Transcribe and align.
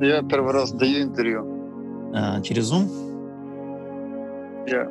Я 0.00 0.22
первый 0.22 0.52
раз 0.52 0.72
даю 0.72 1.02
интервью. 1.04 2.12
А, 2.14 2.40
через 2.40 2.72
Zoom? 2.72 2.88
Я 4.68 4.90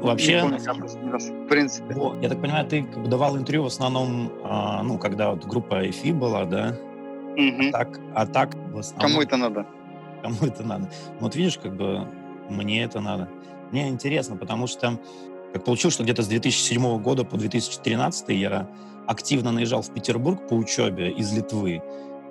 Вообще, 0.00 0.40
помню. 0.42 0.58
В 0.58 1.48
принципе. 1.48 1.94
вот, 1.94 2.22
я 2.22 2.28
так 2.28 2.40
понимаю, 2.40 2.66
ты 2.66 2.82
как 2.82 3.02
бы 3.02 3.08
давал 3.08 3.36
интервью 3.36 3.62
в 3.62 3.66
основном, 3.66 4.30
а, 4.44 4.82
ну, 4.82 4.98
когда 4.98 5.30
вот 5.30 5.46
группа 5.46 5.86
EFI 5.86 6.12
была, 6.12 6.44
да? 6.44 6.76
Мгм. 7.36 7.70
Так, 7.72 8.00
а 8.14 8.26
так 8.26 8.54
в 8.72 8.78
основном... 8.78 9.10
Кому 9.10 9.22
это 9.22 9.36
надо? 9.36 9.66
кому 10.22 10.36
это 10.42 10.62
надо. 10.64 10.90
Вот 11.20 11.36
видишь, 11.36 11.58
как 11.58 11.76
бы 11.76 12.06
мне 12.48 12.82
это 12.82 13.00
надо. 13.00 13.28
Мне 13.70 13.88
интересно, 13.88 14.36
потому 14.36 14.66
что 14.66 14.98
как 15.52 15.64
получилось, 15.64 15.94
что 15.94 16.02
где-то 16.02 16.22
с 16.22 16.28
2007 16.28 17.00
года 17.02 17.24
по 17.24 17.36
2013 17.36 18.28
я 18.30 18.68
активно 19.06 19.52
наезжал 19.52 19.82
в 19.82 19.90
Петербург 19.92 20.48
по 20.48 20.54
учебе 20.54 21.10
из 21.10 21.32
Литвы, 21.32 21.82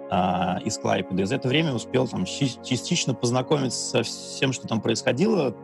а, 0.09 0.59
из 0.63 0.77
Клайпеда. 0.77 1.23
И 1.23 1.25
за 1.25 1.35
это 1.35 1.47
время 1.47 1.73
успел 1.73 2.07
там 2.07 2.25
частично 2.25 3.13
познакомиться 3.13 3.79
со 3.79 4.03
всем, 4.03 4.53
что 4.53 4.67
там 4.67 4.81
происходило 4.81 5.55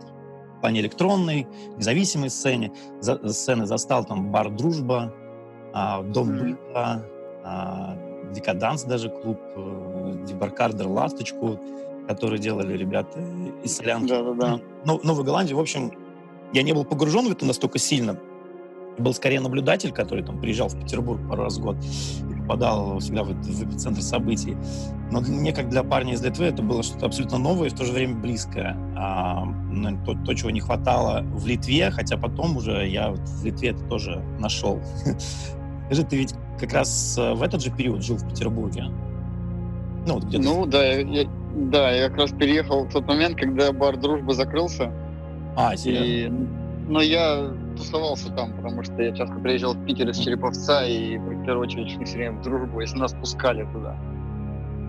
в 0.58 0.62
плане 0.62 0.82
электронной, 0.82 1.48
независимой 1.77 2.30
сцене. 2.30 2.72
За, 2.99 3.27
сцены 3.30 3.66
застал 3.66 4.05
там 4.05 4.32
бар 4.32 4.49
«Дружба», 4.49 5.13
а, 5.73 6.02
«Дом 6.02 6.38
быта», 6.38 7.05
а, 7.44 7.98
«Декаданс» 8.34 8.84
даже 8.84 9.09
клуб, 9.09 9.40
э, 9.55 10.23
«Дебаркардер», 10.26 10.88
«Ласточку», 10.88 11.60
которые 12.08 12.40
делали 12.40 12.77
ребята 12.77 13.20
из 13.63 13.76
Солянки. 13.76 14.10
Да-да-да. 14.10 14.60
Ну, 14.85 14.99
Новой 15.04 15.23
Голландии, 15.23 15.54
в 15.54 15.60
общем, 15.60 15.91
я 16.54 16.63
не 16.63 16.73
был 16.73 16.85
погружен 16.85 17.27
в 17.27 17.32
это 17.32 17.46
настолько 17.46 17.77
сильно. 17.80 18.18
Был 18.98 19.13
скорее 19.13 19.40
наблюдатель, 19.40 19.91
который 19.91 20.24
там 20.24 20.40
приезжал 20.40 20.68
в 20.68 20.79
Петербург 20.79 21.20
пару 21.29 21.43
раз 21.43 21.57
в 21.57 21.62
год 21.62 21.77
и 22.29 22.40
попадал 22.41 22.99
всегда 22.99 23.24
в, 23.24 23.27
в 23.29 23.63
эпицентр 23.63 24.02
событий. 24.02 24.55
Но 25.12 25.21
мне, 25.21 25.54
как 25.54 25.70
для 25.70 25.84
парня 25.84 26.13
из 26.13 26.24
Литвы, 26.24 26.46
это 26.46 26.62
было 26.62 26.84
что-то 26.84 27.05
абсолютно 27.07 27.38
новое 27.38 27.68
и 27.68 27.71
в 27.71 27.74
то 27.74 27.85
же 27.85 27.93
время 27.93 28.15
близкое. 28.15 28.76
А, 28.98 29.46
ну, 29.46 29.98
то, 30.05 30.13
то, 30.26 30.34
чего 30.34 30.49
не 30.52 30.60
хватало 30.60 31.21
в 31.34 31.46
Литве, 31.48 31.90
хотя 31.91 32.18
потом 32.18 32.57
уже 32.57 32.88
я 32.88 33.12
в 33.12 33.43
Литве 33.46 33.70
это 33.70 33.84
тоже 33.85 34.21
нашел. 34.40 34.80
Скажи, 35.87 36.04
ты 36.04 36.18
ведь 36.18 36.35
как 36.60 36.74
раз 36.74 37.18
э, 37.18 37.34
в 37.34 37.41
этот 37.41 37.62
же 37.62 37.71
период 37.71 38.04
жил 38.04 38.18
в 38.18 38.27
Петербурге? 38.30 38.85
Ну, 40.05 40.15
вот 40.15 40.24
где-то... 40.26 40.43
Ну, 40.43 40.65
да, 40.65 40.84
я, 40.85 40.99
я- 41.02 41.30
да, 41.55 41.91
я 41.91 42.08
как 42.10 42.18
раз 42.18 42.32
переехал 42.32 42.85
в 42.85 42.91
тот 42.91 43.08
момент, 43.08 43.37
когда 43.37 43.71
бар 43.74 43.98
«Дружба» 43.98 44.34
закрылся. 44.34 44.91
а, 45.58 45.76
серьезно? 45.76 46.05
И, 46.05 46.32
но 46.87 47.01
я 47.01 47.51
тусовался 47.77 48.32
там, 48.32 48.54
потому 48.55 48.84
что 48.84 49.01
я 49.01 49.15
часто 49.15 49.35
приезжал 49.35 49.74
в 49.74 49.85
Питер 49.85 50.10
из 50.10 50.18
Череповца, 50.18 50.85
и 50.85 51.18
в 51.18 51.46
первую 51.46 51.68
очередь 51.68 51.91
шли 51.91 52.05
все 52.05 52.18
время 52.18 52.40
в 52.40 52.41
дружбу, 52.41 52.82
если 52.82 52.98
нас 52.98 53.13
пускали 53.13 53.63
туда. 53.74 53.98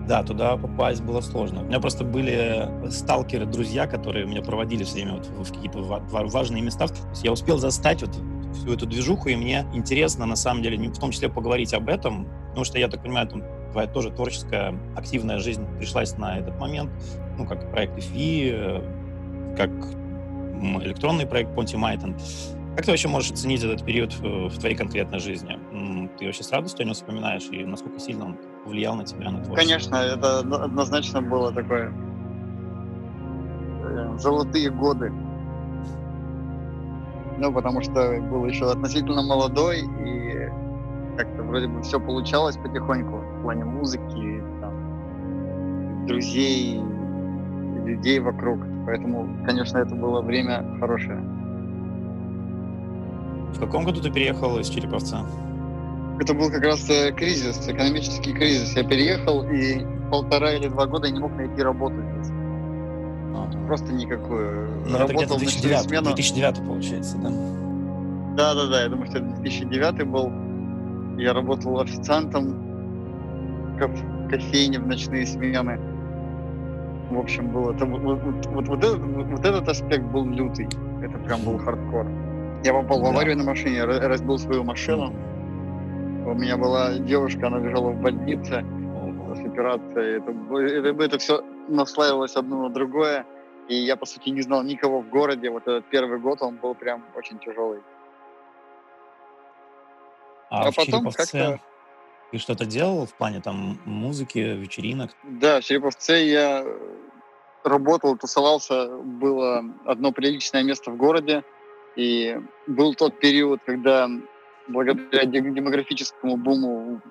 Да, 0.07 0.21
туда 0.21 0.57
попасть 0.57 1.01
было 1.01 1.21
сложно. 1.21 1.61
У 1.61 1.65
меня 1.65 1.79
просто 1.79 2.03
были 2.03 2.69
сталкеры, 2.89 3.45
друзья, 3.45 3.87
которые 3.87 4.25
меня 4.25 4.41
проводили 4.41 4.83
все 4.83 4.95
время 4.95 5.13
вот 5.13 5.27
в 5.27 5.53
какие-то 5.53 5.79
ва- 5.79 6.03
ва- 6.09 6.25
важные 6.25 6.61
места. 6.61 6.87
Я 7.23 7.31
успел 7.31 7.57
застать 7.57 8.01
вот 8.01 8.11
всю 8.53 8.73
эту 8.73 8.85
движуху, 8.85 9.29
и 9.29 9.35
мне 9.35 9.65
интересно, 9.73 10.25
на 10.25 10.35
самом 10.35 10.61
деле, 10.61 10.77
в 10.89 10.99
том 10.99 11.11
числе 11.11 11.29
поговорить 11.29 11.73
об 11.73 11.87
этом, 11.87 12.27
потому 12.49 12.65
что, 12.65 12.77
я 12.77 12.89
так 12.89 13.01
понимаю, 13.01 13.27
там 13.27 13.43
твоя 13.71 13.87
тоже 13.87 14.11
творческая, 14.11 14.77
активная 14.95 15.39
жизнь 15.39 15.65
пришлась 15.77 16.17
на 16.17 16.37
этот 16.37 16.59
момент, 16.59 16.91
ну, 17.37 17.47
как 17.47 17.71
проект 17.71 17.97
EFI, 17.97 18.51
э, 18.51 19.55
как 19.57 19.71
электронный 20.83 21.25
проект 21.25 21.51
Ponty 21.51 21.75
Maiten. 21.75 22.15
Как 22.75 22.85
ты 22.85 22.91
вообще 22.91 23.07
можешь 23.07 23.31
оценить 23.31 23.63
этот 23.63 23.85
период 23.85 24.15
э, 24.23 24.47
в 24.47 24.57
твоей 24.57 24.75
конкретной 24.75 25.19
жизни? 25.19 25.59
Ты 26.17 26.25
вообще 26.25 26.43
с 26.43 26.51
радостью 26.51 26.83
о 26.83 26.85
нем 26.85 26.93
вспоминаешь, 26.95 27.47
и 27.51 27.63
насколько 27.63 27.99
сильно 27.99 28.25
он 28.25 28.37
повлиял 28.63 28.95
на 28.95 29.03
тебя, 29.05 29.29
на 29.29 29.43
творчество? 29.43 29.55
Конечно, 29.55 29.95
это 29.95 30.39
одно- 30.39 30.63
однозначно 30.63 31.21
было 31.21 31.51
такое 31.53 31.93
э, 33.83 34.17
золотые 34.17 34.71
годы. 34.71 35.11
Ну, 37.37 37.51
потому 37.51 37.81
что 37.81 38.19
был 38.21 38.45
еще 38.45 38.71
относительно 38.71 39.21
молодой, 39.21 39.81
и 39.81 40.49
как-то 41.17 41.43
вроде 41.43 41.67
бы 41.67 41.81
все 41.81 41.99
получалось 41.99 42.57
потихоньку 42.57 43.17
в 43.17 43.41
плане 43.43 43.65
музыки, 43.65 44.43
там, 44.61 46.05
друзей, 46.07 46.79
людей 47.85 48.19
вокруг. 48.19 48.59
Поэтому, 48.85 49.27
конечно, 49.45 49.77
это 49.77 49.95
было 49.95 50.21
время 50.21 50.65
хорошее. 50.79 51.19
В 53.53 53.59
каком 53.59 53.85
году 53.85 54.01
ты 54.01 54.11
переехал 54.11 54.57
из 54.59 54.67
Череповца? 54.67 55.25
Это 56.19 56.33
был 56.33 56.49
как 56.51 56.63
раз 56.63 56.89
э, 56.89 57.11
кризис, 57.11 57.67
экономический 57.67 58.33
кризис. 58.33 58.75
Я 58.75 58.83
переехал, 58.83 59.43
и 59.43 59.85
полтора 60.09 60.53
или 60.53 60.67
два 60.67 60.85
года 60.85 61.09
не 61.09 61.19
мог 61.19 61.33
найти 61.35 61.61
работу 61.61 61.95
здесь. 62.13 62.31
Просто 63.67 63.93
никакую. 63.93 64.69
Ну, 64.85 64.95
это 64.95 65.07
Работал 65.07 65.37
в 65.37 65.43
ночную 65.43 65.79
2009, 65.79 65.81
смену. 65.81 66.05
2009 66.07 66.67
получается, 66.67 67.17
да? 67.17 67.29
Да, 68.35 68.55
да, 68.55 68.67
да, 68.67 68.83
я 68.83 68.89
думаю, 68.89 69.05
что 69.07 69.19
это 69.19 69.27
2009 69.27 70.07
был. 70.07 70.31
Я 71.17 71.33
работал 71.33 71.79
официантом 71.79 72.53
в 73.77 74.29
кофейне 74.29 74.79
в 74.79 74.87
ночные 74.87 75.25
смены. 75.25 75.79
В 77.13 77.19
общем, 77.19 77.47
был 77.49 77.69
это, 77.69 77.85
вот, 77.85 78.01
вот- 78.01 78.67
вот- 78.67 78.83
этот, 78.83 78.99
вот 78.99 79.45
этот 79.45 79.67
аспект 79.69 80.03
был 80.05 80.25
лютый. 80.25 80.65
Это 81.03 81.17
прям 81.19 81.41
был 81.43 81.59
хардкор. 81.59 82.07
Я 82.63 82.73
попал 82.73 82.99
в 82.99 83.03
Да. 83.03 83.09
аварию 83.09 83.37
на 83.37 83.43
машине, 83.43 83.79
ра- 83.83 84.07
разбил 84.07 84.39
свою 84.39 84.63
машину. 84.63 85.13
У 86.25 86.33
меня 86.33 86.57
была 86.57 86.93
девушка, 86.97 87.47
она 87.47 87.59
лежала 87.59 87.91
в 87.91 88.01
больнице 88.01 88.65
после 89.27 89.45
операции. 89.45 90.17
Это, 90.17 90.89
это, 90.89 91.03
это 91.03 91.17
все 91.19 91.43
наслаивалось 91.67 92.35
одно 92.35 92.63
на 92.67 92.73
другое. 92.73 93.25
И 93.67 93.75
я, 93.75 93.95
по 93.95 94.05
сути, 94.05 94.29
не 94.29 94.41
знал 94.41 94.63
никого 94.63 95.01
в 95.01 95.09
городе. 95.09 95.49
Вот 95.51 95.63
этот 95.63 95.85
первый 95.85 96.19
год, 96.19 96.41
он 96.41 96.55
был 96.55 96.73
прям 96.73 97.03
очень 97.15 97.37
тяжелый. 97.39 97.79
А, 100.49 100.67
А 100.67 100.71
потом 100.71 101.11
как-то- 101.11 101.59
ты 102.33 102.39
что-то 102.39 102.65
делал 102.65 103.05
в 103.05 103.13
плане 103.13 103.41
там 103.41 103.79
музыки, 103.85 104.39
вечеринок? 104.39 105.11
Да, 105.21 105.61
в 105.61 105.63
Череповце 105.63 106.25
я 106.25 106.65
работал, 107.63 108.17
тусовался. 108.17 108.87
Было 108.87 109.63
одно 109.85 110.11
приличное 110.11 110.63
место 110.63 110.89
в 110.89 110.97
городе. 110.97 111.43
И 111.95 112.35
был 112.65 112.95
тот 112.95 113.19
период, 113.19 113.59
когда 113.63 114.09
благодаря 114.67 115.25
де- 115.25 115.41
демографическому 115.41 116.37
буму 116.37 117.01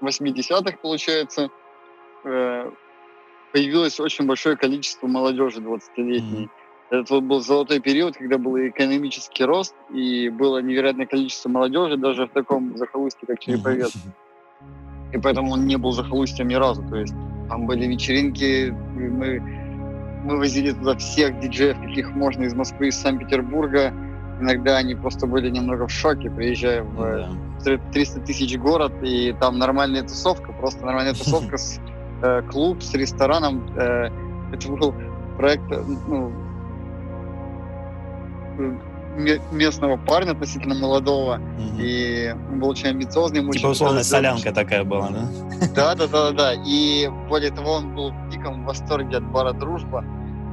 80-х, 0.00 0.78
получается, 0.80 1.50
э, 2.22 2.70
появилось 3.52 3.98
очень 3.98 4.26
большое 4.26 4.56
количество 4.56 5.08
молодежи 5.08 5.58
20-летней. 5.58 6.42
Мгм. 6.42 6.50
Это 6.90 7.20
был 7.20 7.40
золотой 7.40 7.80
период, 7.80 8.16
когда 8.16 8.38
был 8.38 8.56
экономический 8.56 9.44
рост, 9.44 9.74
и 9.92 10.30
было 10.30 10.62
невероятное 10.62 11.06
количество 11.06 11.50
молодежи, 11.50 11.98
даже 11.98 12.26
в 12.26 12.30
таком 12.30 12.76
захолустье, 12.78 13.26
как 13.26 13.40
Череповец. 13.40 13.92
И 15.12 15.18
поэтому 15.18 15.52
он 15.52 15.66
не 15.66 15.76
был 15.76 15.92
захолустьем 15.92 16.48
ни 16.48 16.54
разу. 16.54 16.82
То 16.88 16.96
есть 16.96 17.14
там 17.48 17.66
были 17.66 17.86
вечеринки, 17.86 18.70
мы, 18.94 19.40
мы 20.24 20.38
возили 20.38 20.72
туда 20.72 20.96
всех 20.96 21.38
диджеев, 21.40 21.78
каких 21.78 22.10
можно 22.10 22.44
из 22.44 22.54
Москвы, 22.54 22.88
из 22.88 22.96
Санкт-Петербурга. 22.96 23.92
Иногда 24.40 24.76
они 24.76 24.94
просто 24.94 25.26
были 25.26 25.50
немного 25.50 25.88
в 25.88 25.90
шоке, 25.90 26.30
приезжая 26.30 26.82
в 26.82 27.02
э, 27.02 27.26
Да. 27.64 27.78
300 27.92 28.20
тысяч 28.20 28.56
город, 28.56 28.92
и 29.02 29.34
там 29.40 29.58
нормальная 29.58 30.02
тусовка, 30.02 30.52
просто 30.52 30.86
нормальная 30.86 31.14
тусовка 31.14 31.56
с 31.58 31.80
э, 32.22 32.42
клуб, 32.42 32.82
с 32.82 32.94
рестораном. 32.94 33.68
Э, 33.76 34.10
это 34.52 34.68
был 34.68 34.94
проект, 35.36 35.70
э, 35.72 35.82
ну, 36.06 36.32
местного 39.50 39.96
парня, 39.96 40.32
относительно 40.32 40.74
молодого, 40.74 41.36
Мгм. 41.38 41.78
и 41.80 42.34
он 42.52 42.60
был 42.60 42.68
очень 42.68 42.88
амбициозный. 42.88 43.40
ему 43.40 43.52
Типа 43.52 43.68
условно 43.68 44.04
солянка 44.04 44.52
такая 44.52 44.84
была, 44.84 45.08
да? 45.10 45.28
да, 45.74 45.94
да, 45.94 46.06
да, 46.06 46.30
да. 46.30 46.52
И 46.66 47.08
более 47.28 47.50
того, 47.50 47.72
он 47.72 47.94
был 47.94 48.12
в 48.12 48.28
диком 48.30 48.64
восторге 48.64 49.16
от 49.16 49.24
бара 49.24 49.52
Дружба, 49.52 50.04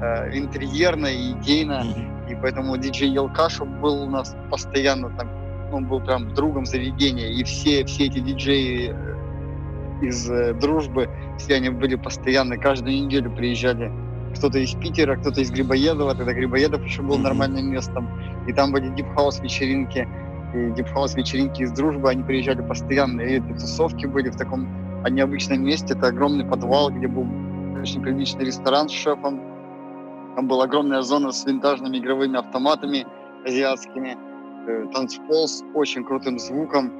э, 0.01 0.37
интерьерно 0.37 1.07
и 1.07 1.31
идейно. 1.31 1.83
Мгм. 1.83 2.27
И 2.31 2.35
поэтому 2.41 2.75
диджей 2.77 3.09
Елкашу 3.09 3.65
был 3.65 4.03
у 4.03 4.09
нас 4.09 4.35
постоянно 4.49 5.09
там, 5.11 5.29
он 5.71 5.85
был 5.85 5.99
прям 5.99 6.33
другом 6.33 6.65
заведения. 6.65 7.27
И 7.27 7.43
все, 7.43 7.85
все 7.85 8.05
эти 8.05 8.19
диджеи 8.19 8.93
э, 8.93 10.05
из 10.05 10.29
э, 10.29 10.53
Дружбы, 10.53 11.09
все 11.37 11.55
они 11.55 11.69
были 11.69 11.95
постоянно, 11.95 12.57
каждую 12.57 12.95
неделю 13.05 13.29
приезжали. 13.31 13.91
Кто-то 14.35 14.59
из 14.59 14.73
Питера, 14.75 15.15
кто-то 15.15 15.41
из 15.41 15.51
Грибоедова, 15.51 16.13
тогда 16.15 16.33
Грибоедов 16.33 16.83
еще 16.83 17.01
был 17.01 17.15
Мгм. 17.15 17.23
нормальным 17.23 17.71
местом. 17.71 18.07
И 18.47 18.53
там 18.53 18.71
были 18.71 18.89
deep 18.89 19.11
house 19.11 19.39
вечеринки. 19.39 20.07
И 20.53 20.71
deep 20.71 20.91
house 20.91 21.15
вечеринки 21.15 21.63
из 21.63 21.71
Дружбы, 21.71 22.09
они 22.09 22.23
приезжали 22.23 22.61
постоянно. 22.61 23.21
И 23.21 23.37
эти 23.37 23.53
тусовки 23.53 24.05
были 24.05 24.29
в 24.29 24.35
таком 24.35 24.67
необычном 25.09 25.63
месте. 25.63 25.93
Это 25.93 26.07
огромный 26.07 26.45
подвал, 26.45 26.89
где 26.91 27.07
был 27.07 27.27
очень 27.81 28.01
приличный 28.01 28.45
ресторан 28.45 28.89
с 28.89 28.91
шефом. 28.91 29.39
Там 30.35 30.47
была 30.47 30.65
огромная 30.65 31.01
зона 31.01 31.31
с 31.31 31.45
винтажными 31.45 31.97
игровыми 31.97 32.37
автоматами 32.37 33.05
азиатскими. 33.45 34.17
Э, 34.67 34.85
Танцпол 34.93 35.47
с 35.47 35.63
очень 35.73 36.03
крутым 36.03 36.39
звуком. 36.39 36.91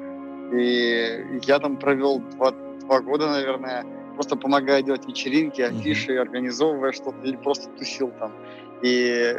И 0.53 1.39
я 1.43 1.59
там 1.59 1.77
провел 1.77 2.19
два, 2.35 2.51
два 2.81 3.01
года, 3.01 3.27
наверное. 3.27 3.83
Просто 4.15 4.35
помогая 4.35 4.81
делать 4.81 5.05
вечеринки, 5.07 5.61
афиши, 5.61 6.13
mm-hmm. 6.13 6.21
организовывая 6.21 6.91
что-то, 6.91 7.17
или 7.23 7.35
просто 7.35 7.69
тусил 7.69 8.11
там. 8.19 8.31
И 8.81 9.37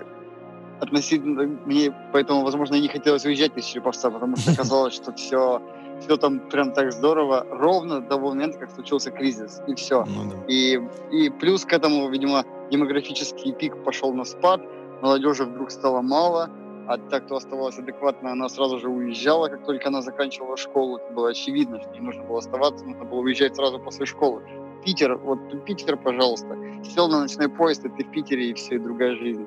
относительно 0.80 1.44
мне, 1.64 1.94
поэтому, 2.12 2.42
возможно, 2.42 2.74
и 2.74 2.80
не 2.80 2.88
хотелось 2.88 3.24
уезжать 3.24 3.56
из 3.56 3.64
Череповца, 3.64 4.10
потому 4.10 4.36
что 4.36 4.56
казалось, 4.56 4.94
что 4.94 5.12
все, 5.12 5.62
все 6.00 6.16
там 6.16 6.40
прям 6.48 6.72
так 6.72 6.92
здорово, 6.92 7.46
ровно 7.50 8.00
до 8.00 8.18
момента, 8.18 8.58
как 8.58 8.70
случился 8.70 9.10
кризис, 9.10 9.62
и 9.66 9.74
все. 9.74 10.04
Ну, 10.04 10.30
да. 10.30 10.36
и, 10.48 10.80
и 11.10 11.30
плюс 11.30 11.64
к 11.64 11.72
этому, 11.72 12.08
видимо, 12.08 12.44
демографический 12.70 13.52
пик 13.52 13.82
пошел 13.84 14.12
на 14.12 14.24
спад, 14.24 14.60
молодежи 15.02 15.44
вдруг 15.44 15.70
стало 15.70 16.02
мало, 16.02 16.50
а 16.88 16.98
та, 16.98 17.20
кто 17.20 17.36
оставалась 17.36 17.78
адекватно, 17.78 18.30
она 18.30 18.48
сразу 18.48 18.78
же 18.78 18.88
уезжала, 18.88 19.48
как 19.48 19.64
только 19.64 19.88
она 19.88 20.02
заканчивала 20.02 20.56
школу. 20.56 20.98
Это 20.98 21.12
было 21.12 21.30
очевидно, 21.30 21.80
что 21.80 21.90
не 21.90 22.00
нужно 22.00 22.22
было 22.22 22.38
оставаться, 22.38 22.84
нужно 22.84 23.04
было 23.04 23.20
уезжать 23.20 23.56
сразу 23.56 23.80
после 23.80 24.06
школы. 24.06 24.42
Питер, 24.86 25.16
вот 25.16 25.64
Питер, 25.64 25.96
пожалуйста, 25.96 26.56
сел 26.94 27.08
на 27.08 27.22
ночной 27.22 27.48
поезд, 27.48 27.84
и 27.84 27.88
ты 27.88 28.04
в 28.04 28.10
Питере, 28.12 28.50
и 28.50 28.54
все, 28.54 28.76
и 28.76 28.78
другая 28.78 29.16
жизнь. 29.16 29.44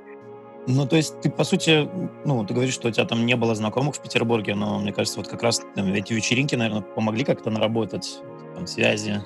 Ну, 0.67 0.85
то 0.85 0.97
есть 0.97 1.21
ты, 1.21 1.31
по 1.31 1.45
сути, 1.45 1.89
ну, 2.25 2.45
ты 2.45 2.53
говоришь, 2.53 2.73
что 2.73 2.89
у 2.89 2.91
тебя 2.91 3.05
там 3.05 3.25
не 3.25 3.35
было 3.37 3.55
знакомых 3.55 3.95
в 3.95 4.01
Петербурге, 4.01 4.53
но 4.55 4.79
мне 4.79 4.91
кажется, 4.91 5.17
вот 5.17 5.29
как 5.29 5.41
раз 5.41 5.61
там, 5.75 5.93
эти 5.93 6.11
вечеринки, 6.11 6.55
наверное, 6.55 6.81
помогли 6.81 7.23
как-то 7.23 7.49
наработать 7.49 8.19
там, 8.53 8.67
связи. 8.67 9.23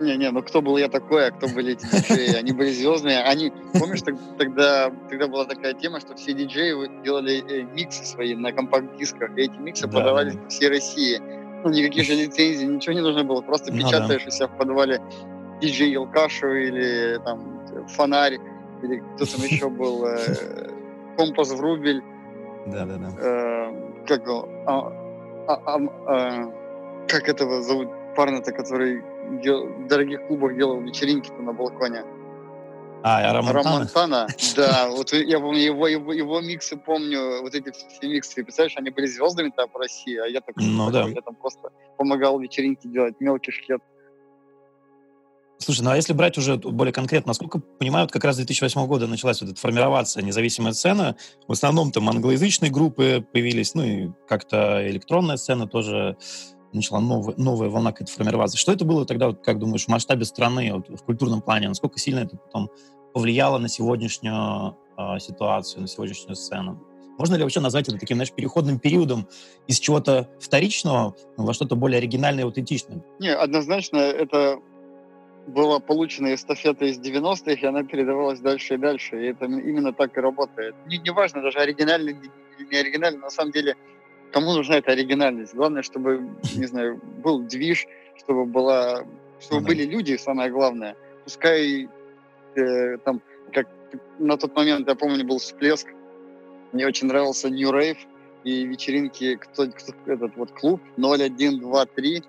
Не-не, 0.00 0.30
ну 0.30 0.42
кто 0.42 0.62
был 0.62 0.76
я 0.78 0.88
такой, 0.88 1.26
а 1.26 1.30
кто 1.32 1.48
были 1.48 1.72
эти 1.72 1.84
диджеи? 1.84 2.36
Они 2.38 2.52
были 2.52 2.70
звездные. 2.70 3.20
Они, 3.24 3.52
помнишь, 3.78 4.02
тогда, 4.38 4.92
тогда 5.10 5.26
была 5.26 5.44
такая 5.44 5.74
тема, 5.74 5.98
что 5.98 6.14
все 6.14 6.32
диджеи 6.32 7.02
делали 7.02 7.42
э, 7.46 7.62
миксы 7.74 8.04
свои 8.04 8.36
на 8.36 8.52
компакт-дисках, 8.52 9.36
и 9.36 9.42
эти 9.42 9.56
миксы 9.58 9.88
да, 9.88 9.98
подавались 9.98 10.34
да. 10.34 10.42
по 10.42 10.48
всей 10.48 10.68
России. 10.68 11.20
Ну, 11.64 11.70
никаких 11.70 12.06
же 12.06 12.14
лицензий, 12.14 12.66
ничего 12.66 12.94
не 12.94 13.00
нужно 13.00 13.24
было, 13.24 13.40
просто 13.40 13.72
ну, 13.72 13.78
печатаешь 13.78 14.22
да. 14.22 14.28
у 14.28 14.30
себя 14.30 14.46
в 14.48 14.56
подвале 14.56 15.00
диджей 15.62 15.92
Елкашу 15.92 16.48
или 16.52 17.18
там 17.24 17.88
фонарь, 17.88 18.38
или 18.82 19.02
кто 19.14 19.24
там 19.24 19.40
еще 19.44 19.68
был, 19.80 20.04
э, 20.06 20.70
компас 21.16 21.50
в 21.50 21.60
рубль. 21.60 22.02
Да-да-да. 22.66 23.08
Э, 23.18 24.04
как 24.06 24.28
а, 24.28 24.92
а, 25.46 25.78
а, 26.06 26.52
как 27.08 27.28
этого 27.28 27.62
зовут 27.62 27.88
парня-то, 28.16 28.52
который 28.52 29.00
в 29.00 29.88
дорогих 29.88 30.26
клубах 30.26 30.56
делал 30.56 30.80
вечеринки-то 30.80 31.40
на 31.42 31.52
балконе. 31.52 32.04
А, 33.04 33.32
Романтана? 33.32 33.62
Романтана, 33.62 34.26
да. 34.56 34.88
Вот 34.90 35.12
я 35.12 35.40
помню 35.40 35.60
его, 35.60 35.88
его, 35.88 36.12
его 36.12 36.40
миксы, 36.40 36.76
помню, 36.76 37.42
вот 37.42 37.54
эти 37.54 37.70
все 37.72 38.08
миксы. 38.08 38.44
Представляешь, 38.44 38.76
они 38.76 38.90
были 38.90 39.06
звездами-то 39.06 39.66
по 39.66 39.80
России, 39.80 40.16
а 40.16 40.26
я 40.26 40.40
такой, 40.40 40.64
ну, 40.64 40.90
да. 40.90 41.08
я 41.08 41.20
там 41.20 41.34
просто 41.34 41.70
помогал 41.96 42.38
вечеринки 42.38 42.86
делать, 42.86 43.16
мелкий 43.18 43.50
шкет. 43.50 43.82
Слушай, 45.62 45.82
ну 45.82 45.90
а 45.90 45.96
если 45.96 46.12
брать 46.12 46.36
уже 46.38 46.56
более 46.56 46.92
конкретно, 46.92 47.30
насколько 47.30 47.60
понимаю, 47.60 48.06
вот 48.06 48.12
как 48.12 48.24
раз 48.24 48.34
с 48.34 48.38
2008 48.38 48.86
года 48.86 49.06
началась 49.06 49.40
вот 49.40 49.50
эта 49.50 49.60
формироваться 49.60 50.20
независимая 50.20 50.72
сцена. 50.72 51.16
В 51.46 51.52
основном 51.52 51.92
там 51.92 52.08
англоязычные 52.08 52.70
группы 52.70 53.24
появились, 53.32 53.74
ну 53.74 53.84
и 53.84 54.10
как-то 54.26 54.88
электронная 54.90 55.36
сцена 55.36 55.68
тоже 55.68 56.16
начала 56.72 57.00
новая, 57.00 57.34
новая 57.36 57.68
волна 57.68 57.92
какая-то 57.92 58.12
формироваться. 58.12 58.56
Что 58.56 58.72
это 58.72 58.84
было 58.84 59.06
тогда, 59.06 59.28
вот, 59.28 59.44
как 59.44 59.58
думаешь, 59.58 59.84
в 59.84 59.88
масштабе 59.88 60.24
страны, 60.24 60.72
вот, 60.74 60.88
в 60.88 61.04
культурном 61.04 61.42
плане? 61.42 61.68
Насколько 61.68 61.98
сильно 61.98 62.20
это 62.20 62.36
потом 62.36 62.70
повлияло 63.12 63.58
на 63.58 63.68
сегодняшнюю 63.68 64.76
э, 64.96 65.18
ситуацию, 65.20 65.82
на 65.82 65.88
сегодняшнюю 65.88 66.34
сцену? 66.34 66.82
Можно 67.18 67.36
ли 67.36 67.42
вообще 67.42 67.60
назвать 67.60 67.88
это 67.88 67.98
таким, 67.98 68.16
знаешь, 68.16 68.32
переходным 68.32 68.78
периодом 68.80 69.28
из 69.66 69.78
чего-то 69.78 70.30
вторичного 70.40 71.14
во 71.36 71.52
что-то 71.52 71.76
более 71.76 71.98
оригинальное 71.98 72.42
и 72.42 72.46
аутентичное? 72.46 73.04
Не, 73.20 73.34
однозначно 73.34 73.98
это 73.98 74.58
была 75.46 75.80
получена 75.80 76.34
эстафета 76.34 76.84
из 76.84 76.98
90-х, 76.98 77.52
и 77.52 77.66
она 77.66 77.82
передавалась 77.82 78.40
дальше 78.40 78.74
и 78.74 78.78
дальше. 78.78 79.22
И 79.22 79.28
это 79.28 79.46
именно 79.46 79.92
так 79.92 80.16
и 80.16 80.20
работает. 80.20 80.74
Не, 80.86 80.98
не 80.98 81.10
важно 81.10 81.42
даже 81.42 81.58
оригинальный 81.58 82.12
или 82.12 82.68
не 82.70 82.76
оригинальный, 82.76 83.20
на 83.20 83.30
самом 83.30 83.52
деле 83.52 83.76
кому 84.32 84.52
нужна 84.52 84.76
эта 84.76 84.92
оригинальность? 84.92 85.54
Главное, 85.54 85.82
чтобы, 85.82 86.28
не 86.56 86.66
знаю, 86.66 87.00
был 87.22 87.40
движ, 87.40 87.86
чтобы 88.16 88.46
была, 88.46 89.04
чтобы 89.40 89.62
mm-hmm. 89.62 89.66
были 89.66 89.84
люди, 89.84 90.16
самое 90.16 90.50
главное. 90.50 90.96
Пускай 91.24 91.88
э, 92.56 92.96
там, 93.04 93.20
как 93.52 93.68
на 94.18 94.36
тот 94.36 94.56
момент, 94.56 94.88
я 94.88 94.94
помню, 94.94 95.24
был 95.24 95.38
всплеск. 95.38 95.88
Мне 96.72 96.86
очень 96.86 97.06
нравился 97.06 97.50
New 97.50 97.70
Rave 97.70 97.98
и 98.44 98.64
вечеринки, 98.64 99.36
кто, 99.36 99.66
кто 99.66 99.92
этот 100.06 100.36
вот 100.36 100.52
клуб 100.52 100.80
0123. 100.96 102.22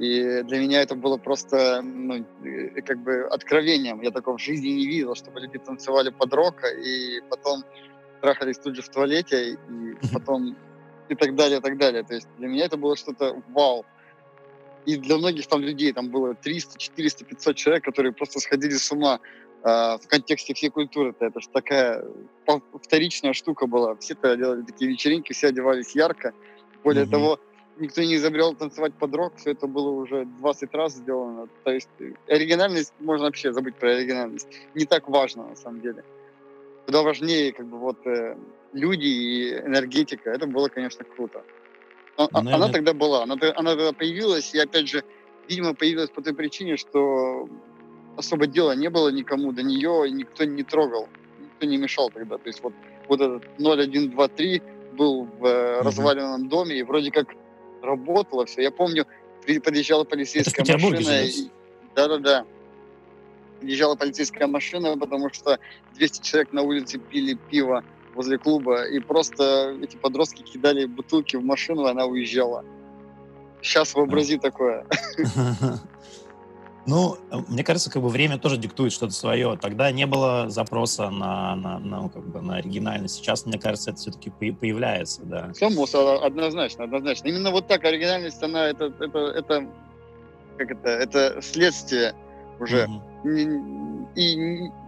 И 0.00 0.42
для 0.44 0.58
меня 0.58 0.80
это 0.80 0.94
было 0.94 1.18
просто, 1.18 1.82
ну, 1.82 2.24
э, 2.42 2.80
как 2.80 2.98
бы 3.00 3.28
откровением. 3.30 4.00
Я 4.00 4.10
такого 4.10 4.38
в 4.38 4.40
жизни 4.40 4.68
не 4.68 4.86
видел, 4.86 5.14
чтобы 5.14 5.40
люди 5.40 5.58
танцевали 5.58 6.08
под 6.08 6.32
рока 6.32 6.68
и 6.68 7.20
потом 7.28 7.64
трахались 8.22 8.58
тут 8.58 8.76
же 8.76 8.82
в 8.82 8.88
туалете, 8.88 9.52
и 9.52 9.58
потом 10.10 10.56
и 11.10 11.14
так 11.14 11.34
далее, 11.34 11.58
и 11.58 11.60
так 11.60 11.76
далее. 11.76 12.02
То 12.02 12.14
есть 12.14 12.26
для 12.38 12.48
меня 12.48 12.64
это 12.64 12.78
было 12.78 12.96
что-то 12.96 13.42
вау. 13.48 13.84
И 14.86 14.96
для 14.96 15.18
многих 15.18 15.46
там 15.46 15.60
людей, 15.60 15.92
там 15.92 16.08
было 16.08 16.34
300, 16.34 16.78
400, 16.78 17.24
500 17.26 17.56
человек, 17.56 17.84
которые 17.84 18.12
просто 18.12 18.40
сходили 18.40 18.72
с 18.72 18.90
ума 18.90 19.20
э, 19.62 19.68
в 19.68 20.08
контексте 20.08 20.54
всей 20.54 20.70
культуры. 20.70 21.10
-то. 21.10 21.26
Это 21.26 21.40
же 21.40 21.48
такая 21.52 22.02
вторичная 22.82 23.34
штука 23.34 23.66
была. 23.66 23.96
Все 23.96 24.14
-то 24.14 24.34
делали 24.34 24.62
такие 24.62 24.90
вечеринки, 24.90 25.34
все 25.34 25.48
одевались 25.48 25.94
ярко. 25.94 26.32
Более 26.82 27.04
mm-hmm. 27.04 27.10
того, 27.10 27.38
никто 27.80 28.02
не 28.02 28.16
изобрел 28.16 28.54
танцевать 28.54 28.94
под 28.94 29.14
рок, 29.14 29.32
все 29.36 29.52
это 29.52 29.66
было 29.66 29.90
уже 29.90 30.24
20 30.24 30.74
раз 30.74 30.94
сделано. 30.94 31.48
То 31.64 31.72
есть 31.72 31.88
оригинальность, 32.28 32.92
можно 33.00 33.26
вообще 33.26 33.52
забыть 33.52 33.74
про 33.76 33.92
оригинальность. 33.92 34.48
Не 34.74 34.84
так 34.84 35.08
важно 35.08 35.48
на 35.48 35.56
самом 35.56 35.80
деле. 35.80 36.04
Куда 36.86 37.02
важнее 37.02 37.52
как 37.52 37.66
бы 37.66 37.78
вот 37.78 38.06
э, 38.06 38.36
люди 38.72 39.06
и 39.06 39.58
энергетика. 39.58 40.30
Это 40.30 40.46
было, 40.46 40.68
конечно, 40.68 41.04
круто. 41.04 41.42
Но, 42.18 42.28
ну, 42.32 42.38
она 42.38 42.66
это... 42.66 42.74
тогда 42.74 42.92
была, 42.92 43.22
она, 43.22 43.36
она 43.56 43.70
тогда 43.76 43.92
появилась, 43.92 44.54
и 44.54 44.58
опять 44.58 44.88
же, 44.88 45.02
видимо, 45.48 45.74
появилась 45.74 46.10
по 46.10 46.22
той 46.22 46.34
причине, 46.34 46.76
что 46.76 47.48
особо 48.16 48.46
дела 48.46 48.74
не 48.74 48.90
было 48.90 49.08
никому 49.08 49.52
до 49.52 49.62
нее, 49.62 50.10
никто 50.10 50.44
не 50.44 50.62
трогал, 50.62 51.08
никто 51.40 51.66
не 51.66 51.78
мешал 51.78 52.10
тогда. 52.10 52.36
То 52.36 52.48
есть 52.48 52.62
вот, 52.62 52.74
вот 53.08 53.20
этот 53.20 53.44
0123 53.58 54.62
был 54.92 55.24
в 55.24 55.44
mm-hmm. 55.44 55.82
разваленном 55.82 56.48
доме, 56.48 56.78
и 56.78 56.82
вроде 56.82 57.10
как 57.10 57.28
работало 57.82 58.46
все. 58.46 58.62
Я 58.62 58.70
помню, 58.70 59.06
подъезжала 59.64 60.04
полицейская 60.04 60.64
машина. 60.64 61.26
Да-да-да. 61.94 62.44
Подъезжала 63.60 63.94
полицейская 63.96 64.46
машина, 64.46 64.96
потому 64.96 65.32
что 65.32 65.58
200 65.94 66.22
человек 66.22 66.52
на 66.52 66.62
улице 66.62 66.98
пили 66.98 67.34
пиво 67.50 67.84
возле 68.14 68.38
клуба, 68.38 68.86
и 68.88 68.98
просто 68.98 69.76
эти 69.82 69.96
подростки 69.96 70.42
кидали 70.42 70.86
бутылки 70.86 71.36
в 71.36 71.44
машину, 71.44 71.86
и 71.86 71.90
она 71.90 72.06
уезжала. 72.06 72.64
Сейчас 73.62 73.94
вообрази 73.94 74.38
такое. 74.38 74.86
Ну, 76.86 77.16
мне 77.48 77.62
кажется, 77.62 77.90
как 77.90 78.02
бы 78.02 78.08
время 78.08 78.38
тоже 78.38 78.56
диктует 78.56 78.92
что-то 78.92 79.12
свое. 79.12 79.58
Тогда 79.60 79.90
не 79.92 80.06
было 80.06 80.48
запроса 80.48 81.10
на, 81.10 81.54
на, 81.54 81.78
на, 81.78 82.02
ну, 82.02 82.08
как 82.08 82.26
бы 82.26 82.40
на 82.40 82.56
оригинальность. 82.56 83.16
Сейчас, 83.16 83.46
мне 83.46 83.58
кажется, 83.58 83.90
это 83.90 84.00
все-таки 84.00 84.30
появляется, 84.30 85.22
да. 85.22 85.52
Само 85.54 85.84
однозначно, 86.22 86.84
однозначно. 86.84 87.28
Именно 87.28 87.50
вот 87.50 87.66
так 87.66 87.84
оригинальность, 87.84 88.42
она 88.42 88.68
это, 88.68 88.92
это, 88.98 89.18
это 89.18 89.66
как 90.56 90.70
это, 90.70 90.88
это 90.88 91.42
следствие 91.42 92.14
уже. 92.58 92.86
Mm-hmm 92.86 93.90
и 94.14 94.36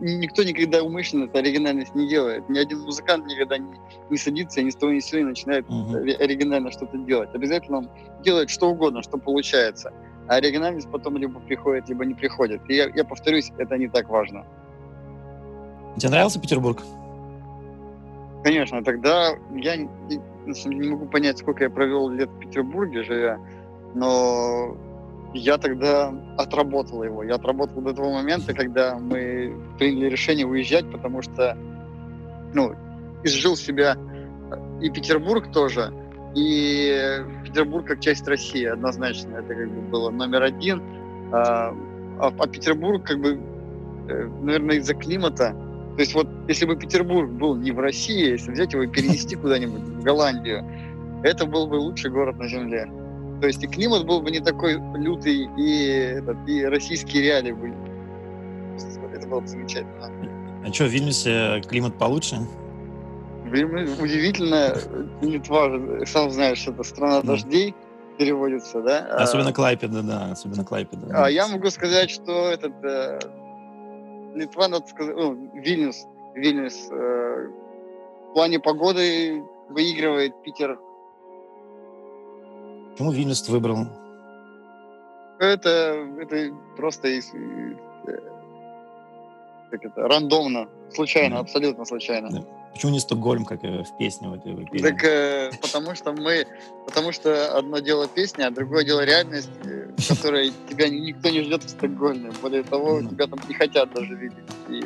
никто 0.00 0.42
никогда 0.42 0.82
умышленно 0.82 1.24
это 1.24 1.38
оригинальность 1.38 1.94
не 1.94 2.08
делает. 2.08 2.48
Ни 2.48 2.58
один 2.58 2.80
музыкант 2.80 3.26
никогда 3.26 3.58
не, 3.58 3.78
не 4.10 4.16
садится 4.16 4.60
и 4.60 4.64
ни 4.64 4.70
с 4.70 4.76
того 4.76 4.92
ни 4.92 5.00
с 5.00 5.06
сего 5.06 5.20
не 5.20 5.26
начинает 5.26 5.66
uh-huh. 5.66 6.16
оригинально 6.16 6.70
что-то 6.70 6.98
делать. 6.98 7.30
Обязательно 7.34 7.78
он 7.78 7.90
делает 8.22 8.50
что 8.50 8.70
угодно, 8.70 9.02
что 9.02 9.18
получается. 9.18 9.92
А 10.28 10.36
оригинальность 10.36 10.90
потом 10.90 11.16
либо 11.16 11.40
приходит, 11.40 11.88
либо 11.88 12.04
не 12.04 12.14
приходит. 12.14 12.62
И 12.68 12.74
я, 12.74 12.88
я 12.94 13.04
повторюсь, 13.04 13.52
это 13.58 13.76
не 13.76 13.88
так 13.88 14.08
важно. 14.08 14.44
Тебе 15.96 16.10
нравился 16.10 16.40
Петербург? 16.40 16.82
Конечно, 18.44 18.82
тогда 18.82 19.34
я 19.54 19.76
не, 19.76 19.88
не 20.46 20.88
могу 20.88 21.06
понять, 21.06 21.38
сколько 21.38 21.64
я 21.64 21.70
провел 21.70 22.08
лет 22.08 22.28
в 22.28 22.38
Петербурге 22.38 23.04
живя, 23.04 23.38
но 23.94 24.76
я 25.34 25.58
тогда 25.58 26.12
отработал 26.36 27.04
его. 27.04 27.22
Я 27.22 27.36
отработал 27.36 27.80
до 27.82 27.94
того 27.94 28.12
момента, 28.12 28.52
когда 28.52 28.98
мы 28.98 29.54
приняли 29.78 30.06
решение 30.06 30.46
уезжать, 30.46 30.90
потому 30.90 31.22
что, 31.22 31.56
ну, 32.52 32.74
изжил 33.22 33.56
себя 33.56 33.96
и 34.80 34.90
Петербург 34.90 35.50
тоже, 35.52 35.92
и 36.34 37.24
Петербург 37.44 37.86
как 37.86 38.00
часть 38.00 38.26
России 38.26 38.64
однозначно. 38.64 39.36
Это 39.36 39.54
как 39.54 39.70
бы 39.70 39.80
было 39.82 40.10
номер 40.10 40.42
один. 40.42 40.82
А, 41.32 41.74
а, 42.18 42.32
а 42.38 42.46
Петербург 42.46 43.06
как 43.06 43.20
бы, 43.20 43.38
э, 44.08 44.28
наверное, 44.42 44.76
из-за 44.76 44.94
климата. 44.94 45.54
То 45.96 46.00
есть 46.00 46.14
вот 46.14 46.28
если 46.48 46.64
бы 46.64 46.76
Петербург 46.76 47.30
был 47.30 47.54
не 47.56 47.70
в 47.70 47.78
России, 47.78 48.30
если 48.30 48.50
взять 48.52 48.72
его 48.72 48.82
и 48.82 48.86
перенести 48.86 49.36
куда-нибудь 49.36 49.82
в 49.82 50.02
Голландию, 50.02 50.64
это 51.22 51.46
был 51.46 51.66
бы 51.66 51.74
лучший 51.74 52.10
город 52.10 52.38
на 52.38 52.48
Земле. 52.48 52.90
То 53.40 53.46
есть 53.46 53.62
и 53.62 53.66
климат 53.66 54.06
был 54.06 54.22
бы 54.22 54.30
не 54.30 54.40
такой 54.40 54.74
лютый, 54.96 55.48
и, 55.58 55.86
этот, 56.16 56.36
и 56.48 56.64
российские 56.64 57.24
реалии 57.24 57.52
были. 57.52 57.74
Это 59.14 59.26
было 59.26 59.40
бы 59.40 59.46
замечательно. 59.46 60.10
А 60.64 60.72
что, 60.72 60.84
в 60.84 60.88
Вильнюсе 60.88 61.60
климат 61.68 61.94
получше? 61.98 62.38
Удивительно, 63.52 64.74
Литва, 65.20 66.06
сам 66.06 66.30
знаешь, 66.30 66.66
это 66.66 66.82
страна 66.82 67.22
дождей, 67.22 67.74
переводится, 68.18 68.80
да? 68.80 69.06
Особенно 69.16 69.50
а, 69.50 69.52
Клайпеда, 69.52 70.02
да, 70.02 70.30
особенно 70.32 70.64
Клайпеда. 70.64 71.24
А 71.24 71.30
я 71.30 71.48
могу 71.48 71.70
сказать, 71.70 72.10
что 72.10 72.50
этот 72.50 72.72
э, 72.82 73.18
Литва, 74.34 74.68
надо 74.68 74.86
сказать, 74.86 75.14
ну, 75.16 75.50
Вильнюс, 75.54 76.06
Вильнюс 76.34 76.88
э, 76.90 77.48
в 78.30 78.32
плане 78.34 78.60
погоды 78.60 79.42
выигрывает 79.68 80.42
Питер. 80.42 80.78
Почему 82.92 83.12
Вильнюс 83.12 83.48
выбрал? 83.48 83.86
Это, 85.38 86.06
это 86.20 86.54
просто 86.76 87.08
из, 87.08 87.32
э, 87.34 87.76
как 89.70 89.84
это, 89.84 90.08
рандомно, 90.08 90.68
случайно, 90.94 91.36
да. 91.36 91.40
абсолютно 91.40 91.84
случайно. 91.84 92.30
Да. 92.30 92.61
Почему 92.72 92.92
не 92.92 93.00
Стокгольм, 93.00 93.44
как 93.44 93.62
в 93.62 93.96
песне 93.98 94.28
в 94.28 94.34
этой 94.34 94.54
песне? 94.66 94.90
Так 94.90 95.04
э, 95.04 95.50
потому 95.60 95.94
что 95.94 96.12
мы, 96.12 96.46
потому 96.86 97.12
что 97.12 97.56
одно 97.56 97.80
дело 97.80 98.08
песня, 98.08 98.46
а 98.46 98.50
другое 98.50 98.84
дело 98.84 99.04
реальность, 99.04 99.50
э, 99.64 99.90
которой 100.08 100.52
тебя 100.70 100.88
никто 100.88 101.28
не 101.28 101.42
ждет 101.42 101.64
в 101.64 101.68
Стокгольме. 101.68 102.30
Более 102.40 102.62
того, 102.62 103.00
mm. 103.00 103.10
тебя 103.10 103.26
там 103.26 103.38
не 103.46 103.54
хотят 103.54 103.92
даже 103.92 104.14
видеть. 104.14 104.38
И, 104.70 104.80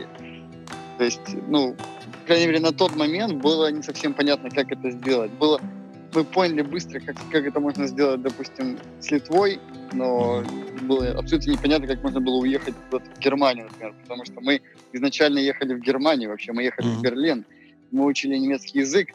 то 0.99 1.05
есть, 1.05 1.21
ну, 1.49 1.77
по 2.23 2.27
крайней 2.27 2.47
мере, 2.47 2.61
на 2.61 2.73
тот 2.73 2.97
момент 2.97 3.35
было 3.35 3.71
не 3.71 3.83
совсем 3.83 4.15
понятно, 4.15 4.51
как 4.51 4.73
это 4.73 4.91
сделать. 4.91 5.31
Было, 5.33 5.61
мы 6.13 6.25
поняли 6.25 6.63
быстро, 6.63 6.99
как, 6.99 7.17
как 7.31 7.47
это 7.47 7.61
можно 7.61 7.87
сделать, 7.87 8.21
допустим, 8.21 8.79
с 9.01 9.11
Литвой, 9.13 9.61
но 9.93 10.43
было 10.83 11.11
абсолютно 11.11 11.53
непонятно, 11.53 11.87
как 11.87 12.03
можно 12.03 12.21
было 12.21 12.39
уехать 12.39 12.75
в 12.91 13.01
Германию, 13.21 13.67
например, 13.67 13.95
потому 14.03 14.25
что 14.25 14.41
мы 14.41 14.61
изначально 14.93 15.39
ехали 15.39 15.75
в 15.75 15.81
Германию, 15.81 16.31
вообще 16.31 16.53
мы 16.53 16.65
ехали 16.65 16.89
mm-hmm. 16.89 16.99
в 16.99 17.03
Берлин, 17.03 17.45
мы 17.91 18.05
учили 18.05 18.37
немецкий 18.37 18.81
язык 18.81 19.15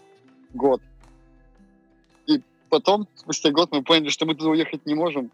год. 0.53 0.81
И 2.27 2.41
потом, 2.69 3.07
спустя 3.15 3.51
год, 3.51 3.71
мы 3.71 3.83
поняли, 3.83 4.09
что 4.09 4.25
мы 4.25 4.35
туда 4.35 4.49
уехать 4.49 4.85
не 4.85 4.95
можем. 4.95 5.31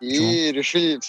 И 0.00 0.08
Почему? 0.08 0.56
решили, 0.56 1.00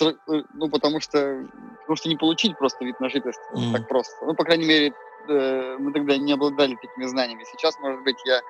ну, 0.54 0.70
потому 0.70 1.00
что, 1.00 1.48
потому 1.80 1.96
что 1.96 2.10
не 2.10 2.18
получить 2.18 2.58
просто 2.58 2.84
вид 2.84 3.00
на 3.00 3.10
жительство 3.10 3.56
mm. 3.56 3.72
так 3.72 3.88
просто. 3.88 4.26
Ну, 4.26 4.34
по 4.36 4.44
крайней 4.44 4.66
мере, 4.66 4.94
э, 5.30 5.78
мы 5.80 5.94
тогда 5.94 6.18
не 6.18 6.34
обладали 6.34 6.76
такими 6.76 7.06
знаниями. 7.06 7.46
Сейчас, 7.50 7.80
может 7.80 8.04
быть, 8.04 8.18
я 8.26 8.42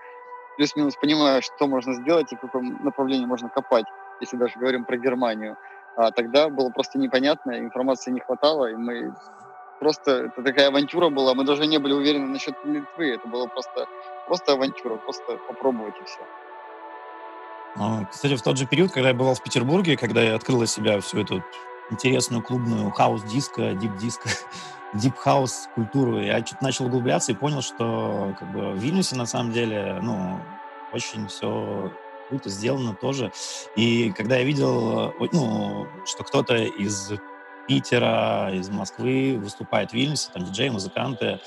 плюс-минус 0.58 0.96
понимаю, 0.96 1.44
что 1.44 1.68
можно 1.68 1.94
сделать 1.94 2.32
и 2.34 2.36
в 2.36 2.39
каком 2.39 2.84
направлении 2.84 3.25
можно 3.25 3.50
копать, 3.50 3.86
если 4.20 4.38
даже 4.38 4.58
говорим 4.58 4.84
про 4.84 4.98
Германию. 4.98 5.58
А 5.96 6.10
тогда 6.12 6.50
было 6.50 6.70
просто 6.70 6.98
непонятно, 6.98 7.60
информации 7.60 8.12
не 8.12 8.22
хватало, 8.22 8.72
и 8.72 8.75
мы 8.75 9.13
просто 9.82 10.12
это 10.26 10.44
такая 10.44 10.68
авантюра 10.68 11.10
была. 11.10 11.34
Мы 11.34 11.44
даже 11.44 11.66
не 11.66 11.80
были 11.80 11.94
уверены 11.94 12.28
насчет 12.28 12.54
Литвы. 12.64 13.16
Это 13.16 13.28
было 13.28 13.48
просто, 13.48 13.88
просто 14.28 14.54
авантюра, 14.54 14.96
просто 14.98 15.38
попробовать 15.48 15.96
и 16.00 16.06
все. 16.06 16.20
Ну, 17.76 18.08
кстати, 18.10 18.36
в 18.36 18.42
тот 18.42 18.58
же 18.58 18.68
период, 18.68 18.92
когда 18.92 19.10
я 19.10 19.16
бывал 19.16 19.34
в 19.34 19.42
Петербурге, 19.42 19.98
когда 19.98 20.22
я 20.22 20.36
открыл 20.36 20.60
для 20.60 20.68
себя 20.68 21.00
всю 21.00 21.22
эту 21.22 21.44
интересную 21.90 22.44
клубную 22.44 22.92
house-disco, 22.91 23.74
deep 23.74 23.96
disco, 23.96 24.30
deep 24.94 25.27
house 25.27 25.70
культуру, 25.74 26.22
я 26.22 26.42
чуть 26.42 26.62
начал 26.62 26.86
углубляться 26.86 27.32
и 27.32 27.36
понял, 27.36 27.62
что 27.62 28.36
как 28.38 28.52
бы 28.52 28.72
в 28.74 28.78
Вильнюсе 28.78 29.16
на 29.16 29.26
самом 29.26 29.52
деле, 29.52 30.00
ну, 30.04 30.40
очень 30.94 31.28
все 31.28 31.92
круто 32.30 32.50
сделано 32.50 32.94
тоже. 32.94 33.32
И 33.76 34.12
когда 34.12 34.38
я 34.38 34.44
видел, 34.44 35.14
ну, 35.32 35.88
что 36.06 36.24
кто-то 36.24 36.56
из 36.56 37.14
Питера, 37.72 38.50
из 38.54 38.70
Москвы 38.70 39.40
выступает 39.42 39.92
в 39.92 39.94
Вильнюсе, 39.94 40.30
там 40.34 40.44
диджеи, 40.44 40.68
музыканты, 40.68 41.40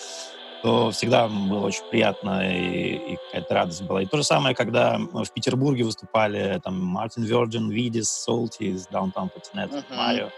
то 0.63 0.91
всегда 0.91 1.29
было 1.29 1.67
очень 1.67 1.85
приятно 1.91 2.51
и, 2.51 3.13
и 3.13 3.17
какая-то 3.17 3.55
радость 3.55 3.83
была. 3.83 4.01
И 4.01 4.07
то 4.07 4.17
же 4.17 4.25
самое, 4.25 4.55
когда 4.55 4.97
в 4.99 5.31
Петербурге 5.35 5.85
выступали 5.85 6.59
там 6.65 6.81
Мартин 6.81 7.25
Virgin, 7.25 7.69
Видис, 7.69 8.09
Солтис, 8.09 8.89
Downtown 8.91 9.29
Party 9.35 9.48
Network, 9.48 9.71
угу. 9.71 9.95
Марио. 9.95 10.31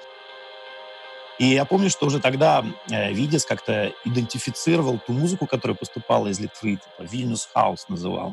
И 1.39 1.45
я 1.45 1.65
помню, 1.65 1.89
что 1.89 2.07
уже 2.07 2.19
тогда 2.19 2.65
э, 2.91 3.13
Видис 3.13 3.45
как-то 3.45 3.93
идентифицировал 4.05 4.99
ту 4.99 5.13
музыку, 5.13 5.47
которая 5.47 5.77
поступала 5.77 6.27
из 6.27 6.41
Литвы, 6.41 6.79
типа 6.79 7.09
Вильнюс 7.09 7.49
Хаус 7.55 7.89
называл. 7.89 8.33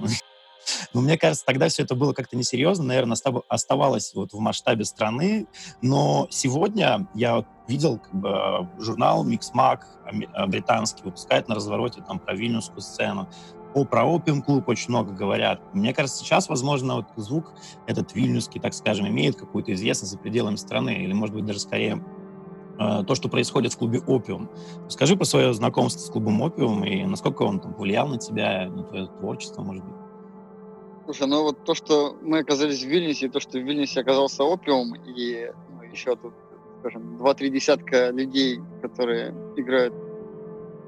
Но 0.93 1.01
мне 1.01 1.17
кажется, 1.17 1.45
тогда 1.45 1.67
все 1.69 1.83
это 1.83 1.95
было 1.95 2.13
как-то 2.13 2.35
несерьезно, 2.35 2.85
наверное, 2.85 3.17
оставалось 3.47 4.13
вот 4.13 4.33
в 4.33 4.39
масштабе 4.39 4.85
страны. 4.85 5.47
Но 5.81 6.27
сегодня 6.29 7.07
я 7.13 7.45
видел 7.67 7.99
как 7.99 8.13
бы, 8.13 8.69
журнал 8.79 9.27
Mixmag 9.27 9.79
британский 10.47 11.03
выпускает 11.03 11.47
на 11.47 11.55
развороте 11.55 12.01
там 12.01 12.19
про 12.19 12.35
вильнюсскую 12.35 12.81
сцену. 12.81 13.29
О, 13.73 13.85
про 13.85 14.05
Опиум 14.05 14.43
клуб 14.43 14.69
очень 14.69 14.89
много 14.89 15.13
говорят. 15.13 15.59
Мне 15.73 15.93
кажется, 15.93 16.23
сейчас, 16.23 16.47
возможно, 16.47 16.97
вот 16.97 17.05
звук 17.15 17.53
этот 17.87 18.13
вильнюсский, 18.13 18.61
так 18.61 18.73
скажем, 18.73 19.07
имеет 19.07 19.35
какую-то 19.35 19.73
известность 19.73 20.11
за 20.11 20.19
пределами 20.19 20.57
страны, 20.57 21.03
или, 21.03 21.13
может 21.13 21.33
быть, 21.33 21.45
даже 21.45 21.59
скорее 21.59 22.03
э, 22.77 23.03
то, 23.03 23.15
что 23.15 23.29
происходит 23.29 23.73
в 23.73 23.77
клубе 23.77 23.99
Опиум. 23.99 24.51
Скажи 24.89 25.15
про 25.15 25.25
свое 25.25 25.53
знакомство 25.55 26.01
с 26.01 26.09
клубом 26.11 26.39
Опиум 26.43 26.83
и 26.83 27.03
насколько 27.03 27.43
он 27.43 27.59
там 27.59 27.73
повлиял 27.73 28.07
на 28.07 28.19
тебя, 28.19 28.69
на 28.69 28.83
твое 28.83 29.07
творчество, 29.07 29.63
может 29.63 29.83
быть. 29.83 30.02
Слушай, 31.05 31.27
ну 31.27 31.43
вот 31.43 31.65
то, 31.65 31.75
что 31.75 32.17
мы 32.21 32.39
оказались 32.39 32.81
в 32.81 32.87
Вильнюсе, 32.87 33.25
и 33.25 33.29
то, 33.29 33.39
что 33.39 33.59
в 33.59 33.61
Вильнюсе 33.61 33.99
оказался 33.99 34.43
опиум, 34.43 34.95
и 34.95 35.51
ну, 35.69 35.81
еще 35.83 36.15
тут, 36.15 36.33
скажем, 36.79 37.17
два-три 37.17 37.49
десятка 37.49 38.09
людей, 38.11 38.61
которые 38.81 39.35
играют 39.57 39.93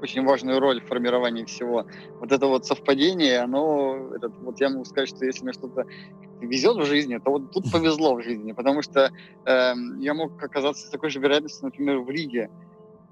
очень 0.00 0.24
важную 0.24 0.58
роль 0.58 0.80
в 0.80 0.86
формировании 0.86 1.44
всего. 1.44 1.84
Вот 2.20 2.32
это 2.32 2.46
вот 2.46 2.64
совпадение, 2.64 3.40
оно, 3.40 4.10
этот, 4.14 4.32
вот 4.40 4.58
я 4.60 4.70
могу 4.70 4.84
сказать, 4.84 5.08
что 5.08 5.24
если 5.26 5.44
мне 5.44 5.52
что-то 5.52 5.84
везет 6.40 6.76
в 6.76 6.84
жизни, 6.86 7.18
то 7.18 7.30
вот 7.30 7.50
тут 7.52 7.70
повезло 7.70 8.14
в 8.14 8.22
жизни, 8.22 8.52
потому 8.52 8.82
что 8.82 9.10
э, 9.44 9.74
я 9.98 10.14
мог 10.14 10.42
оказаться 10.42 10.86
с 10.86 10.90
такой 10.90 11.10
же 11.10 11.18
вероятностью, 11.18 11.66
например, 11.66 11.98
в 12.00 12.10
Риге 12.10 12.50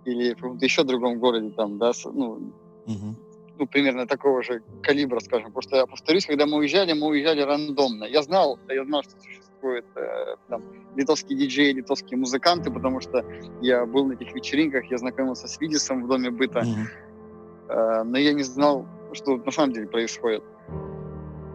или 0.05 0.33
в 0.33 0.37
каком-то 0.37 0.65
еще 0.65 0.85
другом 0.85 1.19
городе, 1.19 1.51
там, 1.51 1.79
да, 1.79 1.93
ну, 2.05 2.53
угу 2.87 3.15
ну, 3.59 3.67
примерно 3.67 4.07
такого 4.07 4.43
же 4.43 4.63
калибра, 4.83 5.21
скажем. 5.21 5.53
Потому 5.53 5.63
что, 5.63 5.77
я 5.77 5.87
повторюсь, 5.87 6.27
когда 6.27 6.47
мы 6.47 6.59
уезжали, 6.59 6.93
мы 6.93 7.09
уезжали 7.09 7.41
рандомно. 7.41 8.05
Я 8.05 8.23
знал, 8.23 8.59
я 8.69 8.85
знал, 8.85 9.03
что 9.03 9.13
существуют 9.21 9.87
э, 9.97 10.37
там, 10.49 10.63
литовские 10.97 11.39
диджеи, 11.39 11.73
литовские 11.73 12.19
музыканты, 12.19 12.71
потому 12.71 13.01
что 13.01 13.25
я 13.61 13.87
был 13.87 14.07
на 14.07 14.15
этих 14.15 14.35
вечеринках, 14.35 14.85
я 14.91 14.99
знакомился 14.99 15.47
с 15.47 15.61
Видисом 15.61 16.05
в 16.05 16.09
доме 16.09 16.31
быта. 16.31 16.61
Mm-hmm. 16.61 17.69
Э, 17.69 18.03
но 18.03 18.19
я 18.19 18.33
не 18.33 18.43
знал, 18.43 18.87
что 19.13 19.37
на 19.37 19.51
самом 19.51 19.73
деле 19.73 19.87
происходит. 19.87 20.43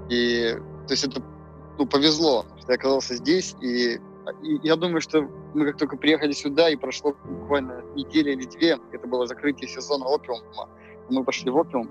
И, 0.10 0.56
то 0.88 0.94
есть 0.94 1.04
это 1.04 1.22
ну, 1.78 1.86
повезло, 1.86 2.46
что 2.60 2.72
я 2.72 2.76
оказался 2.76 3.16
здесь, 3.16 3.56
и, 3.62 4.00
и 4.44 4.60
я 4.64 4.76
думаю, 4.76 5.02
что 5.02 5.22
мы 5.54 5.66
как 5.66 5.78
только 5.78 5.98
приехали 5.98 6.32
сюда, 6.32 6.70
и 6.70 6.76
прошло 6.76 7.16
буквально 7.26 7.84
неделя 7.96 8.34
или 8.34 8.46
две, 8.46 8.80
это 8.92 9.08
было 9.08 9.28
закрытие 9.28 9.70
сезона 9.70 10.06
опиума, 10.06 10.70
мы 11.10 11.24
пошли 11.24 11.52
в 11.52 11.58
Опиум. 11.58 11.90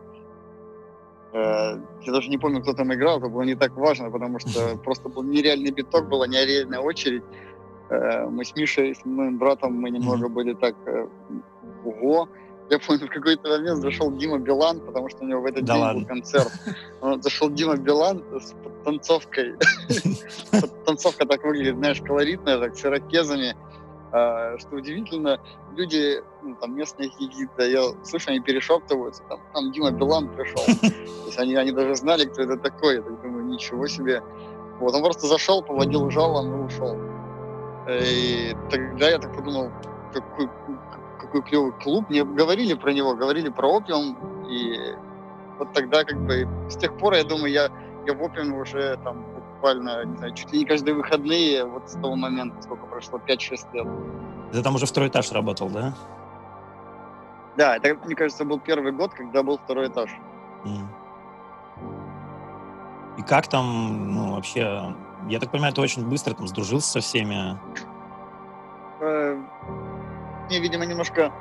Э, 1.32 1.78
я 2.02 2.12
даже 2.12 2.28
не 2.30 2.38
помню, 2.38 2.62
кто 2.62 2.72
там 2.72 2.92
играл, 2.92 3.18
это 3.18 3.28
было 3.28 3.42
не 3.42 3.54
так 3.54 3.76
важно, 3.76 4.10
потому 4.10 4.38
что 4.38 4.76
просто 4.84 5.08
был 5.08 5.22
нереальный 5.22 5.70
биток, 5.70 6.08
была 6.08 6.26
нереальная 6.26 6.80
очередь. 6.80 7.22
Э, 7.90 8.26
мы 8.26 8.44
с 8.44 8.54
Мишей, 8.56 8.94
с 8.94 9.04
моим 9.04 9.38
братом, 9.38 9.74
мы 9.74 9.90
немного 9.90 10.28
были 10.28 10.54
так, 10.54 10.74
э, 10.86 11.06
ого. 11.84 12.28
Я 12.70 12.78
помню, 12.78 13.06
в 13.06 13.10
какой-то 13.10 13.48
момент 13.48 13.78
зашел 13.78 14.12
Дима 14.12 14.38
Билан, 14.38 14.80
потому 14.80 15.08
что 15.08 15.24
у 15.24 15.26
него 15.26 15.40
в 15.40 15.46
этот 15.46 15.64
да 15.64 15.74
день 15.74 15.82
ладно. 15.82 16.00
был 16.00 16.08
концерт. 16.08 16.52
Он 17.00 17.22
зашел 17.22 17.48
Дима 17.50 17.76
Билан 17.76 18.22
с 18.38 18.54
танцовкой. 18.84 19.54
Танцовка 20.84 21.24
так 21.24 21.44
выглядит, 21.44 21.76
знаешь, 21.76 22.02
колоритная, 22.02 22.58
так, 22.58 22.76
с 22.76 22.84
ирокезами. 22.84 23.56
А, 24.10 24.56
что 24.58 24.76
удивительно, 24.76 25.38
люди, 25.76 26.22
ну, 26.42 26.54
там, 26.56 26.74
местные 26.74 27.10
какие-то, 27.10 27.62
я 27.64 27.82
слышу, 28.04 28.30
они 28.30 28.40
перешептываются, 28.40 29.22
там, 29.28 29.40
там 29.52 29.72
Дима 29.72 29.90
Билан 29.90 30.28
пришел. 30.28 30.62
То 30.80 31.26
есть 31.26 31.38
они, 31.38 31.54
они 31.56 31.72
даже 31.72 31.94
знали, 31.94 32.24
кто 32.24 32.42
это 32.42 32.56
такой. 32.56 32.96
Я 32.96 33.02
так 33.02 33.20
думаю, 33.22 33.44
ничего 33.44 33.86
себе. 33.86 34.22
Вот, 34.80 34.94
он 34.94 35.02
просто 35.02 35.26
зашел, 35.26 35.62
поводил 35.62 36.10
жалом 36.10 36.62
и 36.62 36.64
ушел. 36.64 36.96
И 37.88 38.54
тогда 38.70 39.10
я 39.10 39.18
так 39.18 39.34
подумал, 39.34 39.70
какой, 40.12 40.48
какой 41.18 41.42
клевый 41.42 41.72
клуб. 41.72 42.08
Мне 42.08 42.24
говорили 42.24 42.74
про 42.74 42.92
него, 42.92 43.14
говорили 43.14 43.50
про 43.50 43.68
опиум. 43.68 44.16
И 44.48 44.94
вот 45.58 45.72
тогда 45.72 46.04
как 46.04 46.18
бы 46.20 46.48
с 46.70 46.76
тех 46.76 46.96
пор, 46.96 47.14
я 47.14 47.24
думаю, 47.24 47.50
я, 47.50 47.68
я 48.06 48.14
в 48.14 48.22
опиуме 48.22 48.58
уже 48.58 48.98
там 49.04 49.26
буквально, 49.58 50.04
не 50.04 50.16
знаю, 50.16 50.34
чуть 50.34 50.52
ли 50.52 50.60
не 50.60 50.64
каждые 50.64 50.94
выходные, 50.94 51.64
вот 51.64 51.90
с 51.90 51.94
того 51.94 52.14
момента, 52.14 52.62
сколько 52.62 52.86
прошло, 52.86 53.18
5-6 53.18 53.72
лет. 53.72 53.86
Ты 54.52 54.62
там 54.62 54.74
уже 54.76 54.86
второй 54.86 55.08
этаж 55.08 55.32
работал, 55.32 55.68
да? 55.68 55.94
Да, 57.56 57.76
это, 57.76 57.94
мне 58.04 58.14
кажется, 58.14 58.44
был 58.44 58.60
первый 58.60 58.92
год, 58.92 59.12
когда 59.14 59.42
был 59.42 59.58
второй 59.58 59.88
этаж. 59.88 60.10
И 63.18 63.22
как 63.22 63.48
там, 63.48 64.14
ну, 64.14 64.34
вообще, 64.34 64.94
я 65.28 65.40
так 65.40 65.50
понимаю, 65.50 65.72
ты 65.74 65.80
очень 65.80 66.08
быстро 66.08 66.34
там 66.34 66.46
сдружился 66.46 66.92
со 66.92 67.00
всеми? 67.00 67.58
Э, 69.00 69.36
мне, 70.46 70.60
видимо, 70.60 70.86
немножко 70.86 71.32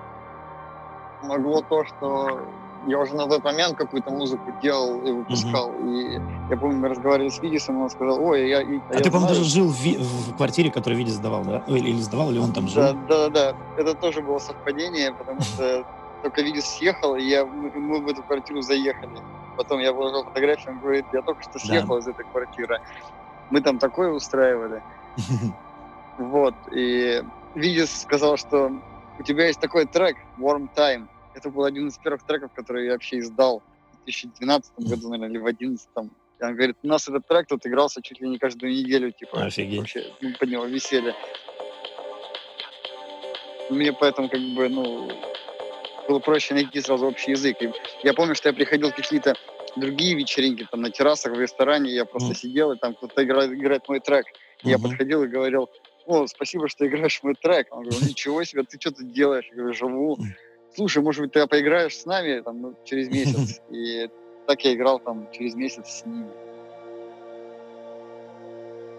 могло 1.22 1.62
то, 1.62 1.86
что 1.86 2.42
я 2.88 3.00
уже 3.00 3.16
на 3.16 3.28
тот 3.28 3.44
момент 3.44 3.78
какую-то 3.78 4.10
музыку 4.10 4.52
делал 4.62 5.02
и 5.02 5.12
выпускал. 5.12 5.70
Угу. 5.70 5.90
И 5.90 6.22
я 6.50 6.58
помню, 6.58 6.78
мы 6.78 6.88
разговаривали 6.88 7.30
с 7.30 7.40
Видисом, 7.40 7.82
он 7.82 7.90
сказал, 7.90 8.24
ой, 8.24 8.48
я... 8.50 8.60
А, 8.60 8.94
я 8.94 9.00
ты, 9.02 9.12
по-моему, 9.12 9.28
даже 9.28 9.44
жил 9.44 9.70
в, 9.70 9.82
в 9.82 10.36
квартире, 10.38 10.72
которую 10.72 10.98
Видис 10.98 11.16
сдавал, 11.16 11.44
да? 11.44 11.64
Или, 11.68 11.90
или 11.90 12.00
сдавал, 12.00 12.32
или 12.32 12.40
он 12.40 12.54
там 12.54 12.68
жил? 12.68 12.82
Да, 12.82 12.94
да, 13.08 13.30
да. 13.30 13.56
Это 13.78 13.94
тоже 13.94 14.22
было 14.22 14.40
совпадение, 14.40 15.14
потому 15.14 15.42
что 15.42 15.86
только 16.24 16.42
Видис 16.42 16.66
съехал, 16.66 17.16
и 17.16 17.24
я, 17.24 17.46
мы 17.46 18.00
в 18.00 18.08
эту 18.08 18.24
квартиру 18.24 18.62
заехали. 18.62 19.22
Потом 19.58 19.80
я 19.80 19.92
выложил 19.92 20.24
фотографию, 20.24 20.74
он 20.74 20.80
говорит, 20.80 21.06
я 21.12 21.22
только 21.22 21.44
что 21.44 21.60
съехал 21.60 21.96
да. 21.96 22.00
из 22.00 22.08
этой 22.08 22.26
квартиры. 22.26 22.80
Мы 23.50 23.62
там 23.62 23.80
такое 23.80 24.12
устраивали. 24.12 24.82
Вот, 26.18 26.56
и 26.72 27.24
Видис 27.54 28.02
сказал, 28.02 28.38
что 28.38 28.72
у 29.20 29.24
тебя 29.24 29.46
есть 29.46 29.60
такой 29.60 29.86
трек, 29.86 30.18
Warm 30.40 30.68
Time. 30.76 31.08
Это 31.38 31.52
был 31.52 31.66
один 31.66 31.88
из 31.88 31.98
первых 32.00 32.26
треков, 32.26 32.52
который 32.54 32.88
я 32.88 32.94
вообще 32.94 33.20
издал 33.20 33.62
в 34.02 34.06
2012 34.06 34.74
году, 34.80 35.10
наверное, 35.10 35.30
или 35.30 35.38
в 35.38 35.44
2011. 35.44 35.88
И 36.40 36.44
он 36.44 36.56
говорит, 36.56 36.78
у 36.82 36.88
нас 36.88 37.08
этот 37.08 37.28
трек 37.28 37.48
тут 37.48 37.66
игрался 37.68 38.02
чуть 38.02 38.20
ли 38.20 38.28
не 38.28 38.40
каждую 38.40 38.72
неделю, 38.72 39.12
типа, 39.12 39.46
Офигеть. 39.46 39.80
вообще, 39.80 40.12
ну, 40.20 40.34
под 40.40 40.50
него 40.50 40.66
висели. 40.66 41.14
Мне 43.70 43.94
поэтому, 43.94 44.30
как 44.30 44.40
бы, 44.40 44.68
ну, 44.68 45.12
было 46.08 46.20
проще 46.20 46.56
найти 46.56 46.82
сразу 46.82 47.06
общий 47.06 47.32
язык. 47.32 47.62
И 47.62 47.72
я 48.02 48.16
помню, 48.16 48.34
что 48.34 48.50
я 48.50 48.54
приходил 48.54 48.92
какие-то 48.92 49.36
другие 49.76 50.16
вечеринки, 50.16 50.68
там, 50.72 50.82
на 50.82 50.90
террасах, 50.90 51.34
в 51.34 51.40
ресторане, 51.40 51.92
я 51.92 52.06
просто 52.06 52.32
mm. 52.32 52.36
сидел, 52.36 52.72
и 52.72 52.80
там 52.80 52.96
кто-то 52.96 53.24
играет, 53.24 53.52
играет 53.52 53.88
мой 53.88 54.00
трек. 54.00 54.26
И 54.64 54.68
mm-hmm. 54.68 54.70
я 54.72 54.80
подходил 54.80 55.24
и 55.24 55.28
говорил, 55.28 55.70
о, 56.08 56.26
спасибо, 56.26 56.68
что 56.68 56.88
играешь 56.88 57.22
мой 57.22 57.36
трек. 57.36 57.68
Он 57.70 57.84
говорит, 57.84 58.02
ничего 58.10 58.44
себе, 58.44 58.64
ты 58.64 58.80
что 58.80 58.92
тут 58.92 59.12
делаешь? 59.12 59.46
Я 59.52 59.56
говорю, 59.58 59.74
живу. 59.74 60.18
Слушай, 60.78 61.02
может 61.02 61.24
быть, 61.24 61.32
ты 61.32 61.48
поиграешь 61.48 61.98
с 61.98 62.06
нами 62.06 62.40
там, 62.42 62.62
ну, 62.62 62.76
через 62.86 63.10
месяц? 63.10 63.62
И 63.72 64.08
так 64.46 64.64
я 64.64 64.76
играл 64.76 65.00
там 65.00 65.28
через 65.32 65.56
месяц 65.56 65.88
с 65.88 66.06
ними. 66.06 66.28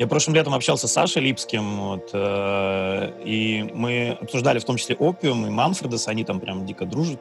Я 0.00 0.08
прошлым 0.08 0.34
летом 0.34 0.54
общался 0.54 0.88
с 0.88 0.92
Сашей 0.92 1.22
Липским, 1.22 1.80
вот, 1.80 2.10
э, 2.12 3.22
и 3.24 3.68
мы 3.74 4.16
обсуждали 4.20 4.60
в 4.60 4.64
том 4.64 4.76
числе 4.76 4.94
Опиум 4.94 5.46
и 5.46 5.50
Манфредес, 5.50 6.06
они 6.06 6.24
там 6.24 6.38
прям 6.38 6.66
дико 6.66 6.84
дружат. 6.84 7.20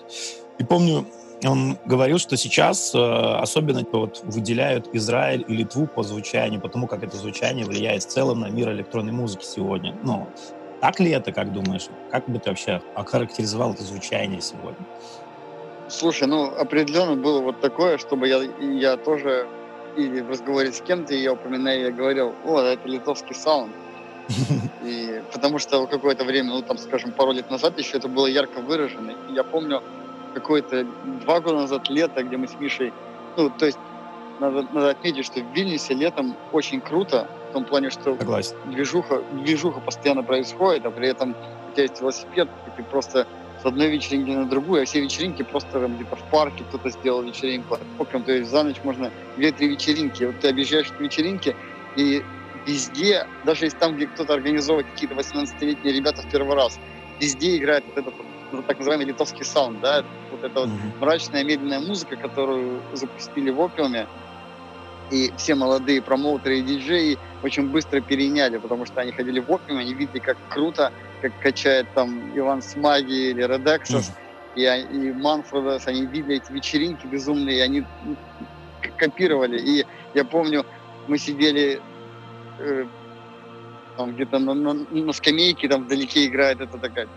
И 0.60 0.64
помню, 0.64 1.08
он 1.44 1.78
говорил, 1.86 2.20
что 2.20 2.38
сейчас 2.38 2.94
э, 2.94 3.00
особенно 3.00 3.84
вот, 3.92 4.22
выделяют 4.24 4.90
Израиль 4.94 5.44
и 5.48 5.56
Литву 5.56 5.88
по 5.88 6.04
звучанию, 6.04 6.62
потому 6.62 6.88
как 6.88 7.04
это 7.04 7.18
звучание 7.18 7.66
влияет 7.66 8.04
в 8.04 8.08
целом 8.08 8.42
на 8.42 8.50
мир 8.50 8.72
электронной 8.72 9.14
музыки 9.14 9.46
сегодня. 9.46 9.96
Ну, 10.04 10.28
так 10.82 11.00
ли 11.00 11.12
это, 11.12 11.32
как 11.32 11.52
думаешь? 11.52 11.88
Как 12.12 12.28
бы 12.28 12.40
ты 12.40 12.50
вообще 12.50 12.82
охарактеризовал 12.96 13.74
это 13.74 13.84
звучание 13.84 14.42
сегодня? 14.42 14.86
Слушай, 15.90 16.28
ну, 16.28 16.46
определенно 16.46 17.16
было 17.16 17.42
вот 17.42 17.62
такое, 17.62 17.98
чтобы 17.98 18.28
я, 18.28 18.42
я 18.60 18.98
тоже 18.98 19.48
или 19.98 20.22
в 20.22 20.30
разговоре 20.30 20.72
с 20.72 20.82
кем-то 20.82 21.14
я 21.16 21.34
упоминаю, 21.34 21.82
я 21.82 21.92
говорил, 21.92 22.34
о, 22.46 22.60
это 22.60 22.88
литовский 22.88 23.36
саунд. 23.36 23.74
И, 24.84 25.22
потому 25.34 25.58
что 25.58 25.88
какое-то 25.88 26.24
время, 26.24 26.50
ну 26.50 26.62
там, 26.62 26.78
скажем, 26.78 27.12
пару 27.12 27.32
лет 27.32 27.50
назад 27.50 27.78
еще 27.80 27.98
это 27.98 28.08
было 28.08 28.28
ярко 28.28 28.60
выражено. 28.60 29.12
И 29.30 29.34
я 29.34 29.44
помню 29.44 29.82
какое-то 30.34 30.86
два 31.24 31.40
года 31.40 31.62
назад 31.62 31.90
лето, 31.90 32.24
где 32.24 32.38
мы 32.38 32.48
с 32.48 32.60
Мишей, 32.60 32.94
ну, 33.38 33.50
то 33.50 33.66
есть 33.66 33.80
надо, 34.40 34.64
надо 34.74 34.92
отметить, 34.92 35.26
что 35.26 35.40
в 35.40 35.54
Вильнюсе 35.54 35.94
летом 35.94 36.36
очень 36.52 36.82
круто, 36.82 37.28
в 37.50 37.54
том 37.54 37.66
плане, 37.66 37.90
что 37.90 38.18
Согласен. 38.18 38.56
движуха, 38.66 39.22
движуха 39.34 39.80
постоянно 39.80 40.24
происходит, 40.24 40.86
а 40.86 40.92
при 40.92 41.08
этом 41.10 41.32
у 41.32 41.74
тебя 41.74 41.84
есть 41.84 42.02
велосипед, 42.02 42.50
и 42.68 42.78
ты 42.78 42.84
просто 42.84 43.28
с 43.62 43.66
одной 43.66 43.90
вечеринки 43.90 44.30
на 44.30 44.46
другую, 44.46 44.84
а 44.84 44.86
все 44.86 45.02
вечеринки 45.02 45.44
просто 45.44 45.80
там 45.80 45.96
где-то 45.96 46.16
в 46.16 46.24
парке 46.30 46.64
кто-то 46.70 46.90
сделал 46.90 47.24
вечеринку. 47.24 47.78
Окрем, 47.98 48.24
то 48.24 48.32
есть 48.32 48.50
за 48.50 48.64
ночь 48.64 48.78
можно 48.84 49.12
две-три 49.36 49.70
вечеринки. 49.70 50.26
Вот 50.26 50.40
ты 50.40 50.50
объезжаешь 50.50 50.92
эти 50.92 51.02
вечеринки, 51.02 51.56
и 51.96 52.24
везде, 52.68 53.26
даже 53.46 53.66
если 53.66 53.78
там, 53.78 53.96
где 53.96 54.08
кто-то 54.08 54.34
организовывает 54.34 54.88
какие-то 54.92 55.16
18-летние 55.16 55.94
ребята 55.94 56.22
в 56.22 56.30
первый 56.30 56.56
раз, 56.56 56.80
везде 57.20 57.58
играет 57.58 57.84
вот 57.88 57.98
этот 57.98 58.14
вот, 58.52 58.68
так 58.68 58.78
называемый 58.78 59.08
литовский 59.08 59.44
саунд, 59.44 59.82
да, 59.82 60.04
вот 60.32 60.44
эта 60.44 60.60
вот 60.60 60.70
mm-hmm. 60.70 61.00
мрачная 61.00 61.44
медленная 61.44 61.80
музыка, 61.80 62.16
которую 62.16 62.82
запустили 62.94 63.50
в 63.50 63.60
опиуме, 63.60 64.08
и 65.12 65.32
все 65.38 65.56
молодые 65.56 66.02
промоутеры 66.02 66.60
и 66.60 66.62
диджеи 66.62 67.18
очень 67.44 67.70
быстро 67.70 68.02
переняли, 68.02 68.58
потому 68.58 68.86
что 68.86 69.02
они 69.02 69.12
ходили 69.12 69.40
в 69.40 69.52
опиум, 69.52 69.80
они 69.80 69.94
видели, 69.94 70.20
как 70.20 70.38
круто, 70.50 70.92
как 71.22 71.32
качает 71.40 71.88
там 71.94 72.38
Иван 72.38 72.62
Смаги 72.62 73.30
или 73.30 73.44
Редексос, 73.44 74.12
mm-hmm. 74.56 74.92
и, 74.92 75.08
и 75.10 75.14
Манфредас, 75.14 75.88
они 75.88 76.06
видели 76.06 76.38
эти 76.38 76.52
вечеринки 76.52 77.06
безумные, 77.08 77.58
и 77.58 77.62
они 77.62 77.84
ну, 78.06 78.16
копировали. 78.98 79.60
И 79.60 79.86
я 80.14 80.26
помню, 80.26 80.66
мы 81.08 81.18
сидели 81.18 81.80
э, 82.60 82.86
там 83.98 84.14
где-то 84.14 84.40
на, 84.40 84.54
на, 84.54 84.74
на 84.74 85.14
скамейке, 85.14 85.68
там 85.68 85.86
вдалеке 85.86 86.26
играет 86.26 86.62
это 86.62 86.78
такая 86.78 87.08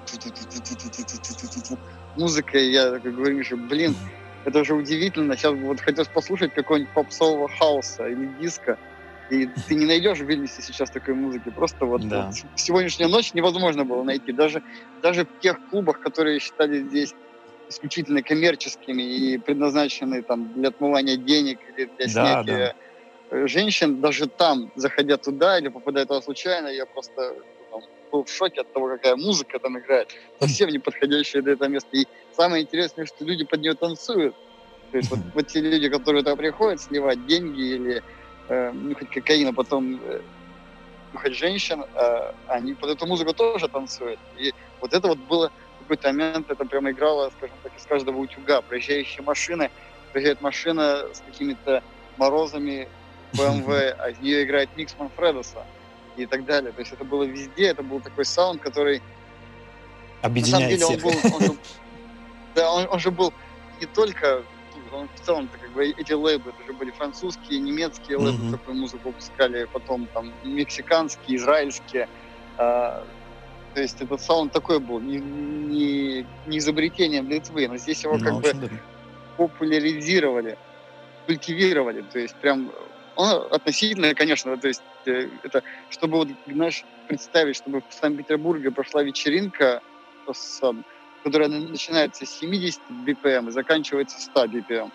музыка, 2.16 2.58
и 2.58 2.70
я 2.70 2.90
такой 2.90 3.12
говорю, 3.12 3.38
Миша, 3.38 3.56
блин, 3.56 3.94
это 4.44 4.64
же 4.64 4.74
удивительно, 4.74 5.36
сейчас 5.36 5.54
вот 5.54 5.80
хотелось 5.80 6.08
послушать 6.08 6.54
какого-нибудь 6.54 6.92
попсового 6.94 7.48
хаоса 7.48 8.06
или 8.08 8.26
диска, 8.40 8.78
и 9.30 9.46
ты 9.46 9.74
не 9.74 9.86
найдешь 9.86 10.18
в 10.18 10.24
Вильнюсе 10.24 10.62
сейчас 10.62 10.90
такой 10.90 11.14
музыки. 11.14 11.50
Просто 11.50 11.86
вот, 11.86 12.08
да. 12.08 12.26
вот 12.26 12.34
сегодняшнюю 12.56 13.10
ночь 13.10 13.32
невозможно 13.32 13.84
было 13.84 14.02
найти. 14.02 14.32
Даже, 14.32 14.62
даже 15.02 15.24
в 15.24 15.40
тех 15.40 15.60
клубах, 15.70 16.00
которые 16.00 16.40
считали 16.40 16.82
здесь 16.82 17.14
исключительно 17.68 18.22
коммерческими 18.22 19.02
и 19.02 19.38
предназначены 19.38 20.22
там 20.22 20.52
для 20.54 20.70
отмывания 20.70 21.16
денег 21.16 21.60
или 21.76 21.88
для 21.96 22.08
снятия 22.08 22.74
да, 23.30 23.36
да. 23.38 23.46
женщин, 23.46 24.00
даже 24.00 24.26
там, 24.26 24.72
заходя 24.74 25.16
туда 25.16 25.58
или 25.60 25.68
попадая 25.68 26.06
туда 26.06 26.20
случайно, 26.20 26.66
я 26.66 26.84
просто 26.86 27.36
был 28.10 28.24
в 28.24 28.30
шоке 28.30 28.60
от 28.60 28.72
того, 28.72 28.88
какая 28.88 29.16
музыка 29.16 29.58
там 29.58 29.78
играет, 29.78 30.08
совсем 30.40 30.70
не 30.70 30.78
подходящая 30.78 31.42
для 31.42 31.52
этого 31.52 31.68
места. 31.68 31.88
И 31.92 32.06
самое 32.32 32.62
интересное, 32.62 33.06
что 33.06 33.24
люди 33.24 33.44
под 33.44 33.60
нее 33.60 33.74
танцуют. 33.74 34.34
То 34.90 34.98
есть 34.98 35.10
вот, 35.10 35.20
вот 35.34 35.46
те 35.46 35.60
люди, 35.60 35.88
которые 35.88 36.22
туда 36.22 36.36
приходят 36.36 36.80
сливать 36.80 37.26
деньги 37.26 37.60
или 37.60 38.02
э, 38.48 38.72
нюхать 38.72 39.10
кокаин, 39.10 39.48
а 39.48 39.52
потом 39.52 40.00
э, 40.02 40.20
нюхать 41.12 41.34
женщин, 41.34 41.84
э, 41.94 42.32
они 42.48 42.74
под 42.74 42.90
эту 42.90 43.06
музыку 43.06 43.32
тоже 43.32 43.68
танцуют. 43.68 44.20
И 44.38 44.52
вот 44.80 44.92
это 44.92 45.08
вот 45.08 45.18
было 45.18 45.50
в 45.76 45.82
какой-то 45.82 46.08
момент, 46.08 46.50
это 46.50 46.64
прямо 46.64 46.90
играло, 46.90 47.30
скажем 47.36 47.56
так, 47.62 47.72
из 47.76 47.84
каждого 47.84 48.18
утюга. 48.18 48.62
Проезжающие 48.62 49.22
машины, 49.22 49.70
проезжает 50.12 50.40
машина 50.40 51.06
с 51.12 51.20
какими-то 51.20 51.82
морозами 52.16 52.88
BMW, 53.32 53.94
а 53.98 54.10
из 54.10 54.18
нее 54.20 54.44
играет 54.44 54.68
микс 54.76 54.94
Манфредоса 54.98 55.64
и 56.22 56.26
так 56.26 56.44
далее. 56.44 56.72
То 56.72 56.80
есть 56.80 56.92
это 56.92 57.04
было 57.04 57.24
везде, 57.24 57.66
это 57.66 57.82
был 57.82 58.00
такой 58.00 58.24
саунд, 58.24 58.60
который... 58.62 59.02
Объединяет 60.22 60.80
На 60.80 60.86
самом 60.86 60.98
деле 60.98 61.12
он 61.12 61.30
был... 61.30 61.36
Он 61.36 61.42
же, 61.42 61.58
да, 62.54 62.72
он, 62.72 62.88
он 62.90 62.98
же 62.98 63.10
был 63.10 63.32
не 63.80 63.86
только 63.86 64.42
он 64.92 65.08
в 65.14 65.20
целом 65.24 65.48
как 65.48 65.70
бы 65.70 65.88
эти 65.88 66.12
лейблы, 66.12 66.52
это 66.52 66.66
же 66.66 66.76
были 66.76 66.90
французские, 66.90 67.60
немецкие 67.60 68.18
mm-hmm. 68.18 68.22
лейблы, 68.22 68.50
такую 68.50 68.76
музыку 68.76 69.08
выпускали, 69.08 69.64
потом 69.72 70.06
там 70.06 70.32
мексиканские, 70.44 71.36
израильские. 71.36 72.08
А, 72.58 73.04
то 73.74 73.80
есть 73.80 74.00
этот 74.00 74.20
саунд 74.20 74.52
такой 74.52 74.80
был, 74.80 75.00
не, 75.00 75.18
не, 75.18 76.26
не 76.46 76.58
изобретением 76.58 77.28
Литвы, 77.28 77.68
но 77.68 77.76
здесь 77.76 78.02
его 78.02 78.16
ну, 78.16 78.24
как 78.24 78.34
бы 78.40 78.52
да. 78.68 78.68
популяризировали, 79.36 80.58
культивировали, 81.26 82.02
то 82.02 82.18
есть 82.18 82.34
прям 82.36 82.72
он 83.20 83.52
относительно, 83.52 84.14
конечно, 84.14 84.56
то 84.56 84.68
есть 84.68 84.82
э, 85.06 85.28
это, 85.42 85.62
чтобы 85.90 86.18
вот, 86.18 86.28
знаешь, 86.46 86.84
представить, 87.08 87.56
чтобы 87.56 87.82
в 87.88 87.94
Санкт-Петербурге 87.94 88.70
прошла 88.70 89.02
вечеринка 89.02 89.82
с 90.32 90.60
которая 91.22 91.48
начинается 91.48 92.24
с 92.24 92.30
70 92.38 92.80
BPM 93.06 93.48
и 93.48 93.50
заканчивается 93.50 94.20
100 94.20 94.44
BPM 94.46 94.90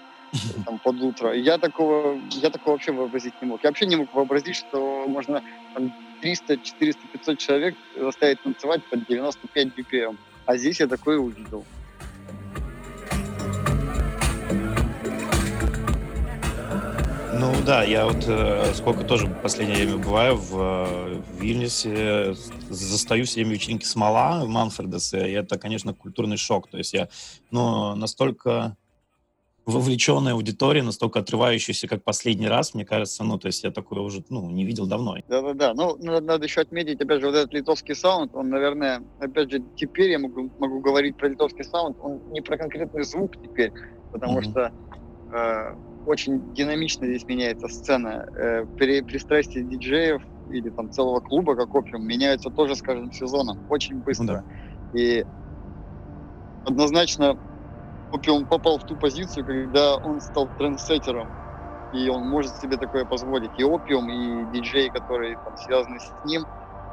там, 0.66 0.80
под 0.80 1.02
утро. 1.02 1.34
Я 1.34 1.58
такого, 1.58 2.20
я 2.32 2.50
такого 2.50 2.74
вообще 2.74 2.92
вообразить 2.92 3.34
не 3.42 3.48
мог. 3.48 3.64
Я 3.64 3.70
вообще 3.70 3.86
не 3.86 3.96
мог 3.96 4.14
вообразить, 4.14 4.56
что 4.56 5.06
можно 5.08 5.44
там, 5.74 5.94
300, 6.22 6.58
400, 6.58 7.02
500 7.14 7.38
человек 7.38 7.76
заставить 7.96 8.42
танцевать 8.42 8.84
под 8.86 9.06
95 9.06 9.68
BPM. 9.68 10.18
А 10.46 10.58
здесь 10.58 10.80
я 10.80 10.88
такое 10.88 11.18
увидел. 11.18 11.64
Ну 17.46 17.54
да, 17.64 17.84
я 17.84 18.08
вот 18.08 18.26
э, 18.28 18.74
сколько 18.74 19.04
тоже 19.04 19.28
в 19.28 19.42
последнее 19.42 19.78
время 19.86 19.98
бываю 19.98 20.36
в, 20.36 20.58
э, 20.58 21.22
в 21.22 21.40
Вильнюсе, 21.40 22.34
застаю 22.70 23.26
все 23.26 23.42
время 23.42 23.54
вечеринки 23.54 23.86
Смола 23.86 24.44
в 24.44 24.48
Манфредесе, 24.48 25.30
и 25.30 25.34
это, 25.34 25.60
конечно, 25.60 25.94
культурный 25.94 26.38
шок. 26.38 26.68
То 26.68 26.80
есть 26.80 26.94
я 26.94 27.08
ну, 27.52 27.94
настолько 27.94 28.76
вовлеченная 29.68 30.34
аудитория, 30.34 30.82
настолько 30.82 31.20
отрывающаяся, 31.20 31.88
как 31.88 32.04
последний 32.04 32.48
раз, 32.48 32.74
мне 32.74 32.84
кажется, 32.84 33.24
ну, 33.24 33.38
то 33.38 33.46
есть 33.46 33.64
я 33.64 33.70
такое 33.70 34.00
уже, 34.00 34.24
ну, 34.30 34.50
не 34.50 34.66
видел 34.66 34.88
давно. 34.88 35.18
Да-да-да, 35.28 35.76
ну, 35.76 35.98
надо, 35.98 36.26
надо 36.26 36.46
еще 36.46 36.62
отметить, 36.62 37.00
опять 37.00 37.22
же, 37.22 37.28
вот 37.28 37.36
этот 37.36 37.54
литовский 37.54 37.94
саунд, 37.94 38.32
он, 38.34 38.50
наверное, 38.50 39.04
опять 39.20 39.52
же, 39.52 39.64
теперь 39.76 40.10
я 40.10 40.20
могу, 40.20 40.52
могу 40.58 40.80
говорить 40.80 41.16
про 41.16 41.30
литовский 41.30 41.64
саунд, 41.64 41.98
он 42.02 42.22
не 42.32 42.42
про 42.42 42.58
конкретный 42.58 43.04
звук 43.04 43.34
теперь, 43.40 43.72
потому 44.12 44.40
mm-hmm. 44.40 44.50
что 44.50 44.72
э, 45.32 45.76
очень 46.06 46.54
динамично 46.54 47.08
здесь 47.08 47.28
меняется 47.28 47.68
сцена. 47.68 48.26
Э, 48.34 48.66
при 48.78 49.02
пристрастии 49.02 49.60
диджеев 49.60 50.22
или 50.50 50.70
там 50.70 50.92
целого 50.92 51.20
клуба, 51.20 51.56
как 51.56 51.74
опиум, 51.74 52.06
меняются 52.06 52.50
тоже 52.50 52.76
с 52.76 52.82
каждым 52.82 53.12
сезоном, 53.12 53.66
очень 53.68 54.02
быстро. 54.02 54.44
Mm-hmm. 54.94 55.00
И 55.00 55.26
однозначно 56.64 57.38
он 58.28 58.46
попал 58.46 58.80
в 58.80 58.86
ту 58.86 58.96
позицию, 58.96 59.46
когда 59.46 59.98
он 59.98 60.22
стал 60.22 60.50
трендсеттером, 60.58 61.28
и 61.92 62.08
он 62.10 62.28
может 62.28 62.56
себе 62.56 62.78
такое 62.78 63.06
позволить. 63.06 63.52
И 63.58 63.64
Опиум, 63.64 64.10
и 64.10 64.46
диджеи, 64.52 64.90
которые 64.90 65.38
там 65.44 65.58
связаны 65.58 66.00
с 66.00 66.14
ним, 66.24 66.46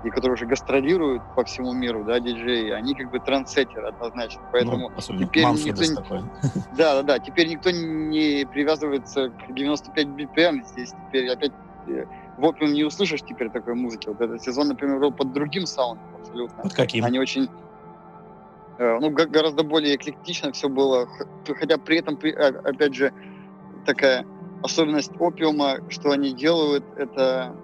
и 0.05 0.11
которые 0.11 0.35
уже 0.35 0.47
гастролируют 0.47 1.23
по 1.35 1.45
всему 1.45 1.73
миру, 1.73 2.05
да, 2.05 2.21
диджеи, 2.21 2.71
они 2.71 2.95
как 2.95 3.11
бы 3.11 3.21
трендсеттеры 3.21 3.89
однозначно. 3.89 4.43
Поэтому 4.53 4.91
ну, 4.91 5.19
теперь 5.19 5.45
никто... 5.45 6.03
Такой. 6.03 6.23
Да, 6.77 6.95
да, 6.95 7.03
да. 7.03 7.19
Теперь 7.19 7.49
никто 7.49 7.71
не 7.71 8.47
привязывается 8.47 9.31
к 9.31 9.55
95 9.55 10.07
BPM. 10.07 10.65
Здесь 10.67 10.93
теперь 11.09 11.31
опять 11.31 11.53
э, 11.87 12.05
в 12.39 12.45
Опиум 12.45 12.73
не 12.73 12.85
услышишь 12.85 13.23
теперь 13.23 13.51
такой 13.51 13.75
музыки. 13.75 14.09
Вот 14.09 14.21
этот 14.21 14.43
сезон, 14.43 14.69
например, 14.69 14.99
был 14.99 15.13
под 15.13 15.33
другим 15.33 15.67
саундом 15.67 16.05
абсолютно. 16.21 16.63
Вот 16.63 16.73
каким? 16.75 17.05
Они 17.05 17.19
очень 17.19 17.49
Э, 18.79 18.99
ну, 19.01 19.11
гораздо 19.11 19.63
более 19.63 19.97
эклектично 19.97 20.51
все 20.53 20.69
было, 20.69 21.09
хотя 21.47 21.79
при 21.79 21.99
этом, 21.99 22.19
опять 22.65 22.95
же, 22.95 23.13
такая 23.87 24.27
особенность 24.63 25.13
опиума, 25.21 25.79
что 25.89 26.11
они 26.11 26.33
делают, 26.33 26.85
это 26.97 27.55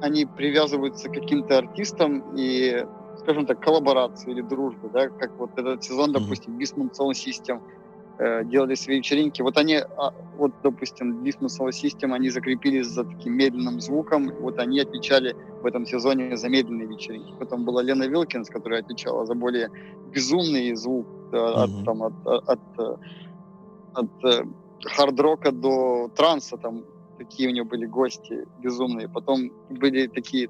они 0.00 0.26
привязываются 0.26 1.08
к 1.08 1.14
каким-то 1.14 1.58
артистам 1.58 2.22
и, 2.36 2.86
скажем 3.18 3.46
так, 3.46 3.60
коллаборации 3.60 4.30
или 4.30 4.42
дружбы, 4.42 4.90
да, 4.92 5.08
как 5.08 5.32
вот 5.38 5.50
этот 5.56 5.82
сезон, 5.84 6.12
допустим, 6.12 6.58
Bismuth 6.58 6.92
Sound 6.98 7.12
System– 7.12 7.60
Э, 8.18 8.44
делали 8.44 8.74
свои 8.76 8.96
вечеринки. 8.96 9.42
Вот 9.42 9.58
они, 9.58 9.74
а, 9.76 10.14
вот, 10.38 10.52
допустим, 10.62 11.22
Disney 11.22 11.48
Solar 11.48 11.68
System, 11.70 12.14
они 12.14 12.30
закрепились 12.30 12.86
за 12.86 13.04
таким 13.04 13.34
медленным 13.34 13.78
звуком, 13.80 14.32
вот 14.40 14.58
они 14.58 14.80
отвечали 14.80 15.36
в 15.60 15.66
этом 15.66 15.84
сезоне 15.84 16.34
за 16.36 16.48
медленные 16.48 16.86
вечеринки. 16.86 17.34
Потом 17.38 17.66
была 17.66 17.82
Лена 17.82 18.04
Вилкинс, 18.04 18.48
которая 18.48 18.80
отвечала 18.80 19.26
за 19.26 19.34
более 19.34 19.70
безумный 20.14 20.74
звук 20.76 21.06
mm-hmm. 21.30 21.52
от, 21.52 21.84
там, 21.84 22.02
от, 22.02 22.26
от, 22.26 22.60
от, 22.78 24.24
от 24.24 24.46
хард-рока 24.82 25.52
до 25.52 26.08
транса, 26.16 26.56
там 26.56 26.84
такие 27.18 27.48
у 27.48 27.52
нее 27.52 27.64
были 27.64 27.86
гости 27.86 28.46
безумные. 28.60 29.08
Потом 29.08 29.50
были 29.70 30.06
такие 30.06 30.48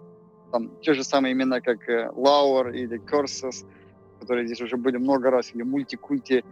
там 0.52 0.70
те 0.80 0.94
же 0.94 1.04
самые 1.04 1.32
имена, 1.32 1.60
как 1.60 1.78
Лауэр 2.14 2.70
или 2.70 2.98
Корсес, 2.98 3.64
которые 4.20 4.46
здесь 4.46 4.60
уже 4.60 4.76
были 4.76 4.96
много 4.96 5.30
раз, 5.30 5.54
или 5.54 5.62
Мультикульти, 5.62 6.44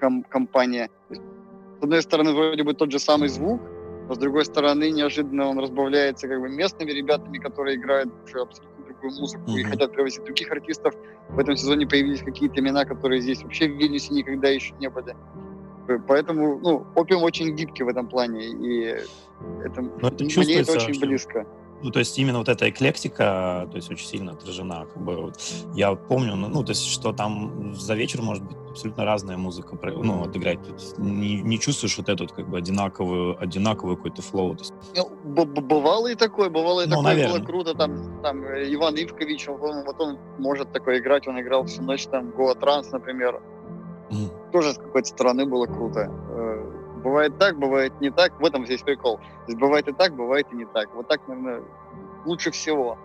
ком- 0.00 0.22
компания. 0.22 0.90
Есть, 1.08 1.22
с 1.80 1.82
одной 1.82 2.02
стороны, 2.02 2.32
вроде 2.32 2.62
бы 2.62 2.74
тот 2.74 2.90
же 2.90 2.98
самый 2.98 3.28
звук, 3.28 3.60
но 4.08 4.14
с 4.14 4.18
другой 4.18 4.44
стороны, 4.44 4.90
неожиданно 4.90 5.48
он 5.48 5.58
разбавляется 5.58 6.28
как 6.28 6.40
бы 6.40 6.48
местными 6.48 6.90
ребятами, 6.90 7.38
которые 7.38 7.76
играют 7.76 8.10
уже 8.24 8.40
абсолютно 8.40 8.84
другую 8.84 9.20
музыку 9.20 9.50
mm-hmm. 9.50 9.60
и 9.60 9.64
хотят 9.64 9.92
привозить 9.92 10.24
других 10.24 10.50
артистов. 10.50 10.94
В 11.28 11.38
этом 11.38 11.56
сезоне 11.56 11.86
появились 11.86 12.20
какие-то 12.20 12.60
имена, 12.60 12.84
которые 12.84 13.20
здесь 13.20 13.42
вообще 13.42 13.68
в 13.68 13.76
Вильнюсе 13.76 14.14
никогда 14.14 14.48
еще 14.48 14.74
не 14.80 14.90
были. 14.90 15.14
Поэтому, 16.06 16.58
ну, 16.60 16.86
опиум 16.94 17.22
очень 17.22 17.54
гибкий 17.56 17.84
в 17.84 17.88
этом 17.88 18.08
плане, 18.08 18.46
и 18.46 18.82
это, 19.64 19.82
это 20.02 20.24
мне 20.24 20.60
это 20.60 20.72
очень 20.72 20.94
что... 20.94 21.06
близко. 21.06 21.46
Ну, 21.82 21.90
то 21.90 21.98
есть 21.98 22.18
именно 22.18 22.38
вот 22.38 22.48
эта 22.48 22.68
эклектика, 22.68 23.66
то 23.70 23.76
есть 23.76 23.90
очень 23.90 24.06
сильно 24.06 24.32
отражена. 24.32 24.86
Как 24.92 25.02
бы, 25.02 25.16
вот, 25.16 25.40
я 25.74 25.94
помню, 25.94 26.36
ну, 26.36 26.48
ну, 26.48 26.62
то 26.62 26.72
есть, 26.72 26.84
что 26.84 27.12
там 27.12 27.74
за 27.74 27.94
вечер 27.94 28.20
может 28.20 28.44
быть 28.44 28.56
абсолютно 28.70 29.04
разная 29.04 29.38
музыка, 29.38 29.78
ну, 29.82 30.24
отыграть. 30.24 30.58
Не, 30.98 31.40
не 31.40 31.58
чувствуешь 31.58 31.96
вот 31.96 32.08
этот, 32.08 32.32
как 32.32 32.48
бы, 32.48 32.58
одинаковую, 32.58 33.42
одинаковый 33.42 33.96
какой-то 33.96 34.20
флоу. 34.20 34.56
Есть... 34.58 34.74
Ну, 34.94 35.44
бывало 35.46 36.08
и 36.08 36.14
такое, 36.14 36.50
бывало 36.50 36.82
и 36.82 36.86
ну, 36.86 36.96
такое, 36.96 37.14
наверное. 37.14 37.38
было 37.38 37.46
круто. 37.46 37.74
Там, 37.74 38.20
там 38.22 38.44
Иван 38.44 38.96
Ивкович, 38.96 39.48
он, 39.48 39.84
вот 39.84 40.00
он 40.00 40.18
может 40.38 40.72
такое 40.72 40.98
играть, 40.98 41.26
он 41.28 41.40
играл 41.40 41.64
всю 41.64 41.82
ночь, 41.82 42.06
там, 42.06 42.30
Гоа 42.30 42.54
Транс, 42.54 42.92
например. 42.92 43.40
Mm. 44.10 44.30
Тоже 44.52 44.72
с 44.72 44.78
какой-то 44.78 45.08
стороны 45.08 45.46
было 45.46 45.66
круто 45.66 46.10
э, 46.30 46.80
Бывает 47.02 47.38
так, 47.38 47.58
бывает 47.58 47.98
не 48.00 48.10
так. 48.10 48.38
В 48.40 48.44
этом 48.44 48.66
здесь 48.66 48.82
прикол. 48.82 49.16
То 49.16 49.24
есть 49.48 49.58
бывает 49.58 49.88
и 49.88 49.92
так, 49.92 50.14
бывает 50.14 50.46
и 50.52 50.56
не 50.56 50.66
так. 50.66 50.94
Вот 50.94 51.08
так, 51.08 51.26
наверное, 51.26 51.62
лучше 52.26 52.50
всего. 52.50 52.98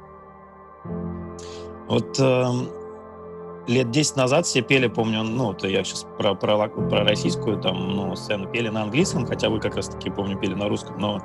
Вот 1.88 2.20
э, 2.20 2.46
лет 3.68 3.92
10 3.92 4.18
назад 4.18 4.46
все 4.46 4.62
пели, 4.62 4.88
помню, 4.88 5.24
ну, 5.24 5.54
это 5.54 5.68
я 5.68 5.84
сейчас 5.84 6.06
про, 6.18 6.36
про, 6.36 6.68
про 6.68 7.04
российскую 7.04 7.62
там, 7.62 7.96
ну, 7.96 8.16
сцену 8.16 8.50
пели 8.50 8.70
на 8.70 8.84
английском, 8.84 9.26
хотя 9.26 9.50
вы 9.50 9.60
как 9.60 9.76
раз-таки, 9.76 10.10
помню, 10.10 10.38
пели 10.38 10.56
на 10.56 10.68
русском, 10.68 10.98
но 11.00 11.22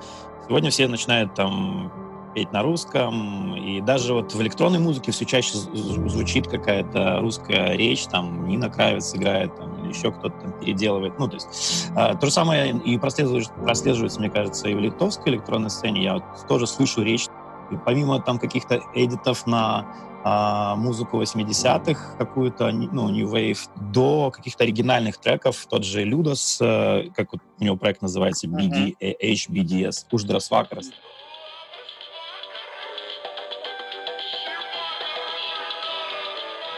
сегодня 0.46 0.70
все 0.70 0.86
начинают 0.86 1.34
там 1.34 1.90
петь 2.34 2.52
на 2.52 2.62
русском, 2.62 3.56
и 3.56 3.80
даже 3.80 4.14
вот 4.14 4.34
в 4.34 4.40
электронной 4.40 4.78
музыке 4.78 5.12
все 5.12 5.24
чаще 5.24 5.56
звучит 5.56 6.46
какая-то 6.48 7.20
русская 7.20 7.76
речь, 7.76 8.04
там 8.06 8.46
Нина 8.46 8.70
Кравец 8.70 9.14
играет, 9.14 9.54
там, 9.56 9.82
или 9.82 9.92
еще 9.92 10.12
кто-то 10.12 10.38
там 10.38 10.52
переделывает, 10.60 11.18
ну, 11.18 11.28
то 11.28 11.34
есть 11.34 11.90
э, 11.96 12.14
то 12.16 12.26
же 12.26 12.32
самое 12.32 12.76
и 12.78 12.98
прослеживается, 12.98 13.52
прослеживается, 13.52 14.20
мне 14.20 14.30
кажется, 14.30 14.68
и 14.68 14.74
в 14.74 14.80
литовской 14.80 15.32
электронной 15.32 15.70
сцене, 15.70 16.02
я 16.04 16.14
вот 16.14 16.24
тоже 16.48 16.66
слышу 16.66 17.02
речь, 17.02 17.26
и 17.70 17.76
помимо 17.84 18.20
там 18.20 18.38
каких-то 18.38 18.80
эдитов 18.94 19.46
на 19.46 19.86
а, 20.22 20.76
музыку 20.76 21.20
80-х, 21.20 22.16
какую-то, 22.18 22.70
ну, 22.70 23.08
New 23.08 23.26
Wave, 23.26 23.58
до 23.76 24.30
каких-то 24.30 24.64
оригинальных 24.64 25.16
треков, 25.18 25.66
тот 25.66 25.84
же 25.84 26.04
Людос, 26.04 26.58
э, 26.60 27.04
как 27.14 27.32
вот 27.32 27.40
у 27.58 27.64
него 27.64 27.76
проект 27.76 28.02
называется, 28.02 28.46
BD, 28.46 28.96
uh-huh. 29.00 29.16
HBDS, 29.22 30.06
Uždaras 30.12 30.50
Vakaras. 30.50 30.86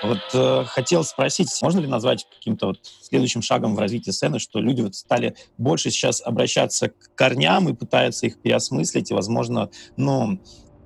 Вот 0.02 0.18
э, 0.34 0.64
хотел 0.66 1.04
спросить, 1.04 1.48
можно 1.62 1.80
ли 1.80 1.86
назвать 1.86 2.26
каким-то 2.34 2.66
вот 2.68 2.78
следующим 3.02 3.40
шагом 3.40 3.76
в 3.76 3.78
развитии 3.78 4.10
сцены, 4.10 4.38
что 4.38 4.58
люди 4.58 4.82
вот 4.82 4.94
стали 4.94 5.36
больше 5.58 5.90
сейчас 5.90 6.20
обращаться 6.20 6.88
к 6.88 7.14
корням 7.14 7.68
и 7.68 7.74
пытаются 7.74 8.26
их 8.26 8.40
переосмыслить, 8.40 9.10
и, 9.10 9.14
возможно, 9.14 9.70
ну, 9.96 10.40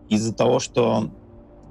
из-за 0.09 0.35
того, 0.35 0.59
что 0.61 1.11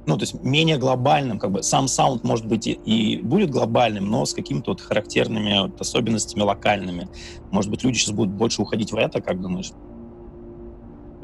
ну, 0.07 0.17
то 0.17 0.23
есть 0.23 0.35
менее 0.43 0.77
глобальным, 0.77 1.39
как 1.39 1.51
бы 1.51 1.63
сам 1.63 1.87
саунд, 1.87 2.23
может 2.23 2.45
быть, 2.45 2.67
и, 2.67 2.73
и 2.73 3.21
будет 3.21 3.49
глобальным, 3.49 4.09
но 4.09 4.25
с 4.25 4.33
какими-то 4.33 4.71
вот 4.71 4.81
характерными 4.81 5.67
вот 5.67 5.81
особенностями 5.81 6.43
локальными. 6.43 7.09
Может 7.51 7.71
быть, 7.71 7.83
люди 7.83 7.97
сейчас 7.97 8.11
будут 8.11 8.33
больше 8.33 8.61
уходить 8.61 8.91
в 8.91 8.95
это, 8.95 9.21
как 9.21 9.41
думаешь? 9.41 9.71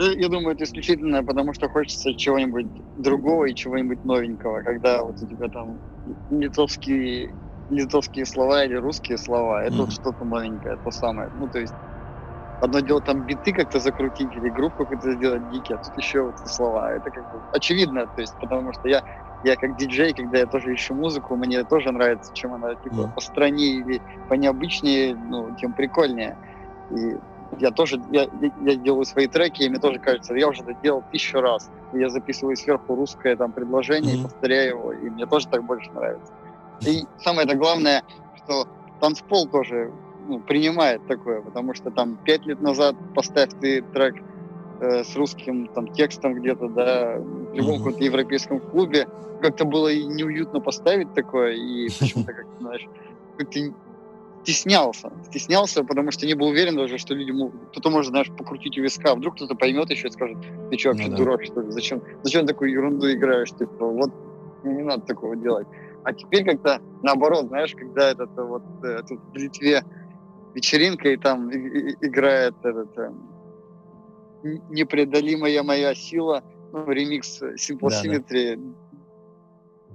Я 0.01 0.29
думаю, 0.29 0.55
это 0.55 0.63
исключительно 0.63 1.23
потому, 1.23 1.53
что 1.53 1.69
хочется 1.69 2.13
чего-нибудь 2.13 2.67
другого 2.97 3.45
и 3.45 3.55
чего-нибудь 3.55 4.03
новенького, 4.03 4.61
когда 4.61 5.03
вот 5.03 5.21
у 5.21 5.27
тебя 5.27 5.47
там 5.49 5.77
литовские, 6.31 7.33
литовские 7.69 8.25
слова 8.25 8.65
или 8.65 8.75
русские 8.75 9.17
слова, 9.17 9.63
это 9.63 9.75
mm-hmm. 9.75 9.77
вот 9.77 9.93
что-то 9.93 10.25
новенькое, 10.25 10.77
то 10.83 10.91
самое. 10.91 11.29
Ну, 11.39 11.47
то 11.47 11.59
есть 11.59 11.73
одно 12.61 12.79
дело 12.79 13.01
там 13.01 13.25
биты 13.25 13.53
как-то 13.53 13.79
закрутить 13.79 14.33
или 14.35 14.49
группу 14.49 14.77
какую-то 14.77 15.13
сделать 15.13 15.49
дикий, 15.51 15.73
а 15.73 15.77
тут 15.77 15.97
еще 15.97 16.21
вот 16.21 16.39
слова. 16.47 16.93
Это 16.93 17.09
как 17.09 17.23
бы 17.31 17.41
очевидно, 17.53 18.07
то 18.07 18.21
есть 18.21 18.33
потому 18.39 18.73
что 18.73 18.87
я 18.87 19.03
я 19.43 19.55
как 19.55 19.75
диджей, 19.77 20.13
когда 20.13 20.37
я 20.39 20.45
тоже 20.45 20.73
ищу 20.73 20.93
музыку, 20.93 21.35
мне 21.35 21.63
тоже 21.63 21.91
нравится, 21.91 22.31
чем 22.33 22.53
она 22.53 22.75
типа 22.75 22.93
mm. 22.93 23.13
по 23.15 23.21
стране 23.21 23.65
или 23.79 24.01
по 24.29 24.35
необычнее, 24.35 25.15
ну, 25.15 25.55
тем 25.59 25.73
прикольнее. 25.73 26.37
И 26.91 27.17
я 27.59 27.71
тоже, 27.71 28.01
я, 28.11 28.27
я 28.61 28.75
делаю 28.75 29.05
свои 29.05 29.27
треки, 29.27 29.63
и 29.63 29.69
мне 29.69 29.79
тоже 29.79 29.99
кажется, 29.99 30.33
я 30.33 30.47
уже 30.47 30.63
это 30.63 30.73
делал 30.81 31.03
тысячу 31.11 31.41
раз. 31.41 31.69
И 31.93 31.99
я 31.99 32.09
записываю 32.09 32.55
сверху 32.55 32.95
русское 32.95 33.35
там 33.35 33.51
предложение, 33.51 34.15
mm-hmm. 34.15 34.23
повторяю 34.23 34.69
его, 34.69 34.93
и 34.93 35.09
мне 35.09 35.25
тоже 35.25 35.47
так 35.47 35.63
больше 35.63 35.91
нравится. 35.91 36.33
И 36.81 37.03
самое 37.19 37.45
это 37.45 37.55
главное, 37.55 38.03
что 38.37 38.67
танцпол 38.99 39.47
тоже 39.47 39.91
ну, 40.27 40.39
принимает 40.39 41.05
такое, 41.07 41.41
потому 41.41 41.73
что 41.73 41.91
там 41.91 42.17
пять 42.23 42.45
лет 42.45 42.61
назад 42.61 42.95
поставь 43.13 43.49
ты 43.59 43.81
трек 43.81 44.15
э, 44.79 45.03
с 45.03 45.15
русским 45.15 45.67
там 45.67 45.87
текстом 45.89 46.35
где-то, 46.35 46.67
да, 46.69 47.17
в 47.17 47.53
любом 47.53 47.75
mm-hmm. 47.75 47.77
каком-то 47.79 48.03
европейском 48.03 48.59
клубе, 48.59 49.07
как-то 49.41 49.65
было 49.65 49.93
неуютно 49.93 50.61
поставить 50.61 51.13
такое, 51.13 51.53
и 51.53 51.89
почему-то 51.99 52.33
как 52.33 52.45
знаешь, 52.59 52.87
как-то 53.37 53.59
стеснялся. 54.43 55.12
Стеснялся, 55.25 55.84
потому 55.84 56.12
что 56.12 56.25
не 56.25 56.34
был 56.34 56.47
уверен 56.47 56.75
даже, 56.75 56.97
что 56.97 57.13
люди 57.13 57.32
Кто-то 57.71 57.89
может, 57.89 58.12
знаешь, 58.12 58.27
покрутить 58.38 58.77
у 58.77 58.82
виска. 58.82 59.15
Вдруг 59.15 59.36
кто-то 59.36 59.56
поймет 59.56 59.89
еще 59.89 60.08
и 60.08 60.12
скажет, 60.12 60.38
ты 60.69 60.77
что, 60.77 60.89
вообще 60.89 61.06
ну, 61.06 61.12
да. 61.12 61.17
дурак, 61.17 61.43
что 61.43 61.62
ли? 61.62 61.71
Зачем, 61.71 62.01
зачем 62.23 62.45
такую 62.45 62.71
ерунду 62.71 63.12
играешь? 63.12 63.51
Типа, 63.51 63.86
вот 63.86 64.12
не 64.63 64.84
надо 64.84 65.06
такого 65.06 65.36
делать. 65.36 65.67
А 66.04 66.13
теперь 66.13 66.43
как-то 66.43 66.82
наоборот, 67.04 67.47
знаешь, 67.47 67.73
когда 67.75 68.10
этот 68.10 68.32
вот 68.36 68.63
э, 68.84 69.01
тут 69.08 69.19
в 69.34 69.38
Литве 69.38 69.84
вечеринка, 70.56 71.10
и 71.10 71.17
там 71.17 71.51
играет 71.51 72.56
этот 72.63 72.97
э, 72.97 73.12
непреодолимая 74.69 75.63
моя 75.63 75.93
сила, 75.93 76.43
ну, 76.73 76.89
ремикс 76.89 77.41
Simple 77.41 77.89
да, 77.89 78.04
Symmetry 78.04 78.73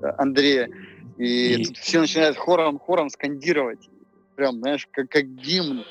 да. 0.01 0.15
Андрея. 0.19 0.71
И, 1.17 1.55
и 1.55 1.65
тут 1.65 1.77
все 1.79 2.01
начинают 2.01 2.37
хором, 2.37 2.79
хором 2.79 3.09
скандировать. 3.09 3.89
Прям, 4.37 4.61
знаешь, 4.61 4.87
как, 4.93 5.09
как 5.09 5.25
гимн. 5.25 5.85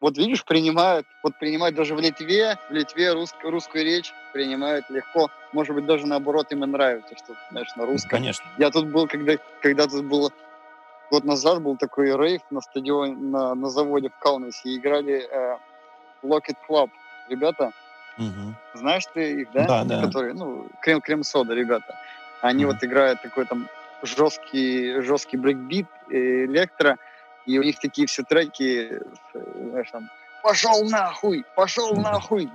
Вот 0.00 0.18
видишь, 0.18 0.44
принимают, 0.44 1.06
вот 1.22 1.38
принимают 1.38 1.74
даже 1.74 1.94
в 1.94 2.00
Литве, 2.00 2.58
в 2.68 2.72
Литве 2.74 3.14
рус, 3.14 3.34
русскую 3.42 3.84
речь 3.84 4.12
принимают 4.34 4.84
легко. 4.90 5.30
Может 5.54 5.74
быть, 5.74 5.86
даже 5.86 6.06
наоборот 6.06 6.52
им 6.52 6.62
и 6.62 6.66
нравится, 6.66 7.16
что, 7.16 7.34
знаешь, 7.50 7.74
на 7.76 7.86
русском. 7.86 8.10
Конечно. 8.10 8.44
Я 8.58 8.70
тут 8.70 8.88
был, 8.88 9.08
когда, 9.08 9.38
когда 9.62 9.86
тут 9.86 10.04
было 10.04 10.30
год 11.10 11.24
назад 11.24 11.62
был 11.62 11.78
такой 11.78 12.14
рейв 12.14 12.42
на 12.50 12.60
стадионе, 12.60 13.16
на, 13.16 13.54
на 13.54 13.70
заводе 13.70 14.10
в 14.10 14.18
Каунасе, 14.18 14.68
и 14.68 14.76
играли 14.76 15.26
э, 15.26 15.56
Locked 16.22 16.56
Club. 16.68 16.90
Ребята, 17.28 17.72
угу. 18.18 18.54
знаешь 18.74 19.04
ты 19.12 19.42
их, 19.42 19.52
да? 19.52 19.66
Да, 19.66 19.84
да. 19.84 20.02
Которые, 20.02 20.34
ну, 20.34 20.68
крем- 20.80 21.05
Cream 21.05 21.29
Soda, 21.29 21.54
ребята. 21.54 21.96
Они 22.40 22.64
угу. 22.64 22.74
вот 22.74 22.84
играют 22.84 23.22
такой 23.22 23.46
там 23.46 23.68
жесткий, 24.02 25.00
жесткий 25.00 25.36
брейкбит, 25.36 25.86
электро, 26.08 26.98
и 27.46 27.58
у 27.58 27.62
них 27.62 27.78
такие 27.78 28.06
все 28.06 28.22
треки, 28.22 29.00
знаешь, 29.32 29.90
там, 29.90 30.10
пошел 30.42 30.84
нахуй, 30.84 31.44
пошел 31.54 31.96
нахуй. 31.96 32.50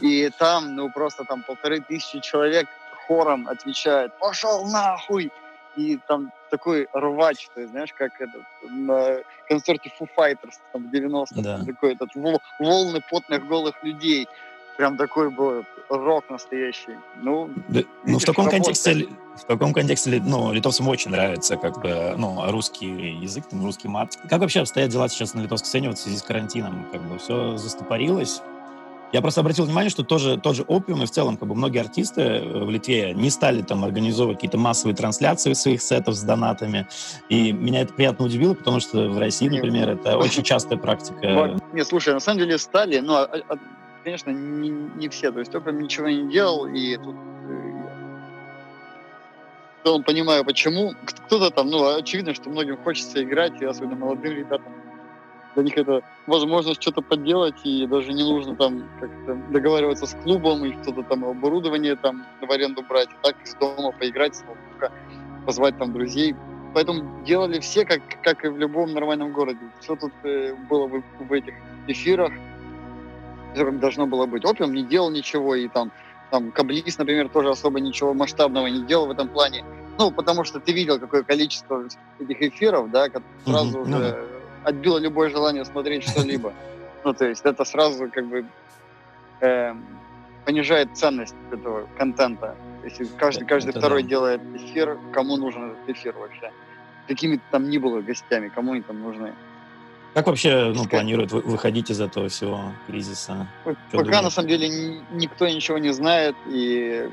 И 0.00 0.30
там, 0.38 0.74
ну, 0.76 0.90
просто 0.90 1.24
там 1.24 1.42
полторы 1.42 1.80
тысячи 1.80 2.20
человек 2.20 2.68
хором 3.06 3.48
отвечают, 3.48 4.16
пошел 4.18 4.66
нахуй. 4.66 5.32
И 5.76 5.98
там 6.06 6.30
такой 6.52 6.86
рвач, 6.92 7.48
ты 7.54 7.66
знаешь, 7.66 7.92
как 7.94 8.20
этот, 8.20 8.42
на 8.70 9.20
концерте 9.48 9.90
Foo 9.98 10.06
Fighters 10.16 10.56
там, 10.72 10.86
в 10.86 10.94
90-х, 10.94 11.40
да. 11.40 11.64
такой 11.64 11.94
этот, 11.94 12.10
волны 12.58 13.00
потных 13.10 13.48
голых 13.48 13.82
людей. 13.82 14.28
Прям 14.76 14.96
такой 14.96 15.30
был 15.30 15.64
рок 15.88 16.28
настоящий. 16.30 16.96
Ну, 17.22 17.50
да, 17.68 17.80
ну 18.04 18.18
в 18.18 18.24
таком 18.24 18.48
контексте, 18.48 19.06
в 19.36 19.44
таком 19.44 19.72
контексте, 19.72 20.22
ну, 20.24 20.52
литовцам 20.52 20.88
очень 20.88 21.10
нравится, 21.10 21.56
как 21.56 21.80
бы, 21.80 22.14
ну, 22.16 22.50
русский 22.50 22.86
язык, 23.22 23.46
там, 23.48 23.64
русский 23.64 23.88
мат. 23.88 24.18
Как 24.28 24.40
вообще 24.40 24.60
обстоят 24.60 24.90
дела 24.90 25.08
сейчас 25.08 25.34
на 25.34 25.40
литовской 25.40 25.68
сцене 25.68 25.88
вот 25.88 25.98
в 25.98 26.00
связи 26.02 26.18
с 26.18 26.22
карантином? 26.22 26.86
Как 26.92 27.02
бы 27.02 27.18
все 27.18 27.56
застопорилось? 27.56 28.42
Я 29.12 29.20
просто 29.20 29.42
обратил 29.42 29.66
внимание, 29.66 29.90
что 29.90 30.04
тоже, 30.04 30.38
тот 30.38 30.56
же 30.56 30.62
опиум 30.62 31.02
и 31.02 31.06
в 31.06 31.10
целом 31.10 31.36
как 31.36 31.46
бы 31.46 31.54
многие 31.54 31.80
артисты 31.80 32.22
э, 32.22 32.64
в 32.64 32.70
Литве 32.70 33.12
не 33.12 33.28
стали 33.28 33.60
там 33.60 33.84
организовывать 33.84 34.38
какие-то 34.38 34.56
массовые 34.56 34.96
трансляции 34.96 35.52
своих 35.52 35.82
сетов 35.82 36.14
с 36.14 36.22
донатами. 36.22 36.88
И 37.28 37.52
меня 37.52 37.82
это 37.82 37.92
приятно 37.92 38.24
удивило, 38.24 38.54
потому 38.54 38.80
что 38.80 39.10
в 39.10 39.18
России, 39.18 39.48
например, 39.48 39.90
это 39.90 40.16
очень 40.16 40.42
частая 40.42 40.78
практика. 40.78 41.58
Нет, 41.74 41.86
слушай, 41.86 42.14
на 42.14 42.20
самом 42.20 42.38
деле 42.38 42.56
стали, 42.56 43.00
но, 43.00 43.18
а, 43.18 43.28
а, 43.48 43.56
конечно, 44.02 44.30
не, 44.30 44.70
не 44.70 45.08
все. 45.10 45.30
То 45.30 45.40
есть 45.40 45.54
опиум 45.54 45.80
ничего 45.80 46.08
не 46.08 46.30
делал, 46.32 46.66
и 46.66 46.96
тут 46.96 47.14
он 49.84 50.00
э, 50.00 50.04
понимаю, 50.04 50.42
почему. 50.44 50.94
Кто-то 51.04 51.50
там, 51.50 51.68
ну, 51.68 51.96
очевидно, 51.96 52.34
что 52.34 52.48
многим 52.48 52.78
хочется 52.78 53.22
играть, 53.22 53.60
и 53.60 53.66
особенно 53.66 53.96
молодым 53.96 54.32
ребятам 54.32 54.72
для 55.54 55.64
них 55.64 55.76
это 55.76 56.02
возможность 56.26 56.80
что-то 56.82 57.02
подделать, 57.02 57.54
и 57.64 57.86
даже 57.86 58.12
не 58.12 58.22
нужно 58.22 58.56
там 58.56 58.88
как-то 59.00 59.34
договариваться 59.50 60.06
с 60.06 60.14
клубом 60.14 60.64
и 60.64 60.72
что-то 60.82 61.02
там 61.02 61.24
оборудование 61.24 61.96
там 61.96 62.24
в 62.40 62.50
аренду 62.50 62.82
брать, 62.82 63.08
а 63.20 63.26
так 63.26 63.42
из 63.42 63.54
дома 63.54 63.92
поиграть 63.92 64.36
с 64.36 64.44
ноутбука, 64.44 64.92
позвать 65.46 65.78
там 65.78 65.92
друзей. 65.92 66.34
Поэтому 66.74 67.22
делали 67.24 67.60
все, 67.60 67.84
как, 67.84 68.00
как 68.22 68.44
и 68.44 68.48
в 68.48 68.58
любом 68.58 68.94
нормальном 68.94 69.32
городе. 69.32 69.60
Все 69.80 69.94
тут 69.94 70.12
э, 70.24 70.54
было 70.70 70.86
в, 70.86 71.02
в 71.18 71.32
этих 71.32 71.52
эфирах, 71.86 72.32
должно 73.54 74.06
было 74.06 74.24
быть. 74.24 74.44
Опиум 74.46 74.72
не 74.72 74.82
делал 74.82 75.10
ничего, 75.10 75.54
и 75.54 75.68
там, 75.68 75.92
там 76.30 76.50
Каблис, 76.50 76.96
например, 76.96 77.28
тоже 77.28 77.50
особо 77.50 77.78
ничего 77.80 78.14
масштабного 78.14 78.68
не 78.68 78.86
делал 78.86 79.06
в 79.06 79.10
этом 79.10 79.28
плане. 79.28 79.64
Ну, 79.98 80.10
потому 80.10 80.44
что 80.44 80.60
ты 80.60 80.72
видел, 80.72 80.98
какое 80.98 81.22
количество 81.22 81.84
этих 82.18 82.40
эфиров, 82.40 82.90
да, 82.90 83.08
сразу 83.44 83.80
mm-hmm. 83.80 83.82
уже 83.82 84.31
отбило 84.64 84.98
любое 84.98 85.30
желание 85.30 85.64
смотреть 85.64 86.04
что-либо. 86.08 86.52
Ну, 87.04 87.12
то 87.14 87.26
есть 87.26 87.44
это 87.44 87.64
сразу 87.64 88.08
как 88.08 88.26
бы 88.26 88.46
э, 89.40 89.74
понижает 90.44 90.96
ценность 90.96 91.34
этого 91.50 91.88
контента. 91.96 92.54
Если 92.84 93.04
каждый, 93.04 93.46
каждый 93.46 93.70
это 93.70 93.80
второй 93.80 94.02
да. 94.02 94.08
делает 94.08 94.40
эфир, 94.54 94.98
кому 95.12 95.36
нужен 95.36 95.72
этот 95.72 95.88
эфир 95.88 96.14
вообще? 96.16 96.52
Какими 97.08 97.40
там 97.50 97.68
ни 97.68 97.78
было 97.78 98.00
гостями, 98.00 98.48
кому 98.48 98.72
они 98.72 98.82
там 98.82 99.02
нужны? 99.02 99.34
Как 100.14 100.26
вообще 100.26 100.72
ну, 100.74 100.84
планируют 100.84 101.32
выходить 101.32 101.90
из 101.90 102.00
этого 102.00 102.28
всего 102.28 102.72
кризиса? 102.86 103.48
Пока 103.92 104.20
на 104.20 104.30
самом 104.30 104.48
деле 104.48 105.00
никто 105.12 105.48
ничего 105.48 105.78
не 105.78 105.92
знает, 105.92 106.36
и 106.46 107.08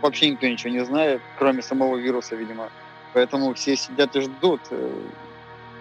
вообще 0.00 0.30
никто 0.30 0.46
ничего 0.46 0.70
не 0.70 0.84
знает, 0.84 1.20
кроме 1.38 1.62
самого 1.62 1.96
вируса, 1.96 2.36
видимо. 2.36 2.70
Поэтому 3.14 3.52
все 3.54 3.76
сидят 3.76 4.14
и 4.16 4.20
ждут. 4.20 4.60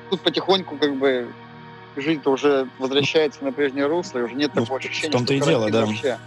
Э, 0.05 0.09
тут 0.09 0.21
потихоньку 0.21 0.77
как 0.77 0.95
бы 0.95 1.27
жизнь-то 1.95 2.31
уже 2.31 2.67
возвращается 2.79 3.43
на 3.43 3.51
прежнее 3.51 3.85
русло, 3.85 4.19
и 4.19 4.21
уже 4.23 4.35
нет 4.35 4.51
ну, 4.55 4.61
такого 4.61 4.79
ощущения, 4.79 5.09
в 5.09 5.11
том-то 5.11 5.33
и 5.33 5.39
дело, 5.39 5.69
да. 5.69 5.85
вообще. 5.85 6.17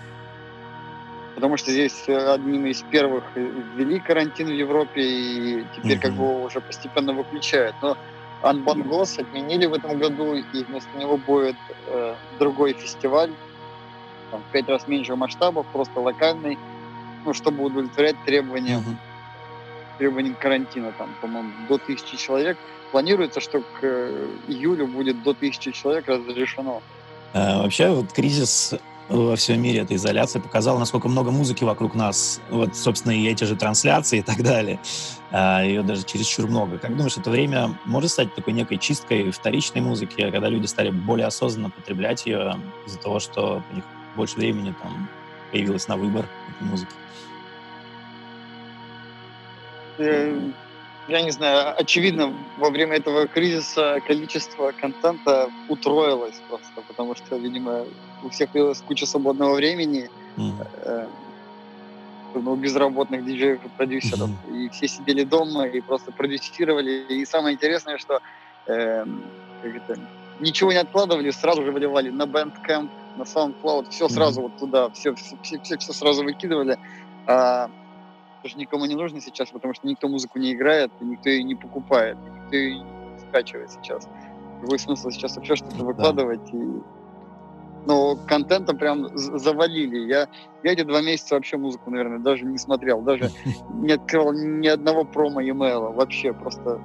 Потому 1.35 1.57
что 1.59 1.71
здесь 1.71 2.09
одним 2.09 2.67
из 2.67 2.83
первых 2.83 3.25
ввели 3.35 4.01
карантин 4.01 4.47
в 4.47 4.53
Европе, 4.53 5.03
и 5.03 5.67
теперь 5.77 5.99
mm-hmm. 5.99 6.01
как 6.01 6.13
бы 6.15 6.45
уже 6.45 6.61
постепенно 6.61 7.13
выключают. 7.13 7.77
Но 7.83 7.99
Анбангос 8.43 9.19
отменили 9.19 9.67
в 9.67 9.75
этом 9.75 9.99
году, 9.99 10.35
и 10.35 10.65
вместо 10.65 10.97
него 10.97 11.19
будет 11.19 11.57
э, 11.89 12.15
другой 12.39 12.73
фестиваль, 12.73 13.31
там, 14.31 14.43
в 14.43 14.53
пять 14.53 14.69
раз 14.69 14.89
меньше 14.89 15.15
масштабов, 15.15 15.67
просто 15.73 16.01
локальный, 16.01 16.59
ну, 17.25 17.35
чтобы 17.35 17.65
удовлетворять 17.65 18.17
требованиям, 18.25 18.81
mm-hmm. 18.81 19.16
Требованиям 19.99 20.37
карантина, 20.41 20.93
там, 20.99 21.15
по-моему, 21.21 21.51
до 21.69 21.79
тысячи 21.79 22.17
человек– 22.17 22.57
планируется, 22.91 23.41
что 23.41 23.61
к 23.61 23.83
э, 23.83 24.27
июлю 24.49 24.87
будет 24.87 25.23
до 25.23 25.35
тысячи 25.35 25.71
человек 25.73 26.09
разрешено. 26.09 26.83
А, 27.35 27.63
вообще, 27.63 27.91
вот 27.91 28.13
кризис 28.13 28.75
во 29.09 29.37
всем 29.37 29.63
мире, 29.63 29.81
эта 29.81 29.95
изоляция 29.95 30.41
показала, 30.41 30.79
насколько 30.79 31.09
много 31.09 31.31
музыки 31.31 31.63
вокруг 31.63 31.95
нас. 31.95 32.41
Вот, 32.51 32.75
собственно, 32.75 33.13
и 33.13 33.27
эти 33.29 33.45
же 33.45 33.55
трансляции 33.55 34.21
и 34.21 34.23
так 34.23 34.43
далее. 34.43 34.81
А, 35.31 35.63
ее 35.63 35.83
даже 35.83 36.05
чересчур 36.05 36.49
много. 36.49 36.79
Как 36.79 36.97
думаешь, 36.97 37.17
это 37.17 37.31
время 37.31 37.79
может 37.85 38.11
стать 38.11 38.35
такой 38.35 38.53
некой 38.53 38.79
чисткой 38.79 39.31
вторичной 39.31 39.83
музыки, 39.83 40.31
когда 40.31 40.49
люди 40.49 40.67
стали 40.67 40.91
более 40.91 41.27
осознанно 41.27 41.71
потреблять 41.71 42.27
ее 42.27 42.59
из-за 42.87 42.99
того, 42.99 43.21
что 43.21 43.63
у 43.71 43.75
них 43.75 43.85
больше 44.17 44.37
времени 44.37 44.75
там 44.83 45.09
появилось 45.53 45.87
на 45.89 45.97
выбор 45.97 46.27
этой 46.49 46.67
музыки? 46.67 46.93
Э, 49.99 50.51
я 51.09 51.23
не 51.23 51.31
знаю, 51.31 51.75
очевидно, 51.79 52.33
во 52.59 52.71
время 52.71 52.97
этого 52.97 53.29
кризиса 53.29 54.01
количество 54.07 54.73
контента 54.73 55.51
утроилось 55.69 56.41
просто, 56.49 56.83
потому 56.89 57.15
что, 57.15 57.37
видимо, 57.37 57.85
у 58.25 58.29
всех 58.29 58.51
появилась 58.51 58.81
куча 58.81 59.07
свободного 59.07 59.55
времени, 59.55 60.11
mm. 60.37 60.67
э, 60.83 61.07
ну, 62.35 62.57
безработных 62.57 63.25
диджеев 63.25 63.65
и 63.65 63.69
продюсеров, 63.69 64.31
mm-hmm. 64.31 64.57
и 64.57 64.69
все 64.71 64.89
сидели 64.89 65.23
дома 65.23 65.67
и 65.67 65.81
просто 65.81 66.11
продюсировали. 66.11 67.07
И 67.09 67.25
самое 67.25 67.55
интересное, 67.55 67.99
что 67.99 68.21
э, 68.67 69.07
как 69.63 69.77
это, 69.77 70.01
ничего 70.41 70.73
не 70.73 70.79
откладывали, 70.79 71.31
сразу 71.31 71.65
же 71.65 71.71
выливали 71.71 72.11
на 72.11 72.25
Bandcamp, 72.25 72.91
на 73.17 73.23
SoundCloud, 73.23 73.91
все 73.91 74.09
сразу 74.09 74.41
mm-hmm. 74.41 74.43
вот 74.43 74.59
туда, 74.59 74.91
все, 74.91 75.15
все, 75.15 75.61
все, 75.63 75.79
все 75.79 75.93
сразу 75.93 76.25
выкидывали. 76.25 76.79
А, 77.27 77.71
это 78.47 78.53
же 78.53 78.59
никому 78.59 78.87
не 78.87 78.95
нужно 78.95 79.21
сейчас, 79.21 79.51
потому 79.51 79.75
что 79.75 79.87
никто 79.87 80.09
музыку 80.09 80.39
не 80.39 80.53
играет, 80.53 80.91
никто 81.01 81.29
ее 81.29 81.43
не 81.43 81.55
покупает, 81.55 82.17
никто 82.25 82.57
ее 82.57 82.79
не 82.79 83.19
скачивает 83.29 83.71
сейчас. 83.71 84.09
Какой 84.61 84.79
смысл 84.79 85.11
сейчас 85.11 85.37
вообще 85.37 85.57
что-то 85.57 85.85
выкладывать? 85.85 86.45
Да. 86.53 86.59
И... 86.59 86.63
Но 87.87 88.17
контентом 88.27 88.79
прям 88.79 89.17
завалили. 89.17 90.09
Я, 90.09 90.29
я 90.63 90.73
эти 90.73 90.83
два 90.83 91.03
месяца 91.03 91.35
вообще 91.35 91.57
музыку, 91.57 91.91
наверное, 91.91 92.19
даже 92.19 92.45
не 92.45 92.59
смотрел, 92.59 93.01
даже 93.01 93.31
не 93.75 93.93
открывал 93.93 94.33
ни 94.33 94.69
одного 94.69 95.05
промо 95.05 95.41
e-mail, 95.41 95.93
вообще 95.93 96.33
просто... 96.33 96.81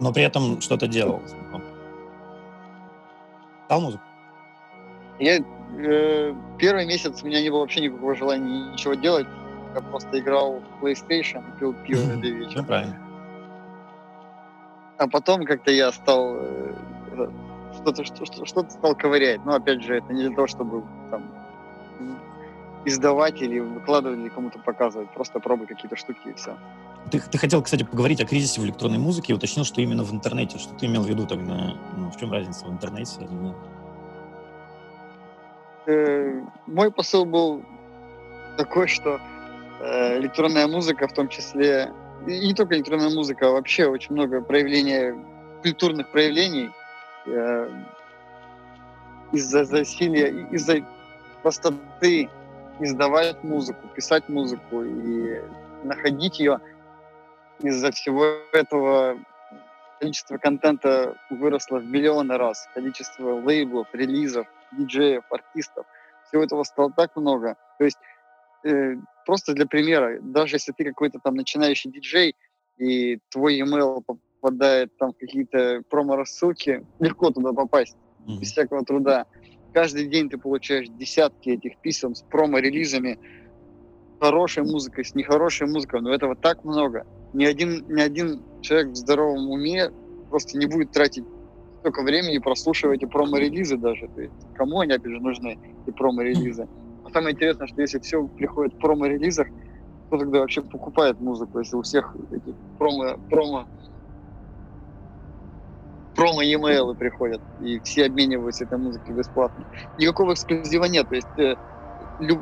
Но 0.00 0.12
при 0.12 0.24
этом 0.24 0.60
что-то 0.60 0.88
делал. 0.88 1.20
Стал 3.66 3.80
музыку? 3.80 4.02
Я 5.20 5.38
э, 5.38 6.34
первый 6.58 6.86
месяц 6.86 7.22
у 7.22 7.26
меня 7.26 7.40
не 7.40 7.50
было 7.50 7.60
вообще 7.60 7.80
никакого 7.80 8.14
желания 8.16 8.72
ничего 8.72 8.94
делать 8.94 9.26
я 9.74 9.80
просто 9.80 10.18
играл 10.18 10.60
в 10.60 10.84
PlayStation, 10.84 11.42
пил 11.58 11.74
пиво 11.74 12.14
на 12.14 12.20
вечер. 12.20 12.58
Ну, 12.60 12.64
правильно. 12.64 12.98
А 14.98 15.08
потом 15.08 15.44
как-то 15.44 15.70
я 15.70 15.90
стал 15.92 16.36
э, 16.36 16.74
что-то 17.74 18.04
что, 18.04 18.24
что, 18.24 18.44
что 18.44 18.68
стал 18.68 18.94
ковырять. 18.94 19.44
Но 19.44 19.54
опять 19.54 19.82
же, 19.82 19.96
это 19.96 20.12
не 20.12 20.22
для 20.22 20.34
того, 20.34 20.46
чтобы 20.46 20.84
там 21.10 21.22
издавать 22.84 23.40
или 23.40 23.60
выкладывать, 23.60 24.18
или 24.18 24.28
кому-то 24.28 24.58
показывать. 24.58 25.10
Просто 25.14 25.40
пробуй 25.40 25.66
какие-то 25.66 25.96
штуки 25.96 26.28
и 26.28 26.34
все. 26.34 26.56
Ты, 27.10 27.20
ты 27.20 27.38
хотел, 27.38 27.62
кстати, 27.62 27.82
поговорить 27.84 28.20
о 28.20 28.26
кризисе 28.26 28.60
в 28.60 28.64
электронной 28.64 28.98
музыке 28.98 29.32
и 29.32 29.36
уточнил, 29.36 29.64
что 29.64 29.80
именно 29.80 30.04
в 30.04 30.12
интернете. 30.12 30.58
Что 30.58 30.74
ты 30.74 30.86
имел 30.86 31.02
в 31.02 31.08
виду 31.08 31.26
тогда? 31.26 31.74
Ну, 31.96 32.10
в 32.10 32.16
чем 32.16 32.32
разница 32.32 32.66
в 32.66 32.70
интернете 32.70 33.20
или 33.20 33.32
нет? 33.32 33.56
Э, 35.86 36.40
мой 36.66 36.92
посыл 36.92 37.24
был 37.24 37.62
такой, 38.56 38.86
что 38.86 39.20
электронная 39.82 40.66
музыка, 40.66 41.08
в 41.08 41.12
том 41.12 41.28
числе, 41.28 41.92
и 42.26 42.46
не 42.46 42.54
только 42.54 42.76
электронная 42.76 43.10
музыка, 43.10 43.48
а 43.48 43.52
вообще 43.52 43.86
очень 43.86 44.14
много 44.14 44.40
проявлений, 44.40 45.14
культурных 45.62 46.10
проявлений 46.10 46.70
э, 47.26 47.68
из-за 49.32 49.64
засилия, 49.64 50.48
из-за 50.50 50.84
простоты 51.42 52.30
издавать 52.78 53.42
музыку, 53.42 53.88
писать 53.94 54.28
музыку 54.28 54.82
и 54.82 55.40
находить 55.82 56.38
ее. 56.38 56.60
Из-за 57.60 57.92
всего 57.92 58.24
этого 58.52 59.18
количество 60.00 60.36
контента 60.36 61.16
выросло 61.30 61.78
в 61.78 61.84
миллионы 61.84 62.36
раз. 62.36 62.68
Количество 62.74 63.34
лейблов, 63.34 63.86
релизов, 63.92 64.46
диджеев, 64.72 65.22
артистов. 65.30 65.86
Всего 66.26 66.42
этого 66.42 66.64
стало 66.64 66.90
так 66.92 67.14
много. 67.14 67.56
То 67.78 67.84
есть 67.84 67.98
э, 68.64 68.96
просто 69.24 69.54
для 69.54 69.66
примера, 69.66 70.18
даже 70.20 70.56
если 70.56 70.72
ты 70.72 70.84
какой-то 70.84 71.18
там 71.18 71.34
начинающий 71.34 71.90
диджей, 71.90 72.34
и 72.78 73.18
твой 73.30 73.60
email 73.60 74.02
попадает 74.40 74.96
там 74.98 75.12
в 75.12 75.16
какие-то 75.16 75.82
промо-рассылки, 75.88 76.84
легко 76.98 77.30
туда 77.30 77.52
попасть, 77.52 77.96
mm-hmm. 78.26 78.38
без 78.40 78.52
всякого 78.52 78.84
труда. 78.84 79.26
Каждый 79.72 80.06
день 80.06 80.28
ты 80.28 80.38
получаешь 80.38 80.88
десятки 80.88 81.50
этих 81.50 81.78
писем 81.78 82.14
с 82.14 82.22
промо-релизами, 82.22 83.18
хорошей 84.20 84.64
музыкой, 84.64 85.04
с 85.04 85.14
нехорошей 85.14 85.66
музыкой, 85.66 86.00
но 86.00 86.12
этого 86.12 86.36
так 86.36 86.64
много. 86.64 87.06
Ни 87.32 87.44
один, 87.44 87.84
ни 87.88 88.00
один 88.00 88.42
человек 88.60 88.88
в 88.88 88.96
здоровом 88.96 89.50
уме 89.50 89.90
просто 90.28 90.58
не 90.58 90.66
будет 90.66 90.92
тратить 90.92 91.24
столько 91.80 92.02
времени 92.02 92.38
прослушивать 92.38 93.02
эти 93.02 93.08
промо-релизы 93.08 93.76
даже. 93.76 94.08
То 94.08 94.20
есть 94.20 94.34
кому 94.54 94.80
они, 94.80 94.92
опять 94.92 95.12
же, 95.12 95.20
нужны, 95.20 95.58
эти 95.84 95.94
промо-релизы. 95.94 96.68
А 97.04 97.10
самое 97.10 97.34
интересное, 97.34 97.66
что 97.66 97.80
если 97.80 97.98
все 98.00 98.26
приходит 98.26 98.74
в 98.74 98.78
промо-релизах, 98.78 99.48
кто 100.06 100.18
тогда 100.18 100.40
вообще 100.40 100.62
покупает 100.62 101.20
музыку, 101.20 101.58
если 101.58 101.76
у 101.76 101.82
всех 101.82 102.14
эти 102.30 102.54
промо, 102.78 103.16
промо 103.30 103.66
промо 106.14 106.42
e-mail 106.42 106.94
приходят, 106.94 107.40
и 107.60 107.80
все 107.80 108.06
обмениваются 108.06 108.64
этой 108.64 108.78
музыкой 108.78 109.14
бесплатно. 109.14 109.64
Никакого 109.98 110.34
эксклюзива 110.34 110.84
нет. 110.84 111.08
То 111.08 111.14
есть 111.14 111.38
э, 111.38 111.56
люб... 112.20 112.40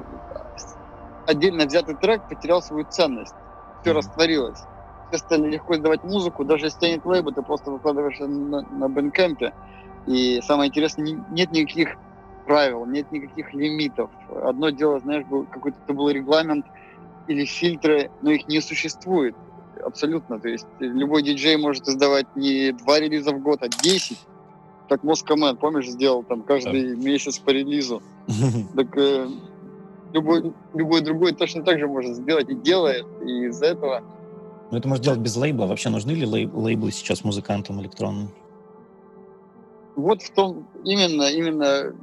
отдельно 1.27 1.67
взятый 1.67 1.95
трек 1.97 2.29
потерял 2.29 2.63
свою 2.63 2.85
ценность. 2.85 3.35
Все 3.81 3.93
растворилось. 3.93 4.59
Все 5.09 5.19
стали 5.19 5.51
легко 5.51 5.75
издавать 5.75 6.05
музыку. 6.05 6.45
Даже 6.45 6.67
если 6.67 6.89
нет 6.89 7.05
лейба, 7.05 7.33
ты 7.33 7.43
просто 7.43 7.71
выкладываешь 7.71 8.19
на, 8.19 8.63
на 8.63 8.89
бэнкэмпе. 8.89 9.53
И 10.07 10.41
самое 10.43 10.69
интересное, 10.69 11.05
не, 11.05 11.19
нет 11.31 11.51
никаких 11.53 11.97
правил, 12.45 12.87
нет 12.87 13.11
никаких 13.13 13.53
лимитов. 13.55 14.11
Одно 14.43 14.71
дело, 14.71 15.01
знаешь, 15.01 15.25
был, 15.27 15.45
какой-то 15.45 15.93
был 15.93 16.11
регламент 16.11 16.67
или 17.29 17.45
фильтры, 17.45 18.11
но 18.23 18.31
их 18.31 18.49
не 18.49 18.61
существует 18.61 19.37
абсолютно. 19.85 20.39
То 20.39 20.49
есть 20.49 20.67
любой 20.79 21.23
диджей 21.23 21.57
может 21.57 21.89
издавать 21.89 22.27
не 22.37 22.73
два 22.73 23.01
релиза 23.01 23.33
в 23.33 23.41
год, 23.41 23.63
а 23.63 23.69
10. 23.69 24.19
Как 24.89 25.05
Москомен, 25.05 25.57
помнишь, 25.57 25.89
сделал 25.89 26.23
там 26.23 26.43
каждый 26.43 26.97
да. 26.97 27.03
месяц 27.03 27.39
по 27.39 27.51
релизу. 27.51 28.03
Так 28.77 28.97
э, 28.97 29.29
любой, 30.13 30.53
любой 30.75 31.01
другой 31.01 31.33
точно 31.33 31.63
так 31.63 31.79
же 31.79 31.87
может 31.87 32.17
сделать 32.17 32.49
и 32.49 32.55
делает. 32.55 33.07
И 33.25 33.47
из-за 33.47 33.67
этого... 33.67 34.03
Ну 34.71 34.79
это 34.79 34.89
может 34.89 35.05
делать 35.05 35.21
без 35.21 35.37
лейбла. 35.37 35.67
Вообще 35.67 35.89
нужны 35.89 36.13
ли 36.13 36.27
лейб, 36.27 36.55
лейблы 36.55 36.93
сейчас 36.93 37.25
музыкантам 37.25 37.81
электронным? 37.81 38.31
Вот 39.97 40.23
в 40.23 40.31
том, 40.31 40.67
именно, 40.85 41.25
именно 41.25 41.95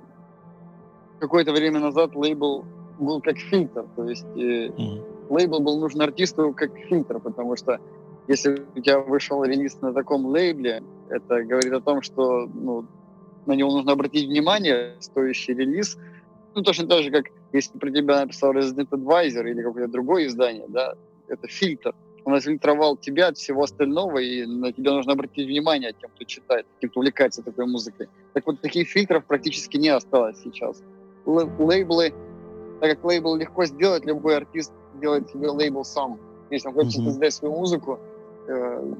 какое-то 1.20 1.52
время 1.52 1.80
назад 1.80 2.16
лейбл 2.16 2.66
был 3.00 3.22
как 3.22 3.38
фильтр. 3.38 3.86
То 3.96 4.10
есть 4.10 4.26
э, 4.36 4.68
mm 4.68 5.18
лейбл 5.30 5.60
был 5.60 5.80
нужен 5.80 6.02
артисту 6.02 6.54
как 6.54 6.72
фильтр, 6.78 7.20
потому 7.20 7.56
что 7.58 7.80
если 8.28 8.66
у 8.76 8.82
тебя 8.82 9.00
вышел 9.00 9.44
релиз 9.44 9.80
на 9.82 9.94
таком 9.94 10.26
лейбле, 10.26 10.84
это 11.10 11.44
говорит 11.44 11.74
о 11.74 11.82
том, 11.82 12.02
что 12.02 12.48
ну, 12.54 12.86
на 13.46 13.54
него 13.54 13.72
нужно 13.72 13.94
обратить 13.94 14.28
внимание, 14.28 14.96
стоящий 15.00 15.54
релиз. 15.54 15.98
Ну, 16.56 16.62
точно 16.62 16.88
так 16.88 17.04
же, 17.04 17.12
как 17.12 17.26
если 17.54 17.78
про 17.78 17.90
тебя 17.90 18.22
написал 18.22 18.54
Resident 18.54 18.90
Advisor 18.90 19.50
или 19.50 19.62
какое-то 19.62 19.92
другое 19.92 20.28
издание, 20.28 20.66
да, 20.68 20.96
это 21.28 21.48
фильтр. 21.48 21.94
Он 22.26 22.34
отфильтровал 22.34 22.98
тебя 22.98 23.28
от 23.28 23.38
всего 23.38 23.64
остального, 23.64 24.18
и 24.18 24.46
на 24.46 24.74
тебя 24.74 24.92
нужно 24.92 25.14
обратить 25.14 25.48
внимание 25.48 25.94
тем, 25.94 26.10
кто 26.14 26.26
читает, 26.26 26.66
тем, 26.82 26.90
кто 26.90 27.00
увлекается 27.00 27.42
такой 27.42 27.66
музыкой. 27.68 28.10
Так 28.34 28.46
вот, 28.46 28.60
таких 28.60 28.90
фильтров 28.90 29.24
практически 29.24 29.78
не 29.78 29.88
осталось 29.88 30.42
сейчас. 30.44 30.84
Лейблы, 31.28 32.14
так 32.80 32.92
как 32.92 33.04
лейбл 33.04 33.36
легко 33.36 33.66
сделать, 33.66 34.06
любой 34.06 34.38
артист 34.38 34.72
делает 34.96 35.30
себе 35.30 35.50
лейбл 35.50 35.84
сам. 35.84 36.20
Если 36.50 36.68
он 36.68 36.74
хочет 36.74 37.02
mm-hmm. 37.02 37.06
создать 37.06 37.34
свою 37.34 37.56
музыку, 37.56 38.00
э, 38.48 38.94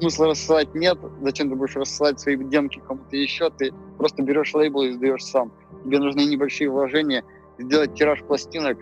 смысла 0.00 0.28
рассылать 0.28 0.74
нет. 0.74 0.98
Зачем 1.20 1.50
ты 1.50 1.56
будешь 1.56 1.76
рассылать 1.76 2.18
свои 2.20 2.36
демки 2.36 2.80
кому-то 2.86 3.16
еще? 3.16 3.50
Ты 3.50 3.72
просто 3.98 4.22
берешь 4.22 4.54
лейбл 4.54 4.82
и 4.82 4.92
сдаешь 4.92 5.24
сам. 5.24 5.52
Тебе 5.84 5.98
нужны 5.98 6.24
небольшие 6.24 6.70
вложения. 6.70 7.24
Сделать 7.58 7.94
тираж 7.94 8.22
пластинок, 8.22 8.78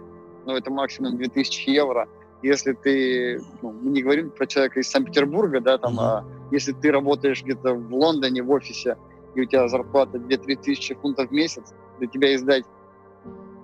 ну, 0.47 0.55
это 0.55 0.71
максимум 0.71 1.17
2000 1.17 1.71
евро. 1.71 2.09
Если 2.43 2.73
ты, 2.73 3.40
ну, 3.62 3.73
мы 3.73 3.90
не 3.90 4.03
говорим 4.03 4.31
про 4.31 4.47
человека 4.47 4.81
из 4.81 4.88
Санкт-Петербурга, 4.90 5.61
да, 5.61 5.79
там, 5.79 5.95
mm-hmm. 5.95 6.03
а 6.03 6.25
если 6.51 6.73
ты 6.73 6.93
работаешь 6.93 7.43
где-то 7.43 7.75
в 7.75 7.95
Лондоне 7.95 8.43
в 8.43 8.51
офисе, 8.51 8.97
и 9.35 9.40
у 9.40 9.45
тебя 9.45 9.67
зарплата 9.69 10.19
2-3 10.19 10.57
тысячи 10.62 10.95
фунтов 10.95 11.31
в 11.31 11.33
месяц, 11.33 11.75
для 12.05 12.07
тебя 12.07 12.35
издать 12.35 12.64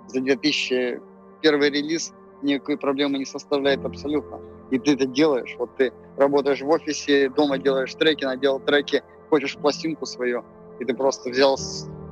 за 0.08 0.20
2000 0.20 1.00
первый 1.42 1.70
релиз 1.70 2.12
никакой 2.42 2.78
проблемы 2.78 3.18
не 3.18 3.26
составляет 3.26 3.84
абсолютно. 3.84 4.40
И 4.70 4.78
ты 4.78 4.94
это 4.94 5.06
делаешь. 5.06 5.56
Вот 5.58 5.76
ты 5.76 5.92
работаешь 6.16 6.60
в 6.60 6.68
офисе, 6.68 7.28
дома 7.28 7.58
делаешь 7.58 7.94
треки, 7.94 8.24
наделал 8.24 8.60
треки, 8.60 9.02
хочешь 9.28 9.56
пластинку 9.56 10.06
свою, 10.06 10.44
и 10.78 10.84
ты 10.84 10.94
просто 10.94 11.30
взял 11.30 11.58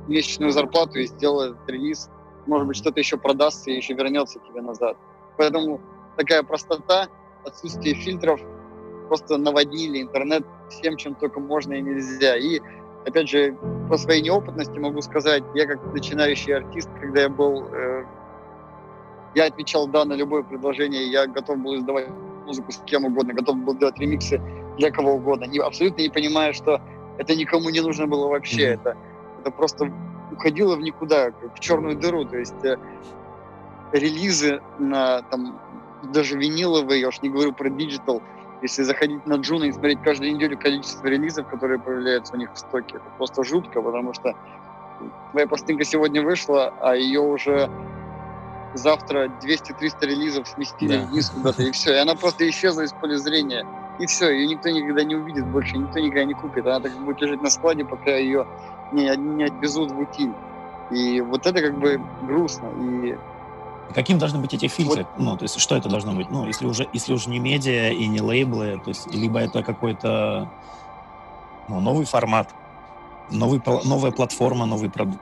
месячную 0.07 0.51
зарплату 0.51 0.99
и 0.99 1.07
сделал 1.07 1.41
этот 1.41 1.69
релиз. 1.69 2.09
Может 2.45 2.67
быть, 2.67 2.77
что-то 2.77 2.99
еще 2.99 3.17
продастся 3.17 3.71
и 3.71 3.75
еще 3.75 3.93
вернется 3.93 4.39
тебе 4.47 4.61
назад. 4.61 4.97
Поэтому 5.37 5.81
такая 6.17 6.43
простота, 6.43 7.07
отсутствие 7.45 7.95
фильтров 7.95 8.41
просто 9.07 9.37
наводили 9.37 10.01
интернет 10.01 10.45
всем, 10.69 10.97
чем 10.97 11.15
только 11.15 11.39
можно 11.39 11.73
и 11.73 11.81
нельзя. 11.81 12.37
И, 12.37 12.59
опять 13.05 13.29
же, 13.29 13.57
по 13.89 13.97
своей 13.97 14.21
неопытности 14.21 14.77
могу 14.77 15.01
сказать, 15.01 15.43
я 15.55 15.65
как 15.65 15.83
начинающий 15.93 16.55
артист, 16.55 16.89
когда 17.01 17.21
я 17.21 17.29
был 17.29 17.65
э, 17.73 18.05
я 19.35 19.45
отвечал 19.45 19.87
«да» 19.87 20.05
на 20.05 20.13
любое 20.13 20.43
предложение, 20.43 21.09
я 21.11 21.27
готов 21.27 21.57
был 21.57 21.75
издавать 21.75 22.07
музыку 22.45 22.71
с 22.71 22.77
кем 22.85 23.05
угодно, 23.05 23.33
готов 23.33 23.57
был 23.57 23.75
делать 23.75 23.97
ремиксы 23.99 24.41
для 24.77 24.91
кого 24.91 25.13
угодно, 25.13 25.45
не, 25.45 25.59
абсолютно 25.59 26.01
не 26.01 26.09
понимая, 26.09 26.53
что 26.53 26.81
это 27.17 27.35
никому 27.35 27.69
не 27.69 27.81
нужно 27.81 28.07
было 28.07 28.27
вообще, 28.27 28.61
mm-hmm. 28.61 28.73
это, 28.73 28.97
это 29.41 29.51
просто 29.51 29.91
уходило 30.31 30.75
в 30.75 30.81
никуда, 30.81 31.31
в 31.55 31.59
черную 31.59 31.97
дыру, 31.97 32.25
то 32.25 32.37
есть 32.37 32.63
э, 32.63 32.77
релизы 33.91 34.61
на 34.77 35.23
там 35.23 35.59
даже 36.03 36.37
виниловые, 36.37 37.01
я 37.01 37.09
уж 37.09 37.21
не 37.21 37.29
говорю 37.29 37.53
про 37.53 37.69
digital, 37.69 38.21
если 38.61 38.83
заходить 38.83 39.25
на 39.25 39.35
Juno 39.35 39.65
и 39.65 39.71
смотреть 39.71 40.01
каждую 40.01 40.33
неделю 40.33 40.57
количество 40.57 41.07
релизов, 41.07 41.47
которые 41.47 41.79
появляются 41.79 42.33
у 42.33 42.37
них 42.37 42.53
в 42.53 42.57
стоке, 42.57 42.97
это 42.97 43.05
просто 43.17 43.43
жутко, 43.43 43.81
потому 43.81 44.13
что 44.13 44.35
твоя 45.31 45.47
пластинка 45.47 45.85
сегодня 45.85 46.21
вышла, 46.21 46.73
а 46.81 46.95
ее 46.95 47.21
уже 47.21 47.69
завтра 48.73 49.31
200-300 49.41 50.05
релизов 50.05 50.47
сместили 50.47 50.97
да. 50.97 51.05
вниз 51.05 51.29
куда-то, 51.29 51.63
и 51.63 51.71
все. 51.71 51.93
И 51.93 51.97
она 51.97 52.15
просто 52.15 52.47
исчезла 52.49 52.81
из 52.81 52.93
поля 52.93 53.17
зрения. 53.17 53.65
И 53.99 54.05
все, 54.05 54.29
ее 54.29 54.47
никто 54.47 54.69
никогда 54.69 55.03
не 55.03 55.15
увидит 55.15 55.45
больше, 55.47 55.77
никто 55.77 55.99
никогда 55.99 56.23
не 56.23 56.33
купит. 56.33 56.65
Она 56.65 56.79
так 56.79 56.93
будет 56.99 57.21
лежать 57.21 57.41
на 57.41 57.49
складе, 57.49 57.83
пока 57.83 58.11
ее 58.11 58.47
не, 58.91 59.13
не 59.17 59.45
отвезут 59.45 59.91
в 59.91 59.99
утиль. 59.99 60.33
И 60.91 61.21
вот 61.21 61.45
это 61.45 61.61
как 61.61 61.77
бы 61.77 62.01
грустно. 62.23 62.69
И 62.79 63.17
Каким 63.93 64.19
должны 64.19 64.39
быть 64.39 64.53
эти 64.53 64.67
фильтры? 64.67 65.07
Вот. 65.15 65.23
Ну, 65.23 65.37
то 65.37 65.43
есть 65.43 65.59
что 65.59 65.75
это 65.75 65.89
должно 65.89 66.13
быть? 66.13 66.29
Ну, 66.29 66.45
если 66.45 66.65
уже, 66.65 66.87
если 66.93 67.13
уже 67.13 67.29
не 67.29 67.39
медиа 67.39 67.89
и 67.89 68.07
не 68.07 68.21
лейблы, 68.21 68.79
то 68.83 68.89
есть 68.89 69.11
либо 69.13 69.39
это 69.39 69.63
какой-то 69.63 70.49
ну, 71.67 71.79
новый 71.79 72.05
формат, 72.05 72.53
новый, 73.31 73.61
новая 73.85 74.11
платформа, 74.11 74.65
новый 74.65 74.89
продукт. 74.89 75.21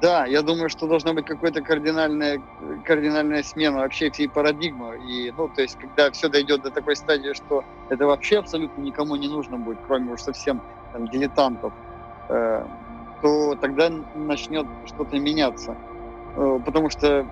Да, 0.00 0.26
я 0.26 0.42
думаю, 0.42 0.68
что 0.68 0.86
должна 0.86 1.14
быть 1.14 1.24
какая-то 1.24 1.62
кардинальная, 1.62 2.42
кардинальная 2.84 3.42
смена 3.42 3.78
вообще 3.78 4.10
всей 4.10 4.28
парадигмы. 4.28 4.98
И, 5.08 5.32
ну, 5.36 5.48
то 5.48 5.62
есть, 5.62 5.78
когда 5.78 6.10
все 6.10 6.28
дойдет 6.28 6.62
до 6.62 6.70
такой 6.70 6.94
стадии, 6.94 7.32
что 7.32 7.64
это 7.88 8.04
вообще 8.06 8.40
абсолютно 8.40 8.82
никому 8.82 9.16
не 9.16 9.28
нужно 9.28 9.56
будет, 9.56 9.78
кроме 9.86 10.12
уж 10.12 10.20
совсем 10.20 10.60
там, 10.92 11.08
дилетантов, 11.08 11.72
э, 12.28 12.66
то 13.22 13.54
тогда 13.54 13.90
начнет 14.14 14.66
что-то 14.84 15.18
меняться. 15.18 15.74
Э, 16.36 16.60
потому 16.64 16.90
что 16.90 17.26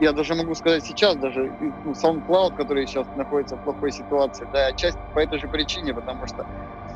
я 0.00 0.12
даже 0.12 0.34
могу 0.34 0.54
сказать 0.54 0.84
сейчас, 0.84 1.16
даже 1.16 1.52
ну, 1.84 1.92
SoundCloud, 1.92 2.54
который 2.56 2.86
сейчас 2.86 3.06
находится 3.16 3.56
в 3.56 3.60
плохой 3.60 3.90
ситуации, 3.90 4.46
да, 4.52 4.66
отчасти 4.66 5.00
по 5.14 5.18
этой 5.18 5.38
же 5.38 5.48
причине, 5.48 5.92
потому 5.92 6.26
что 6.26 6.46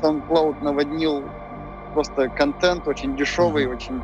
SoundCloud 0.01 0.63
наводнил 0.63 1.23
просто 1.93 2.29
контент 2.29 2.87
очень 2.87 3.15
дешевый, 3.15 3.65
mm-hmm. 3.65 3.75
очень 3.75 4.01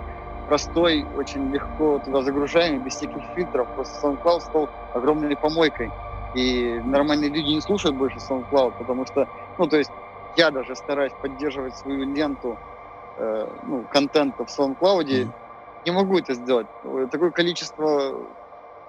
простой, 0.47 1.05
очень 1.17 1.51
легко 1.51 1.99
туда 1.99 2.21
загружаемый, 2.21 2.79
без 2.79 2.95
всяких 2.95 3.21
фильтров. 3.35 3.67
Просто 3.75 4.07
SoundCloud 4.07 4.41
стал 4.41 4.69
огромной 4.93 5.35
помойкой. 5.35 5.91
И 6.35 6.79
нормальные 6.85 7.29
люди 7.29 7.49
не 7.49 7.61
слушают 7.61 7.97
больше 7.97 8.17
SoundCloud, 8.17 8.73
потому 8.77 9.05
что, 9.05 9.27
ну, 9.57 9.67
то 9.67 9.77
есть 9.77 9.91
я 10.35 10.51
даже 10.51 10.75
стараюсь 10.75 11.13
поддерживать 11.21 11.75
свою 11.75 12.13
ленту 12.13 12.57
э, 13.17 13.47
ну, 13.63 13.83
контента 13.91 14.45
в 14.45 14.49
SoundCloud, 14.49 15.05
mm-hmm. 15.05 15.29
не 15.85 15.91
могу 15.91 16.19
это 16.19 16.33
сделать. 16.33 16.67
Такое 17.11 17.31
количество 17.31 18.13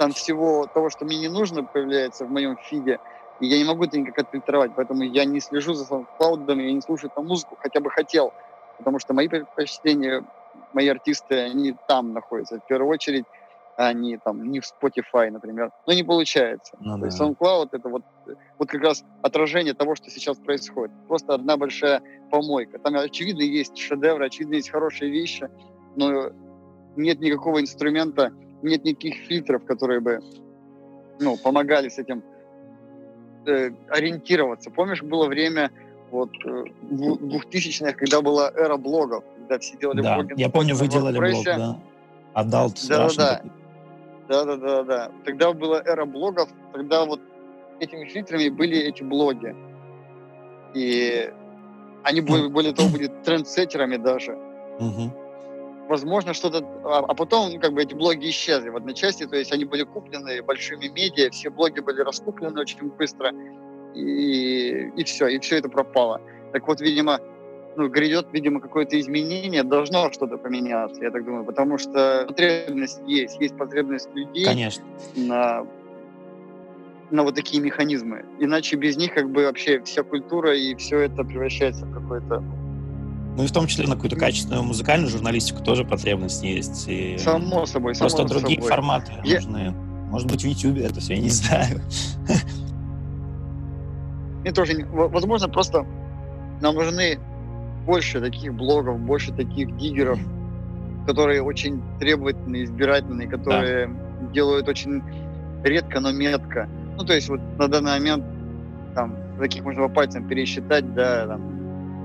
там 0.00 0.12
всего 0.12 0.66
того, 0.66 0.88
что 0.88 1.04
мне 1.04 1.18
не 1.18 1.28
нужно, 1.28 1.62
появляется 1.62 2.24
в 2.24 2.30
моем 2.30 2.56
фиде, 2.56 2.98
и 3.38 3.46
я 3.46 3.58
не 3.58 3.64
могу 3.64 3.84
это 3.84 3.98
никак 3.98 4.18
отфильтровать, 4.20 4.72
поэтому 4.74 5.02
я 5.02 5.26
не 5.26 5.40
слежу 5.40 5.74
за 5.74 5.84
SoundCloud, 5.84 6.46
я 6.48 6.72
не 6.72 6.80
слушаю 6.80 7.10
там 7.14 7.26
музыку, 7.26 7.58
хотя 7.60 7.80
бы 7.80 7.90
хотел, 7.90 8.32
потому 8.78 8.98
что 8.98 9.12
мои 9.12 9.28
предпочтения, 9.28 10.24
мои 10.72 10.88
артисты, 10.88 11.34
они 11.40 11.76
там 11.86 12.14
находятся 12.14 12.60
в 12.60 12.66
первую 12.66 12.90
очередь, 12.90 13.26
а 13.76 13.92
не 13.92 14.16
там 14.16 14.50
не 14.50 14.60
в 14.60 14.64
Spotify, 14.64 15.30
например. 15.30 15.70
Но 15.86 15.92
не 15.92 16.02
получается. 16.02 16.74
Ну, 16.80 16.94
То 16.94 17.00
да. 17.00 17.06
есть 17.06 17.20
SoundCloud 17.20 17.68
это 17.72 17.90
вот, 17.90 18.02
вот 18.58 18.70
как 18.70 18.80
раз 18.80 19.04
отражение 19.20 19.74
того, 19.74 19.96
что 19.96 20.08
сейчас 20.08 20.38
происходит. 20.38 20.94
Просто 21.08 21.34
одна 21.34 21.58
большая 21.58 22.00
помойка. 22.30 22.78
Там 22.78 22.96
очевидно 22.96 23.42
есть 23.42 23.76
шедевры, 23.76 24.24
очевидно 24.24 24.54
есть 24.54 24.70
хорошие 24.70 25.10
вещи, 25.10 25.50
но 25.94 26.30
нет 26.96 27.20
никакого 27.20 27.60
инструмента, 27.60 28.32
нет 28.62 28.84
никаких 28.84 29.16
фильтров, 29.26 29.64
которые 29.64 30.00
бы 30.00 30.20
ну, 31.18 31.36
помогали 31.36 31.88
с 31.88 31.98
этим 31.98 32.22
э, 33.46 33.70
ориентироваться. 33.88 34.70
Помнишь, 34.70 35.02
было 35.02 35.26
время 35.26 35.70
вот 36.10 36.30
э, 36.44 36.64
двухтысячных, 36.82 37.96
когда 37.96 38.20
была 38.22 38.50
эра 38.50 38.76
блогов, 38.76 39.24
когда 39.38 39.58
все 39.58 39.76
делали 39.76 40.02
да, 40.02 40.16
блоги. 40.16 40.34
Я 40.36 40.48
помню, 40.48 40.74
вы 40.74 40.88
делали 40.88 41.18
блог, 41.18 41.44
да. 41.44 41.78
Adult 42.34 42.88
да, 42.88 43.08
да, 43.08 43.14
да. 43.16 43.42
Да, 44.28 44.44
да, 44.44 44.56
да, 44.56 44.82
да. 44.84 45.10
Тогда 45.24 45.52
была 45.52 45.82
эра 45.84 46.04
блогов, 46.04 46.48
тогда 46.72 47.04
вот 47.04 47.20
этими 47.80 48.04
фильтрами 48.04 48.48
были 48.48 48.78
эти 48.78 49.02
блоги. 49.02 49.54
И 50.74 51.32
они, 52.04 52.20
более, 52.20 52.48
более 52.48 52.72
того, 52.72 52.88
были 52.90 53.10
трендсеттерами 53.24 53.96
даже. 53.96 54.38
Угу 54.78 55.19
возможно, 55.90 56.34
что-то... 56.34 56.64
А, 56.84 56.98
а 57.00 57.14
потом, 57.14 57.52
ну, 57.52 57.60
как 57.60 57.72
бы, 57.72 57.82
эти 57.82 57.94
блоги 57.94 58.30
исчезли 58.30 58.68
в 58.68 58.76
одночасье, 58.76 59.26
то 59.26 59.36
есть 59.36 59.52
они 59.52 59.64
были 59.64 59.82
куплены 59.82 60.40
большими 60.42 60.86
медиа, 60.86 61.30
все 61.30 61.50
блоги 61.50 61.80
были 61.80 62.00
раскуплены 62.00 62.60
очень 62.60 62.88
быстро, 62.90 63.32
и, 63.94 64.90
и 64.96 65.04
все, 65.04 65.26
и 65.26 65.38
все 65.40 65.56
это 65.56 65.68
пропало. 65.68 66.20
Так 66.52 66.68
вот, 66.68 66.80
видимо, 66.80 67.18
ну, 67.76 67.88
грядет, 67.88 68.28
видимо, 68.32 68.60
какое-то 68.60 68.98
изменение, 69.00 69.64
должно 69.64 70.12
что-то 70.12 70.38
поменяться, 70.38 71.02
я 71.02 71.10
так 71.10 71.24
думаю, 71.24 71.44
потому 71.44 71.76
что 71.76 72.24
потребность 72.28 73.00
есть, 73.06 73.40
есть 73.40 73.56
потребность 73.56 74.14
людей 74.14 74.44
Конечно. 74.44 74.84
на 75.16 75.66
на 77.10 77.24
вот 77.24 77.34
такие 77.34 77.60
механизмы. 77.60 78.24
Иначе 78.38 78.76
без 78.76 78.96
них 78.96 79.12
как 79.14 79.28
бы 79.30 79.42
вообще 79.42 79.80
вся 79.80 80.04
культура 80.04 80.56
и 80.56 80.76
все 80.76 81.00
это 81.00 81.24
превращается 81.24 81.84
в 81.84 81.92
какое-то 81.92 82.40
ну 83.36 83.44
и 83.44 83.46
в 83.46 83.52
том 83.52 83.66
числе 83.66 83.86
на 83.86 83.94
какую-то 83.94 84.16
качественную 84.16 84.62
музыкальную 84.62 85.10
журналистику 85.10 85.62
тоже 85.62 85.84
потребность 85.84 86.42
есть. 86.42 86.88
И 86.88 87.16
само 87.18 87.66
собой, 87.66 87.94
само 87.94 88.08
Просто 88.10 88.24
другие 88.26 88.60
собой. 88.60 88.70
форматы 88.70 89.12
я... 89.24 89.36
нужны. 89.36 89.74
Может 90.10 90.28
быть, 90.30 90.42
в 90.42 90.46
YouTube 90.46 90.78
это 90.78 91.00
все, 91.00 91.14
я 91.14 91.20
не 91.20 91.28
знаю. 91.30 91.80
Мне 94.42 94.52
тоже, 94.52 94.86
возможно, 94.90 95.48
просто 95.48 95.86
нам 96.60 96.74
нужны 96.74 97.18
больше 97.86 98.20
таких 98.20 98.54
блогов, 98.54 98.98
больше 99.00 99.32
таких 99.32 99.76
диггеров, 99.76 100.18
которые 101.06 101.42
очень 101.42 101.82
требовательные, 101.98 102.64
избирательные, 102.64 103.28
которые 103.28 103.86
да. 103.88 104.26
делают 104.32 104.68
очень 104.68 105.02
редко, 105.62 106.00
но 106.00 106.12
метко. 106.12 106.68
Ну, 106.96 107.04
то 107.04 107.14
есть 107.14 107.28
вот 107.28 107.40
на 107.58 107.68
данный 107.68 107.92
момент 107.92 108.24
там 108.94 109.16
таких 109.38 109.64
можно 109.64 109.82
по 109.82 109.94
пальцам 109.94 110.26
пересчитать, 110.28 110.94
да, 110.94 111.26
там 111.26 111.59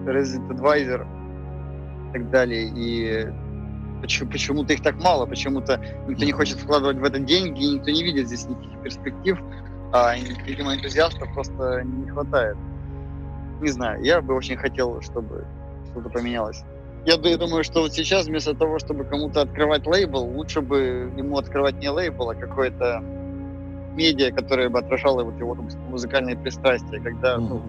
Resident 0.06 0.50
Advisor, 0.50 1.06
так 2.16 2.30
далее. 2.30 2.72
И 2.76 3.28
почему-то 4.02 4.74
их 4.74 4.82
так 4.82 4.96
мало, 4.96 5.26
почему-то 5.26 5.82
никто 6.08 6.26
не 6.26 6.32
хочет 6.32 6.60
вкладывать 6.60 6.98
в 6.98 7.04
это 7.04 7.20
деньги, 7.20 7.64
и 7.64 7.74
никто 7.74 7.92
не 7.92 8.04
видит 8.04 8.28
здесь 8.28 8.48
никаких 8.48 8.82
перспектив, 8.82 9.40
а, 9.92 10.16
видимо, 10.46 10.76
энтузиастов 10.76 11.34
просто 11.34 11.82
не 11.84 12.10
хватает. 12.10 12.58
Не 13.62 13.70
знаю, 13.70 14.04
я 14.04 14.22
бы 14.22 14.36
очень 14.36 14.58
хотел, 14.58 15.02
чтобы 15.02 15.46
что-то 15.92 16.10
поменялось. 16.10 16.64
Я 17.06 17.18
думаю, 17.18 17.64
что 17.64 17.82
вот 17.82 17.94
сейчас 17.94 18.26
вместо 18.26 18.56
того, 18.56 18.80
чтобы 18.80 19.04
кому-то 19.04 19.42
открывать 19.42 19.86
лейбл, 19.86 20.20
лучше 20.20 20.62
бы 20.62 21.12
ему 21.16 21.38
открывать 21.38 21.76
не 21.76 21.90
лейбл, 21.90 22.30
а 22.30 22.36
какое-то 22.36 23.04
медиа, 23.96 24.32
которое 24.32 24.70
бы 24.70 24.80
отражало 24.80 25.24
вот 25.24 25.38
его 25.40 25.56
музыкальные 25.90 26.36
пристрастия, 26.36 27.00
когда 27.00 27.38
ну, 27.38 27.62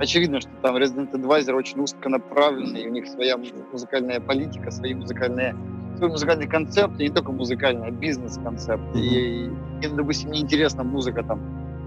очевидно, 0.00 0.40
что 0.40 0.50
там 0.62 0.76
Resident 0.76 1.12
Advisor 1.12 1.52
очень 1.52 1.80
узконаправленный, 1.80 2.86
у 2.86 2.90
них 2.90 3.06
своя 3.06 3.36
музыкальная 3.36 4.18
политика, 4.20 4.70
свои 4.70 4.94
музыкальные, 4.94 5.54
свой 5.98 6.10
музыкальный 6.10 6.46
концепт, 6.48 6.98
и 6.98 7.04
не 7.04 7.10
только 7.10 7.30
музыкальный, 7.32 7.88
а 7.88 7.90
бизнес-концепт. 7.90 8.82
Mm-hmm. 8.94 8.98
И, 8.98 9.50
и, 9.82 9.88
допустим, 9.88 10.30
мне 10.30 10.40
интересна 10.40 10.82
музыка 10.82 11.22
там 11.22 11.40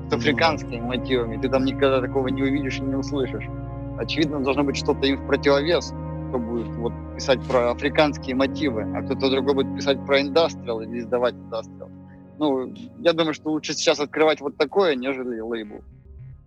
с 0.10 0.14
африканскими 0.14 0.76
mm-hmm. 0.76 0.88
мотивами, 0.88 1.42
ты 1.42 1.50
там 1.50 1.66
никогда 1.66 2.02
такого 2.02 2.28
не 2.28 2.44
увидишь 2.44 2.78
и 2.78 2.82
не 2.82 2.96
услышишь. 2.96 3.46
Очевидно, 3.98 4.40
должно 4.40 4.64
быть 4.64 4.78
что-то 4.78 5.06
им 5.08 5.18
в 5.18 5.28
противовес, 5.28 5.94
кто 6.30 6.40
будет 6.40 6.68
вот, 6.76 6.94
писать 7.16 7.42
про 7.48 7.72
африканские 7.72 8.36
мотивы, 8.36 8.84
а 8.96 9.02
кто-то 9.02 9.30
другой 9.32 9.56
будет 9.56 9.76
писать 9.76 10.04
про 10.06 10.22
индастриал 10.22 10.82
или 10.82 11.00
издавать 11.00 11.34
индастриал. 11.34 11.90
Ну, 12.38 12.74
я 13.00 13.14
думаю, 13.14 13.34
что 13.34 13.50
лучше 13.52 13.74
сейчас 13.74 14.00
открывать 14.00 14.42
вот 14.42 14.58
такое, 14.58 14.96
нежели 14.96 15.40
лейбл. 15.40 15.84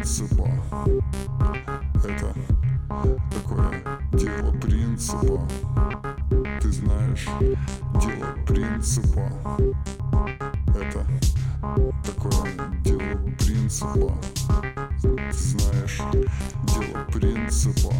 принципа. 0.00 0.48
Это 1.96 2.34
такое 3.34 3.70
дело 4.14 4.52
принципа. 4.58 5.46
Ты 6.60 6.72
знаешь, 6.72 7.28
дело 8.00 8.34
принципа. 8.46 9.30
Это 10.68 11.06
такое 12.02 12.50
дело 12.82 13.18
принципа. 13.38 14.14
Ты 15.02 15.32
знаешь, 15.32 16.00
дело 16.64 17.04
принципа 17.12 17.92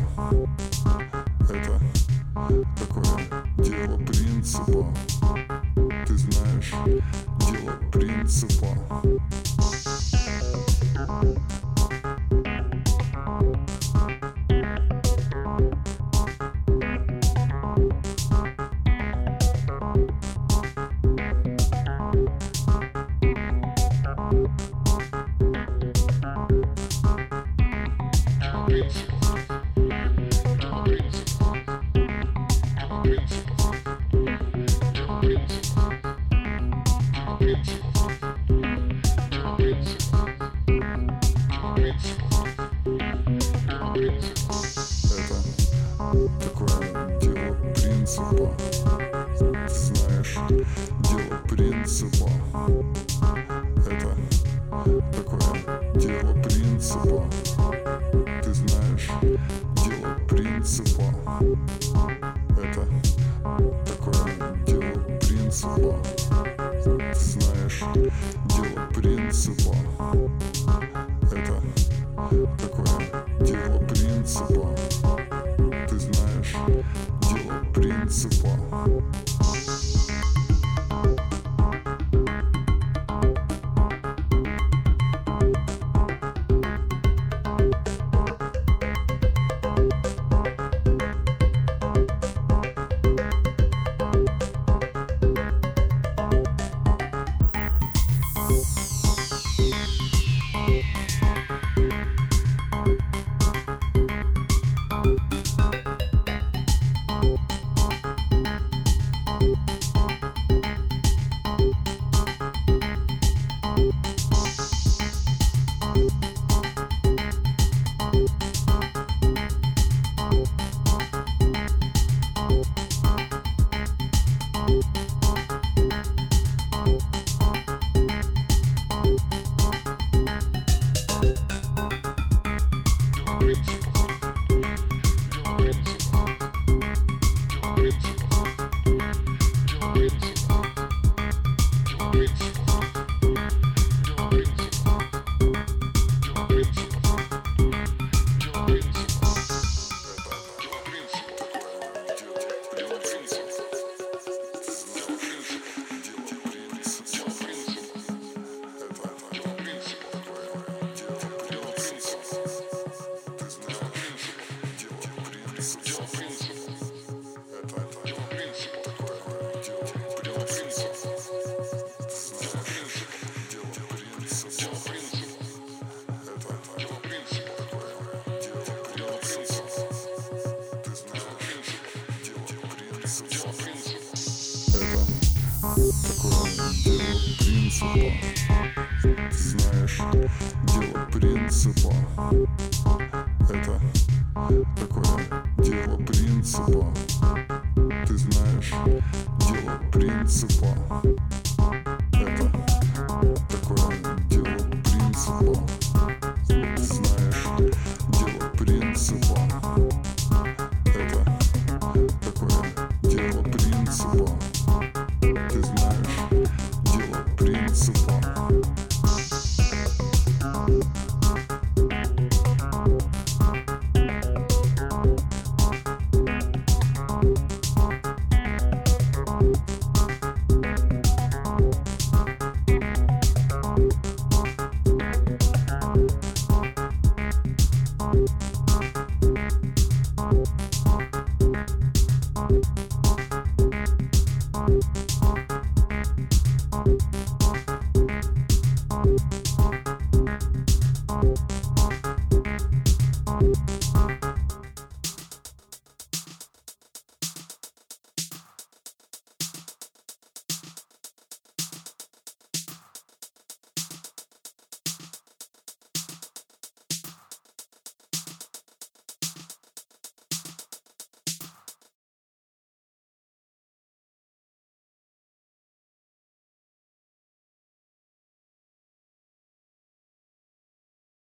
принципа 199.93 201.03